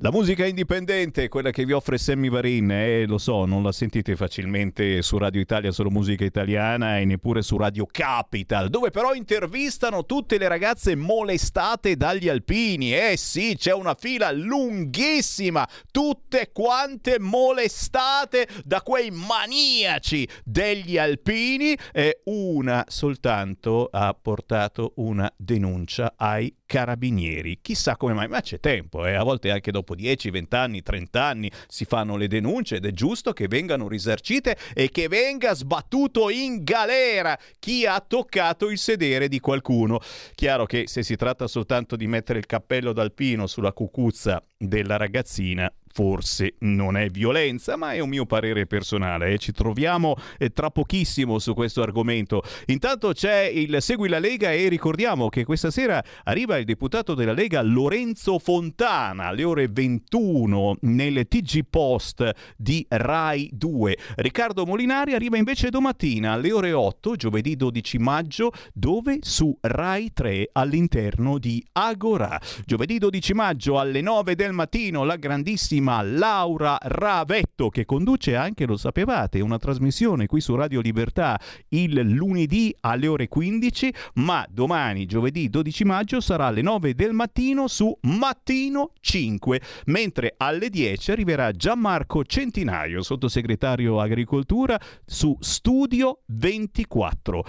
[0.00, 4.14] La musica indipendente, quella che vi offre Sammy Varin, eh, lo so, non la sentite
[4.14, 10.06] facilmente su Radio Italia, solo musica italiana e neppure su Radio Capital, dove però intervistano
[10.06, 12.94] tutte le ragazze molestate dagli alpini.
[12.94, 22.20] Eh sì, c'è una fila lunghissima, tutte quante molestate da quei maniaci degli alpini e
[22.26, 27.58] una soltanto ha portato una denuncia ai carabinieri.
[27.62, 29.14] Chissà come mai, ma c'è tempo, eh?
[29.14, 32.90] a volte anche dopo 10, 20 anni, 30 anni si fanno le denunce ed è
[32.90, 39.28] giusto che vengano risarcite e che venga sbattuto in galera chi ha toccato il sedere
[39.28, 40.00] di qualcuno.
[40.34, 45.72] Chiaro che se si tratta soltanto di mettere il cappello d'alpino sulla cucuzza della ragazzina,
[45.98, 49.32] forse non è violenza, ma è un mio parere personale.
[49.32, 49.38] Eh.
[49.38, 52.40] Ci troviamo eh, tra pochissimo su questo argomento.
[52.66, 57.32] Intanto c'è il Segui la Lega e ricordiamo che questa sera arriva il deputato della
[57.32, 63.98] Lega Lorenzo Fontana alle ore 21 nel TG Post di Rai 2.
[64.18, 70.50] Riccardo Molinari arriva invece domattina alle ore 8, giovedì 12 maggio, dove su Rai 3
[70.52, 72.40] all'interno di Agora.
[72.64, 78.76] Giovedì 12 maggio alle 9 del mattino la grandissima Laura Ravetto che conduce anche, lo
[78.76, 81.40] sapevate, una trasmissione qui su Radio Libertà
[81.70, 87.66] il lunedì alle ore 15, ma domani, giovedì 12 maggio, sarà alle 9 del mattino
[87.68, 97.44] su Mattino 5, mentre alle 10 arriverà Gianmarco Centinaio, sottosegretario agricoltura, su Studio 24.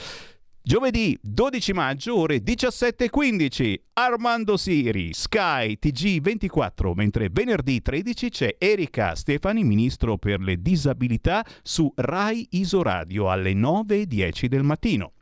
[0.61, 9.63] Giovedì 12 maggio, ore 17.15, Armando Siri, Sky TG24, mentre venerdì 13 c'è Erika Stefani,
[9.63, 15.13] ministro per le disabilità, su Rai Isoradio alle 9.10 del mattino.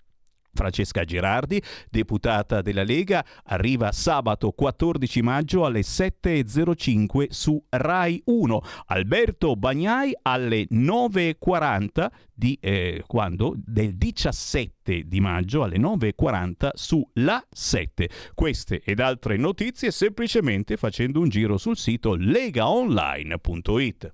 [0.58, 8.62] Francesca Gerardi, deputata della Lega, arriva sabato 14 maggio alle 7.05 su Rai 1.
[8.88, 13.54] Alberto Bagnai alle 9.40 di eh, quando?
[13.56, 18.10] Del 17 di maggio alle 9.40 su La 7.
[18.34, 24.14] Queste ed altre notizie semplicemente facendo un giro sul sito legaonline.it.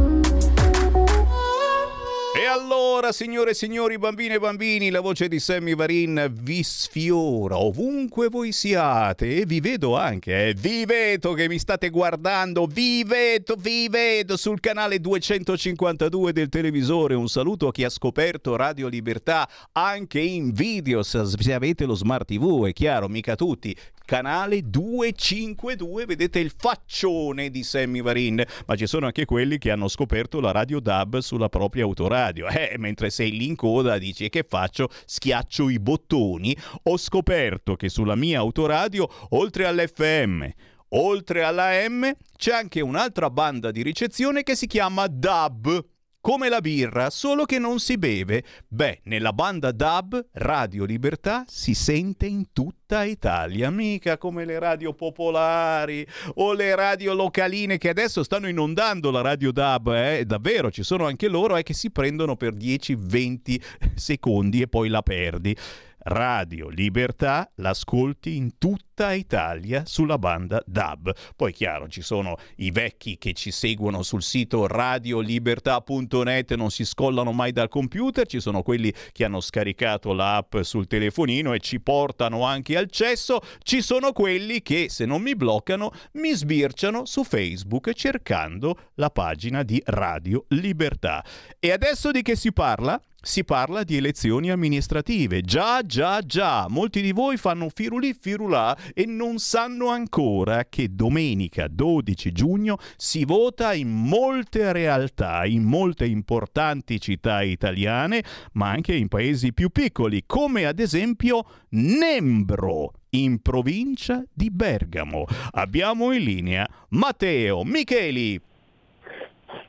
[2.33, 7.57] E allora, signore e signori, bambine e bambini, la voce di Sammy Varin vi sfiora
[7.57, 10.53] ovunque voi siate e vi vedo anche, eh.
[10.53, 17.15] vi vedo che mi state guardando, vi vedo, vi vedo sul canale 252 del televisore.
[17.15, 21.19] Un saluto a chi ha scoperto Radio Libertà anche in video, se
[21.53, 23.75] avete lo smart TV, è chiaro, mica tutti
[24.11, 29.87] canale 252, vedete il faccione di Sammy Varin, ma ci sono anche quelli che hanno
[29.87, 32.49] scoperto la radio DAB sulla propria autoradio.
[32.49, 34.89] Eh, mentre sei lì in coda dici che faccio?
[35.05, 36.53] Schiaccio i bottoni.
[36.83, 40.45] Ho scoperto che sulla mia autoradio, oltre all'FM,
[40.89, 45.85] oltre alla M, c'è anche un'altra banda di ricezione che si chiama DAB
[46.21, 48.43] come la birra, solo che non si beve.
[48.67, 54.93] Beh, nella banda DAB Radio Libertà si sente in tutta Italia, mica come le radio
[54.93, 60.23] popolari o le radio localine che adesso stanno inondando la radio DAB, eh?
[60.25, 63.61] davvero ci sono anche loro eh, che si prendono per 10-20
[63.95, 65.55] secondi e poi la perdi.
[66.03, 71.11] Radio Libertà l'ascolti in tutta Italia sulla banda DAB.
[71.35, 77.31] Poi chiaro, ci sono i vecchi che ci seguono sul sito radiolibertà.net, non si scollano
[77.31, 82.43] mai dal computer, ci sono quelli che hanno scaricato l'app sul telefonino e ci portano
[82.43, 87.93] anche al cesso, ci sono quelli che se non mi bloccano mi sbirciano su Facebook
[87.93, 91.23] cercando la pagina di Radio Libertà.
[91.59, 93.01] E adesso di che si parla?
[93.21, 95.41] si parla di elezioni amministrative.
[95.41, 101.67] Già, già, già, molti di voi fanno firuli firulà e non sanno ancora che domenica
[101.67, 109.07] 12 giugno si vota in molte realtà, in molte importanti città italiane, ma anche in
[109.07, 115.25] paesi più piccoli, come ad esempio Nembro in provincia di Bergamo.
[115.51, 118.39] Abbiamo in linea Matteo Micheli.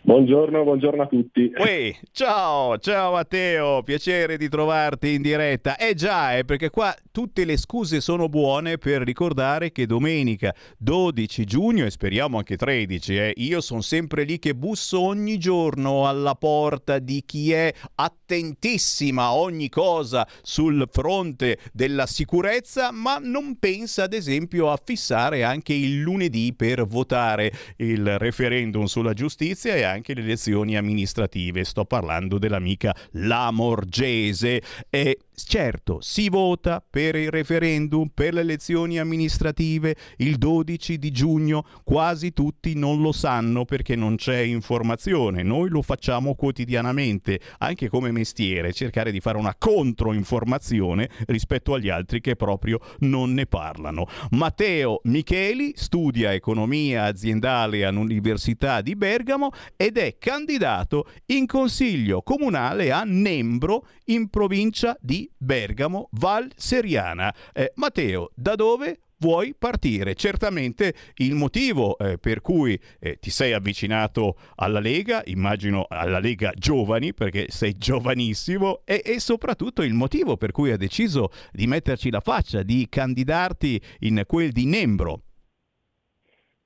[0.04, 1.52] Buongiorno, buongiorno a tutti.
[1.56, 5.76] Uè, ciao, ciao Matteo, piacere di trovarti in diretta.
[5.76, 11.44] Eh già, eh, perché qua tutte le scuse sono buone per ricordare che domenica 12
[11.44, 16.34] giugno e speriamo anche 13, eh, io sono sempre lì che busso ogni giorno alla
[16.34, 24.04] porta di chi è attentissima a ogni cosa sul fronte della sicurezza, ma non pensa
[24.04, 30.14] ad esempio a fissare anche il lunedì per votare il referendum sulla giustizia e anche
[30.14, 31.64] le elezioni amministrative.
[31.64, 34.62] Sto parlando dell'amica Lamorgese.
[34.88, 41.64] E certo, si vota per il referendum, per le elezioni amministrative il 12 di giugno.
[41.84, 45.42] Quasi tutti non lo sanno perché non c'è informazione.
[45.42, 52.20] Noi lo facciamo quotidianamente, anche come mestiere, cercare di fare una controinformazione rispetto agli altri
[52.20, 54.06] che proprio non ne parlano.
[54.30, 63.02] Matteo Micheli studia economia aziendale all'Università di Bergamo ed è candidato in consiglio comunale a
[63.04, 67.34] Nembro in provincia di Bergamo, Val Seriana.
[67.52, 70.14] Eh, Matteo, da dove vuoi partire.
[70.14, 76.52] Certamente il motivo eh, per cui eh, ti sei avvicinato alla Lega, immagino alla Lega
[76.56, 82.10] Giovani, perché sei giovanissimo, e, e soprattutto il motivo per cui hai deciso di metterci
[82.10, 85.22] la faccia, di candidarti in quel di Nembro.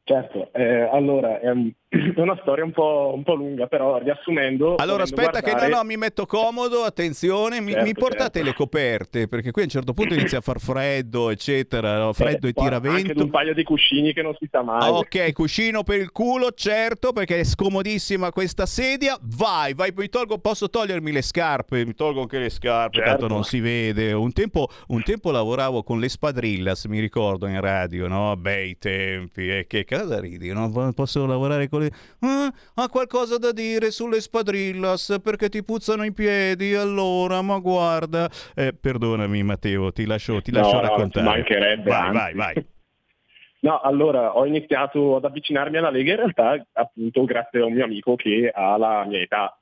[0.05, 4.75] Certo, eh, allora è, un, è, una storia un po', un po', lunga, però riassumendo...
[4.77, 5.67] Allora aspetta guardare...
[5.67, 8.49] che no, no, mi metto comodo, attenzione, mi, certo, mi portate certo.
[8.49, 12.13] le coperte, perché qui a un certo punto inizia a far freddo, eccetera, no?
[12.13, 13.11] freddo eh, e tiravento.
[13.11, 14.91] Anche un paio di cuscini che non si sa mai.
[14.91, 19.17] Ok, cuscino per il culo, certo, perché è scomodissima questa sedia.
[19.23, 23.11] Vai, vai, mi tolgo, posso togliermi le scarpe, mi tolgo anche le scarpe, Certo.
[23.11, 24.13] tanto non si vede.
[24.13, 28.37] Un tempo, un tempo lavoravo con le spadrillas, mi ricordo in radio, no?
[28.37, 30.93] Bei tempi, e che cosa ridi, no?
[30.95, 31.91] Posso lavorare con le...
[32.21, 38.29] Ah, ha qualcosa da dire sulle spadrillas perché ti puzzano i piedi, allora, ma guarda...
[38.55, 41.27] Eh, perdonami Matteo, ti lascio, ti No, lascio no, raccontare.
[41.27, 42.67] ci mancherebbe, vai, vai, vai.
[43.61, 47.85] No, allora ho iniziato ad avvicinarmi alla Lega in realtà appunto grazie a un mio
[47.85, 49.59] amico che ha la mia età.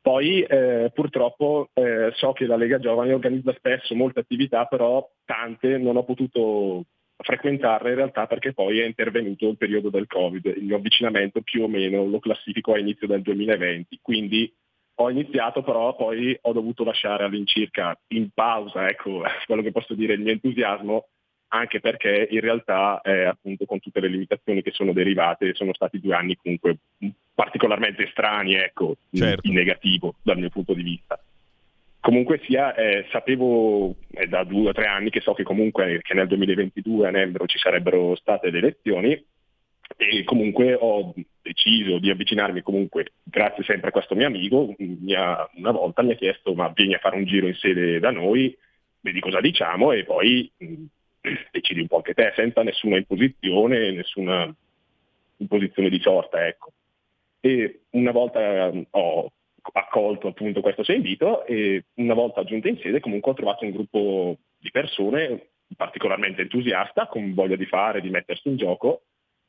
[0.00, 5.78] Poi eh, purtroppo eh, so che la Lega Giovani organizza spesso molte attività, però tante
[5.78, 6.84] non ho potuto
[7.16, 10.44] frequentarle in realtà perché poi è intervenuto il periodo del Covid.
[10.56, 14.52] Il mio avvicinamento più o meno lo classifico a inizio del 2020, quindi
[14.96, 20.14] ho iniziato però poi ho dovuto lasciare all'incirca in pausa, ecco, quello che posso dire,
[20.14, 21.08] il mio entusiasmo
[21.48, 26.00] anche perché in realtà eh, appunto con tutte le limitazioni che sono derivate sono stati
[26.00, 26.78] due anni comunque
[27.32, 29.46] particolarmente strani, ecco, in- Certo.
[29.46, 31.18] in negativo dal mio punto di vista.
[32.04, 36.12] Comunque sia, eh, sapevo è da due o tre anni che so che comunque che
[36.12, 39.24] nel 2022 a Nembro ci sarebbero state le elezioni
[39.96, 45.48] e comunque ho deciso di avvicinarmi comunque, grazie sempre a questo mio amico, mi ha-
[45.54, 48.54] una volta mi ha chiesto ma vieni a fare un giro in sede da noi,
[49.00, 50.84] vedi cosa diciamo e poi mh,
[51.52, 54.54] decidi un po' anche te, senza nessuna imposizione, nessuna
[55.38, 56.70] imposizione di sorta, ecco.
[57.40, 59.32] E una volta eh, ho
[59.72, 63.70] accolto appunto questo suo invito e una volta giunto in sede comunque ho trovato un
[63.70, 69.02] gruppo di persone particolarmente entusiasta, con voglia di fare, di mettersi in gioco,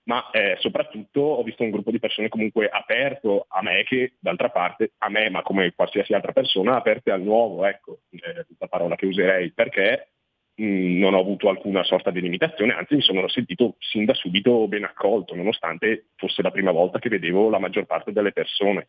[0.03, 4.49] ma eh, soprattutto ho visto un gruppo di persone comunque aperto a me che d'altra
[4.49, 8.95] parte, a me ma come qualsiasi altra persona, aperte al nuovo, ecco, eh, la parola
[8.95, 10.09] che userei, perché
[10.55, 14.67] mh, non ho avuto alcuna sorta di limitazione, anzi mi sono sentito sin da subito
[14.67, 18.87] ben accolto, nonostante fosse la prima volta che vedevo la maggior parte delle persone.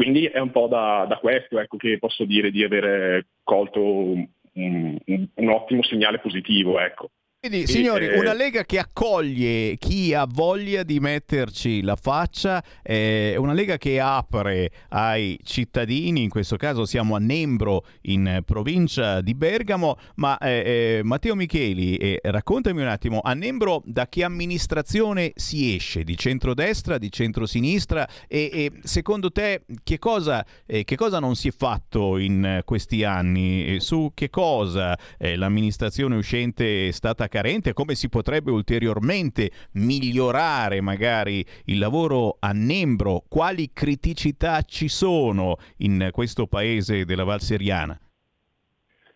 [0.00, 4.26] Quindi è un po' da, da questo ecco, che posso dire di aver colto un,
[4.54, 4.98] un-
[5.34, 6.80] un ottimo segnale positivo.
[6.80, 7.10] Ecco.
[7.42, 13.34] Quindi, signori, eh, una Lega che accoglie chi ha voglia di metterci la faccia, eh,
[13.38, 19.34] una Lega che apre ai cittadini, in questo caso siamo a Nembro, in provincia di
[19.34, 25.74] Bergamo, ma eh, eh, Matteo Micheli, raccontami un attimo, a Nembro da che amministrazione si
[25.74, 26.04] esce?
[26.04, 28.06] Di centrodestra, di centrosinistra?
[28.28, 33.02] E, e secondo te che cosa, eh, che cosa non si è fatto in questi
[33.02, 33.80] anni?
[33.80, 37.72] Su che cosa eh, l'amministrazione uscente è stata carente?
[37.72, 43.24] Come si potrebbe ulteriormente migliorare magari il lavoro a Nembro?
[43.26, 47.98] Quali criticità ci sono in questo paese della Val Seriana?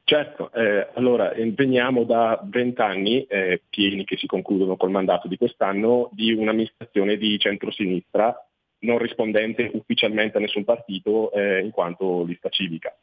[0.06, 6.10] Certo, eh, allora veniamo da vent'anni eh, pieni che si concludono col mandato di quest'anno
[6.12, 8.34] di un'amministrazione di centrosinistra
[8.80, 12.94] non rispondente ufficialmente a nessun partito eh, in quanto lista civica.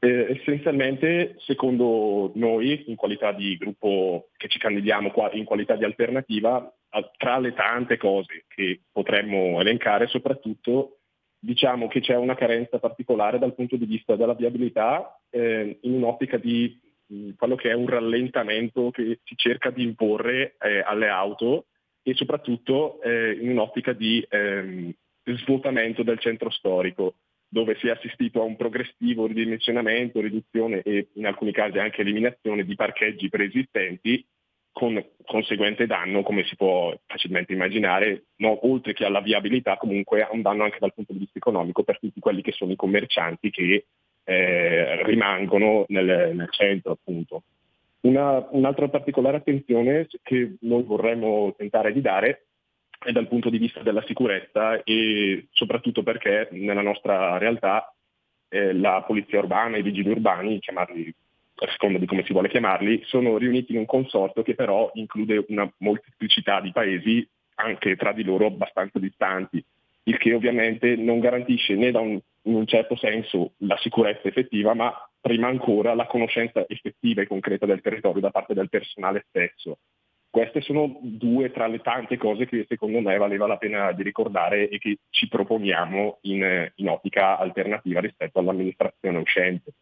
[0.00, 5.84] Eh, essenzialmente, secondo noi, in qualità di gruppo che ci candidiamo qua, in qualità di
[5.84, 6.72] alternativa,
[7.16, 10.98] tra le tante cose che potremmo elencare, soprattutto
[11.40, 16.36] diciamo che c'è una carenza particolare dal punto di vista della viabilità eh, in un'ottica
[16.36, 16.80] di
[17.36, 21.66] quello che è un rallentamento che si cerca di imporre eh, alle auto
[22.02, 24.92] e soprattutto eh, in un'ottica di ehm,
[25.24, 27.14] svuotamento del centro storico
[27.48, 32.64] dove si è assistito a un progressivo ridimensionamento, riduzione e in alcuni casi anche eliminazione
[32.64, 34.24] di parcheggi preesistenti
[34.70, 40.28] con conseguente danno, come si può facilmente immaginare, no, oltre che alla viabilità comunque ha
[40.30, 43.50] un danno anche dal punto di vista economico per tutti quelli che sono i commercianti
[43.50, 43.86] che
[44.22, 47.42] eh, rimangono nel, nel centro appunto.
[48.02, 52.47] Una, un'altra particolare attenzione che noi vorremmo tentare di dare
[52.98, 57.94] è dal punto di vista della sicurezza e soprattutto perché nella nostra realtà
[58.48, 61.14] eh, la polizia urbana, i vigili urbani, chiamarli
[61.60, 65.44] a seconda di come si vuole chiamarli, sono riuniti in un consorzio che però include
[65.48, 69.62] una molteplicità di paesi anche tra di loro abbastanza distanti,
[70.04, 74.74] il che ovviamente non garantisce né da un, in un certo senso la sicurezza effettiva,
[74.74, 79.78] ma prima ancora la conoscenza effettiva e concreta del territorio da parte del personale stesso.
[80.38, 84.68] Queste sono due tra le tante cose che secondo me valeva la pena di ricordare
[84.68, 89.72] e che ci proponiamo in, in ottica alternativa rispetto all'amministrazione uscente.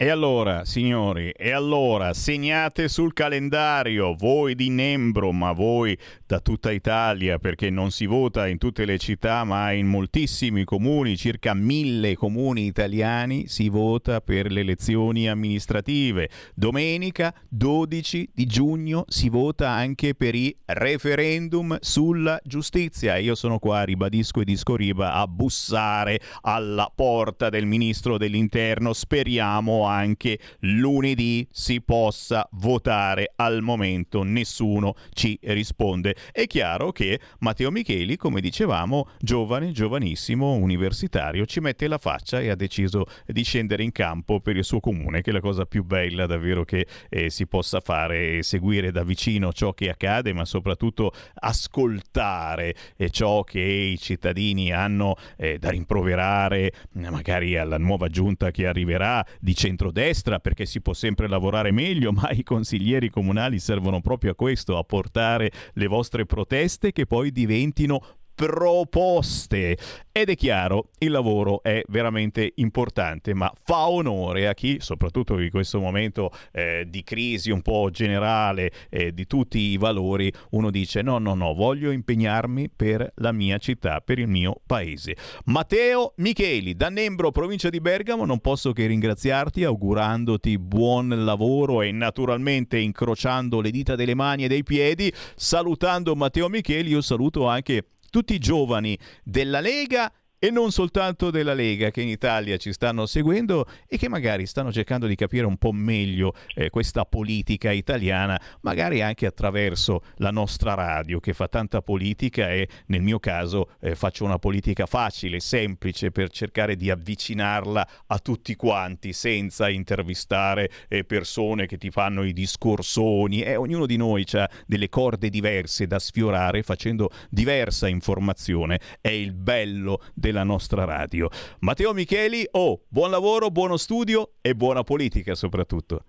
[0.00, 6.70] E allora, signori, e allora segnate sul calendario, voi di Nembro, ma voi da tutta
[6.70, 12.14] Italia, perché non si vota in tutte le città, ma in moltissimi comuni, circa mille
[12.14, 16.30] comuni italiani, si vota per le elezioni amministrative.
[16.54, 23.16] Domenica 12 di giugno si vota anche per i referendum sulla giustizia.
[23.16, 28.92] Io sono qua, ribadisco e discoriba, a bussare alla porta del ministro dell'interno.
[28.92, 33.32] Speriamo anche lunedì si possa votare.
[33.36, 36.14] Al momento nessuno ci risponde.
[36.32, 42.50] È chiaro che Matteo Micheli, come dicevamo, giovane, giovanissimo, universitario, ci mette la faccia e
[42.50, 45.84] ha deciso di scendere in campo per il suo comune, che è la cosa più
[45.84, 51.12] bella davvero che eh, si possa fare, seguire da vicino ciò che accade, ma soprattutto
[51.34, 58.66] ascoltare eh, ciò che i cittadini hanno eh, da rimproverare, magari alla nuova giunta che
[58.66, 64.32] arriverà di centrodestra perché si può sempre lavorare meglio, ma i consiglieri comunali servono proprio
[64.32, 69.76] a questo, a portare le vostre proteste che poi diventino proposte.
[70.12, 75.50] Ed è chiaro, il lavoro è veramente importante, ma fa onore a chi, soprattutto in
[75.50, 81.02] questo momento eh, di crisi un po' generale eh, di tutti i valori, uno dice
[81.02, 85.16] no, no, no, voglio impegnarmi per la mia città, per il mio paese.
[85.46, 91.90] Matteo Micheli, da Nembro, provincia di Bergamo, non posso che ringraziarti augurandoti buon lavoro e
[91.90, 97.84] naturalmente incrociando le dita delle mani e dei piedi, salutando Matteo Micheli, io saluto anche
[98.10, 103.06] tutti i giovani della Lega e non soltanto della Lega che in Italia ci stanno
[103.06, 108.40] seguendo e che magari stanno cercando di capire un po' meglio eh, questa politica italiana,
[108.60, 113.96] magari anche attraverso la nostra radio che fa tanta politica e nel mio caso eh,
[113.96, 121.04] faccio una politica facile, semplice per cercare di avvicinarla a tutti quanti senza intervistare eh,
[121.04, 125.98] persone che ti fanno i discorsoni e ognuno di noi ha delle corde diverse da
[125.98, 128.78] sfiorare facendo diversa informazione.
[129.00, 131.28] È il bello del della nostra radio.
[131.60, 136.04] Matteo Micheli, oh, buon lavoro, buono studio e buona politica soprattutto.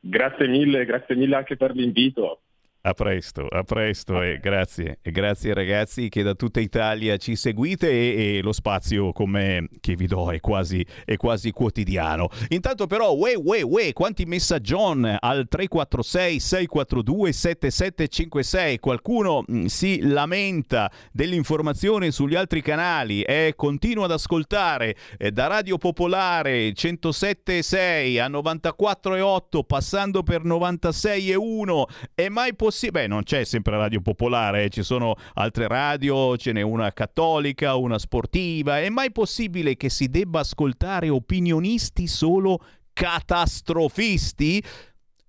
[0.00, 2.42] Grazie mille, grazie mille anche per l'invito.
[2.80, 5.00] A presto, a presto e grazie.
[5.02, 9.96] E grazie ragazzi che da tutta Italia ci seguite e, e lo spazio come che
[9.96, 12.28] vi do è quasi, è quasi quotidiano.
[12.50, 18.78] Intanto però, uè, uè, uè, quanti messaggion al 346 642 7756.
[18.78, 25.48] Qualcuno mh, mm, si lamenta dell'informazione sugli altri canali e continua ad ascoltare eh, da
[25.48, 31.82] Radio Popolare 107.6 a 94.8 passando per 96.1
[32.14, 33.02] e mai possibile possibile?
[33.02, 34.68] Beh, non c'è sempre Radio Popolare, eh.
[34.68, 38.80] ci sono altre radio, ce n'è una cattolica, una sportiva.
[38.80, 42.60] È mai possibile che si debba ascoltare opinionisti solo
[42.92, 44.62] catastrofisti?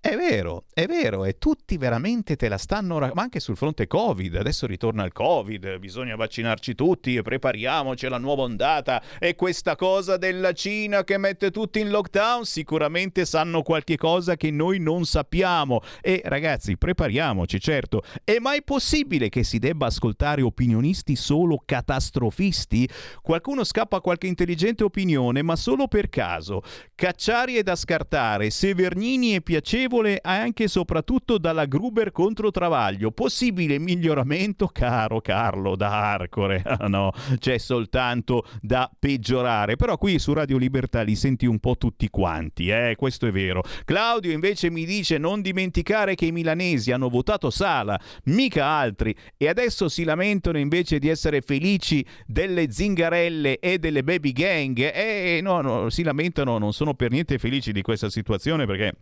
[0.02, 4.34] È vero, è vero, e tutti veramente te la stanno, ma anche sul fronte Covid,
[4.36, 10.16] adesso ritorna il Covid, bisogna vaccinarci tutti e prepariamoci alla nuova ondata e questa cosa
[10.16, 15.82] della Cina che mette tutti in lockdown, sicuramente sanno qualche cosa che noi non sappiamo
[16.00, 18.02] e ragazzi, prepariamoci, certo.
[18.24, 22.88] È mai possibile che si debba ascoltare opinionisti solo catastrofisti?
[23.20, 26.62] Qualcuno scappa qualche intelligente opinione, ma solo per caso.
[26.94, 33.10] Cacciari è da scartare, Severnini è piacevole favorevole anche e soprattutto dalla Gruber contro Travaglio.
[33.10, 36.62] Possibile miglioramento, caro Carlo da Arcore?
[36.86, 39.74] no, c'è soltanto da peggiorare.
[39.76, 42.94] Però qui su Radio Libertà li senti un po' tutti quanti, eh?
[42.96, 43.62] questo è vero.
[43.84, 49.48] Claudio invece mi dice non dimenticare che i milanesi hanno votato Sala, mica altri, e
[49.48, 54.78] adesso si lamentano invece di essere felici delle zingarelle e delle baby gang.
[54.94, 58.94] E no, no, si lamentano, non sono per niente felici di questa situazione perché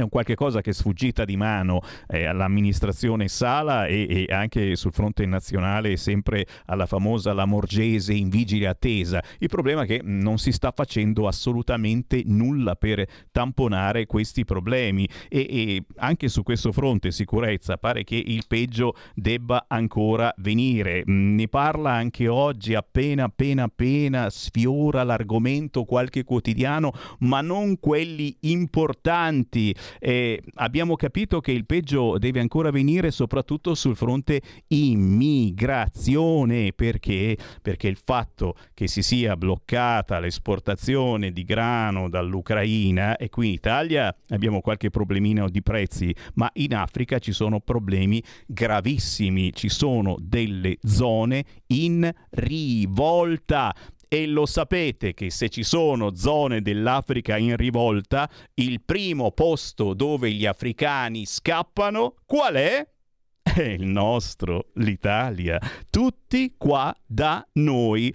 [0.00, 4.76] è un qualche cosa che è sfuggita di mano eh, all'amministrazione Sala e, e, anche
[4.76, 9.22] sul fronte nazionale sempre alla famosa Lamorgese in vigile attesa.
[9.38, 15.46] Il problema è che non si sta facendo assolutamente nulla per tamponare questi problemi e,
[15.48, 21.02] e anche su questo fronte sicurezza pare che il peggio debba ancora venire.
[21.06, 29.74] Ne parla anche oggi appena appena appena sfiora l'argomento qualche quotidiano, ma non quelli importanti
[29.98, 37.36] eh, abbiamo capito che il peggio deve ancora venire soprattutto sul fronte immigrazione, perché?
[37.62, 44.14] Perché il fatto che si sia bloccata l'esportazione di grano dall'Ucraina e qui in Italia
[44.28, 50.78] abbiamo qualche problemino di prezzi, ma in Africa ci sono problemi gravissimi, ci sono delle
[50.82, 53.74] zone in rivolta
[54.08, 60.32] e lo sapete che se ci sono zone dell'Africa in rivolta, il primo posto dove
[60.32, 62.88] gli africani scappano, qual è?
[63.42, 65.58] È il nostro, l'Italia.
[65.90, 68.14] Tutti qua da noi.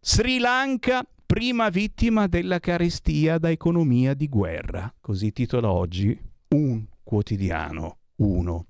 [0.00, 4.92] Sri Lanka, prima vittima della carestia da economia di guerra.
[5.00, 6.18] Così titola oggi
[6.48, 8.66] un quotidiano, uno.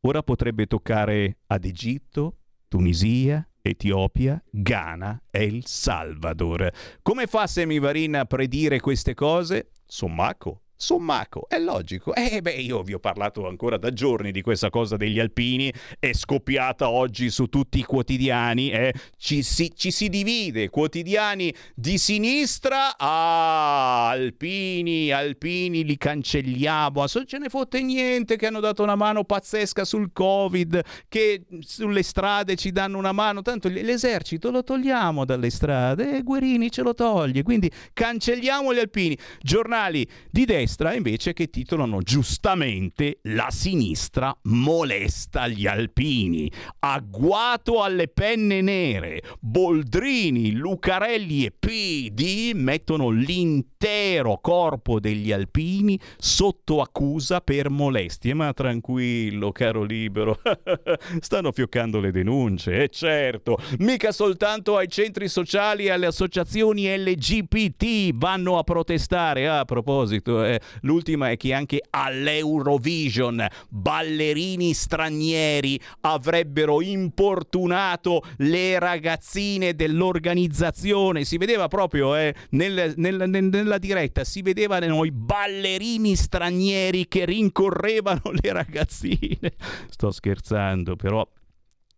[0.00, 2.38] Ora potrebbe toccare ad Egitto,
[2.68, 6.72] Tunisia, Etiopia, Ghana e El Salvador.
[7.02, 9.70] Come fa Semivarin a predire queste cose?
[9.86, 12.14] Sommaco, Sommaco, è logico.
[12.14, 16.12] Eh beh, io vi ho parlato ancora da giorni di questa cosa degli alpini, è
[16.12, 18.92] scoppiata oggi su tutti i quotidiani, eh?
[19.16, 27.38] ci, si, ci si divide, quotidiani di sinistra, ah, alpini, alpini li cancelliamo, non ce
[27.38, 32.70] ne fotte niente che hanno dato una mano pazzesca sul Covid, che sulle strade ci
[32.70, 37.70] danno una mano, tanto l'esercito lo togliamo dalle strade e Guerini ce lo toglie, quindi
[37.94, 39.16] cancelliamo gli alpini.
[39.40, 46.50] Giornali di destra destra invece che titolano giustamente La sinistra molesta gli alpini.
[46.80, 49.22] Agguato alle penne nere.
[49.38, 58.34] Boldrini, Lucarelli e PD mettono l'intero corpo degli alpini sotto accusa per molestie.
[58.34, 60.40] Ma tranquillo, caro libero.
[61.20, 63.56] Stanno fioccando le denunce, e certo.
[63.78, 69.46] Mica soltanto ai centri sociali e alle associazioni LGBT vanno a protestare.
[69.46, 79.74] Ah, a proposito, eh, l'ultima è che anche all'Eurovision ballerini stranieri avrebbero importunato le ragazzine
[79.74, 81.24] dell'organizzazione.
[81.24, 87.24] Si vedeva proprio eh, nel, nel, nel, nella diretta, si vedevano i ballerini stranieri che
[87.24, 89.52] rincorrevano le ragazzine.
[89.88, 91.26] Sto scherzando, però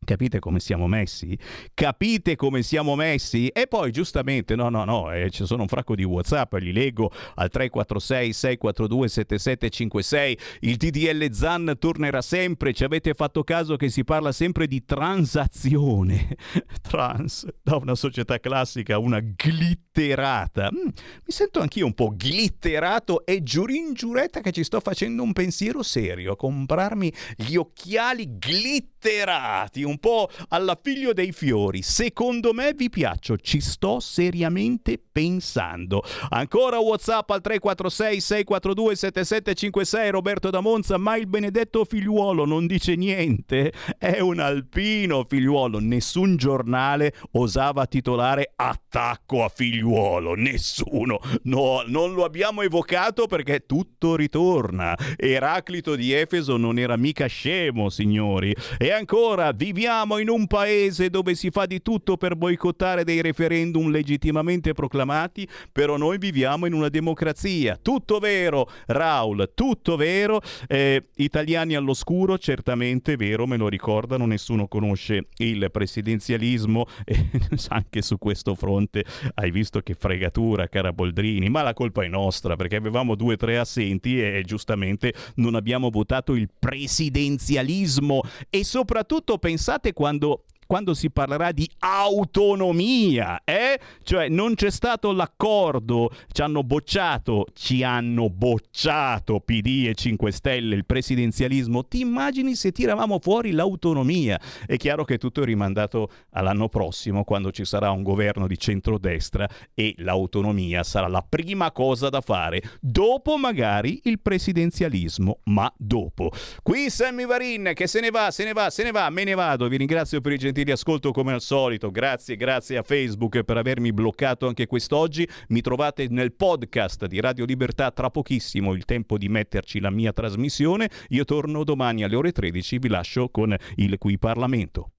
[0.09, 1.39] Capite come siamo messi?
[1.75, 3.49] Capite come siamo messi?
[3.49, 7.13] E poi giustamente, no, no, no, eh, ci sono un fracco di WhatsApp, li leggo
[7.35, 10.39] al 346 642 7756.
[10.61, 16.39] Il DDL ZAN tornerà sempre, ci avete fatto caso che si parla sempre di transazione.
[16.81, 20.71] Trans, da una società classica a una glitterata.
[20.73, 20.93] Mm, mi
[21.27, 26.33] sento anch'io un po' glitterato e giurin giuretta che ci sto facendo un pensiero serio
[26.33, 31.83] a comprarmi gli occhiali glitterati un po' alla figlio dei fiori.
[31.83, 36.03] Secondo me vi piaccio, ci sto seriamente pensando.
[36.31, 42.95] Ancora WhatsApp al 346 642 7756 Roberto da Monza, ma il benedetto figliuolo non dice
[42.95, 43.73] niente.
[43.99, 51.21] È un alpino figliuolo, nessun giornale osava titolare attacco a figliuolo, nessuno.
[51.43, 54.97] No, non lo abbiamo evocato perché tutto ritorna.
[55.17, 58.55] Eraclito di Efeso non era mica scemo, signori.
[58.79, 63.23] E ancora viviamo Viviamo in un paese dove si fa di tutto per boicottare dei
[63.23, 67.79] referendum legittimamente proclamati, però noi viviamo in una democrazia.
[67.81, 70.43] Tutto vero, Raul, tutto vero.
[70.67, 77.31] Eh, italiani all'oscuro, certamente vero, me lo ricordano, nessuno conosce il presidenzialismo e
[77.69, 79.07] anche su questo fronte
[79.37, 83.37] hai visto che fregatura, cara Boldrini, ma la colpa è nostra perché avevamo due o
[83.39, 88.21] tre assenti e giustamente non abbiamo votato il presidenzialismo
[88.51, 93.81] e soprattutto pensate pensate quando quando si parlerà di autonomia, eh?
[94.03, 100.75] Cioè non c'è stato l'accordo, ci hanno bocciato, ci hanno bocciato PD e 5 Stelle
[100.75, 101.87] il presidenzialismo.
[101.87, 104.39] Ti immagini se tiravamo fuori l'autonomia?
[104.67, 109.49] È chiaro che tutto è rimandato all'anno prossimo quando ci sarà un governo di centrodestra
[109.73, 112.61] e l'autonomia sarà la prima cosa da fare.
[112.79, 116.31] Dopo magari il presidenzialismo, ma dopo.
[116.63, 119.33] Qui Sammy Varin che se ne va, se ne va, se ne va, me ne
[119.33, 119.67] vado.
[119.67, 121.91] Vi ringrazio per i gentili gentili ascolto come al solito.
[121.91, 125.29] Grazie, grazie a Facebook per avermi bloccato anche quest'oggi.
[125.49, 130.13] Mi trovate nel podcast di Radio Libertà tra pochissimo, il tempo di metterci la mia
[130.13, 130.91] trasmissione.
[131.11, 134.91] Io torno domani alle ore 13, vi lascio con il Qui Parlamento.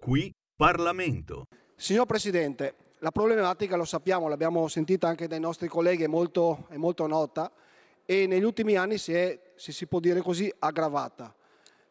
[0.00, 1.44] Qui Parlamento.
[1.76, 6.76] Signor Presidente, la problematica lo sappiamo, l'abbiamo sentita anche dai nostri colleghi, è molto, è
[6.76, 7.52] molto nota
[8.06, 11.34] e negli ultimi anni si è, se si può dire così, aggravata.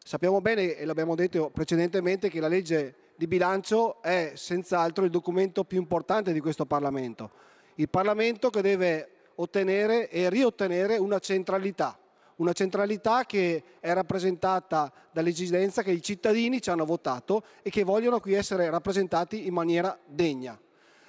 [0.02, 5.62] Sappiamo bene, e l'abbiamo detto precedentemente, che la legge di bilancio è senz'altro il documento
[5.64, 7.30] più importante di questo Parlamento.
[7.74, 11.98] Il Parlamento che deve ottenere e riottenere una centralità,
[12.36, 18.20] una centralità che è rappresentata dall'esigenza che i cittadini ci hanno votato e che vogliono
[18.20, 20.58] qui essere rappresentati in maniera degna.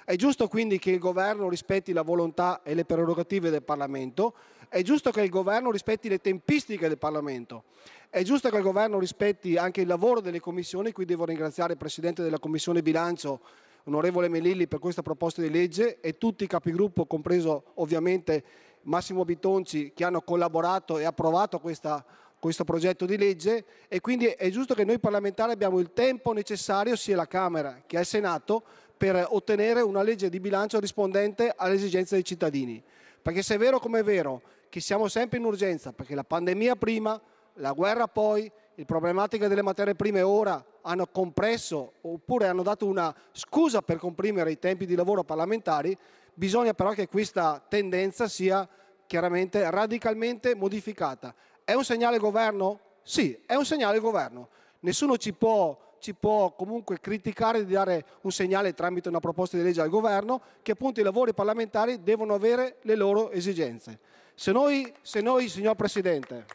[0.04, 4.34] È giusto quindi che il governo rispetti la volontà e le prerogative del Parlamento,
[4.72, 7.64] è giusto che il governo rispetti le tempistiche del Parlamento,
[8.08, 11.78] è giusto che il governo rispetti anche il lavoro delle commissioni, qui devo ringraziare il
[11.78, 13.40] Presidente della Commissione Bilancio,
[13.84, 18.42] onorevole Melilli, per questa proposta di legge e tutti i capigruppo, compreso ovviamente
[18.84, 22.02] Massimo Bitonci, che hanno collaborato e approvato questa,
[22.38, 23.66] questo progetto di legge.
[23.88, 27.98] E quindi è giusto che noi parlamentari abbiamo il tempo necessario sia alla Camera che
[27.98, 28.62] al Senato
[28.96, 32.82] per ottenere una legge di bilancio rispondente alle esigenze dei cittadini.
[33.20, 34.42] Perché se è vero come è vero
[34.72, 37.20] che siamo sempre in urgenza, perché la pandemia prima,
[37.56, 43.14] la guerra poi, le problematiche delle materie prime ora hanno compresso oppure hanno dato una
[43.32, 45.94] scusa per comprimere i tempi di lavoro parlamentari,
[46.32, 48.66] bisogna però che questa tendenza sia
[49.06, 51.34] chiaramente radicalmente modificata.
[51.62, 52.80] È un segnale governo?
[53.02, 54.48] Sì, è un segnale governo.
[54.80, 59.62] Nessuno ci può ci può comunque criticare di dare un segnale tramite una proposta di
[59.62, 64.00] legge al governo che appunto i lavori parlamentari devono avere le loro esigenze.
[64.34, 66.46] Se noi, se noi signor Presidente,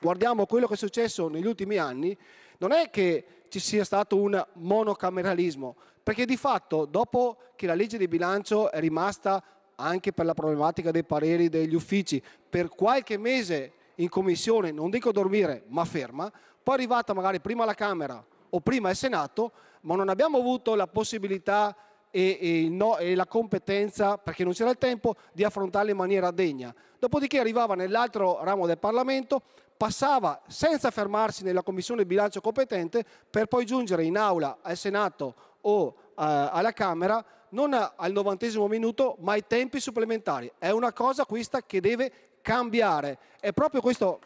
[0.00, 2.16] guardiamo quello che è successo negli ultimi anni,
[2.58, 7.96] non è che ci sia stato un monocameralismo, perché di fatto dopo che la legge
[7.96, 9.42] di bilancio è rimasta
[9.76, 15.12] anche per la problematica dei pareri degli uffici per qualche mese in commissione, non dico
[15.12, 19.52] dormire, ma ferma, poi è arrivata magari prima alla Camera o prima al Senato,
[19.82, 21.76] ma non abbiamo avuto la possibilità
[22.16, 26.30] e, e, no, e, la competenza, perché non c'era il tempo, di affrontarla in maniera
[26.30, 26.72] degna.
[26.96, 29.42] Dopodiché arrivava nell'altro ramo del Parlamento,
[29.76, 35.86] passava senza fermarsi nella commissione bilancio competente per poi giungere in aula al Senato o
[35.86, 40.52] uh, alla Camera non al novantesimo minuto ma ai tempi supplementari.
[40.56, 42.12] È una cosa questa che deve
[42.42, 43.18] cambiare.
[43.40, 44.20] È proprio questo,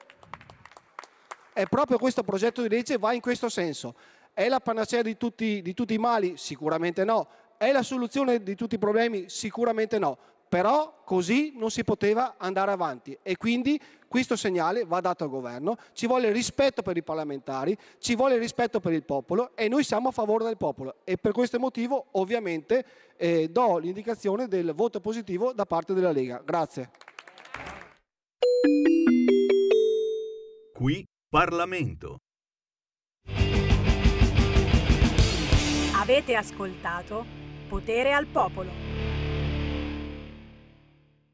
[1.54, 3.94] è proprio questo progetto di legge va in questo senso.
[4.34, 6.36] È la panacea di tutti, di tutti i mali?
[6.36, 7.26] Sicuramente no.
[7.58, 9.24] È la soluzione di tutti i problemi?
[9.28, 10.16] Sicuramente no.
[10.48, 15.76] Però così non si poteva andare avanti e quindi questo segnale va dato al governo,
[15.92, 20.08] ci vuole rispetto per i parlamentari, ci vuole rispetto per il popolo e noi siamo
[20.08, 22.84] a favore del popolo e per questo motivo ovviamente
[23.16, 26.40] eh, do l'indicazione del voto positivo da parte della Lega.
[26.42, 26.90] Grazie.
[30.72, 32.18] Qui Parlamento.
[36.00, 37.37] Avete ascoltato
[37.68, 38.87] Potere al Popolo.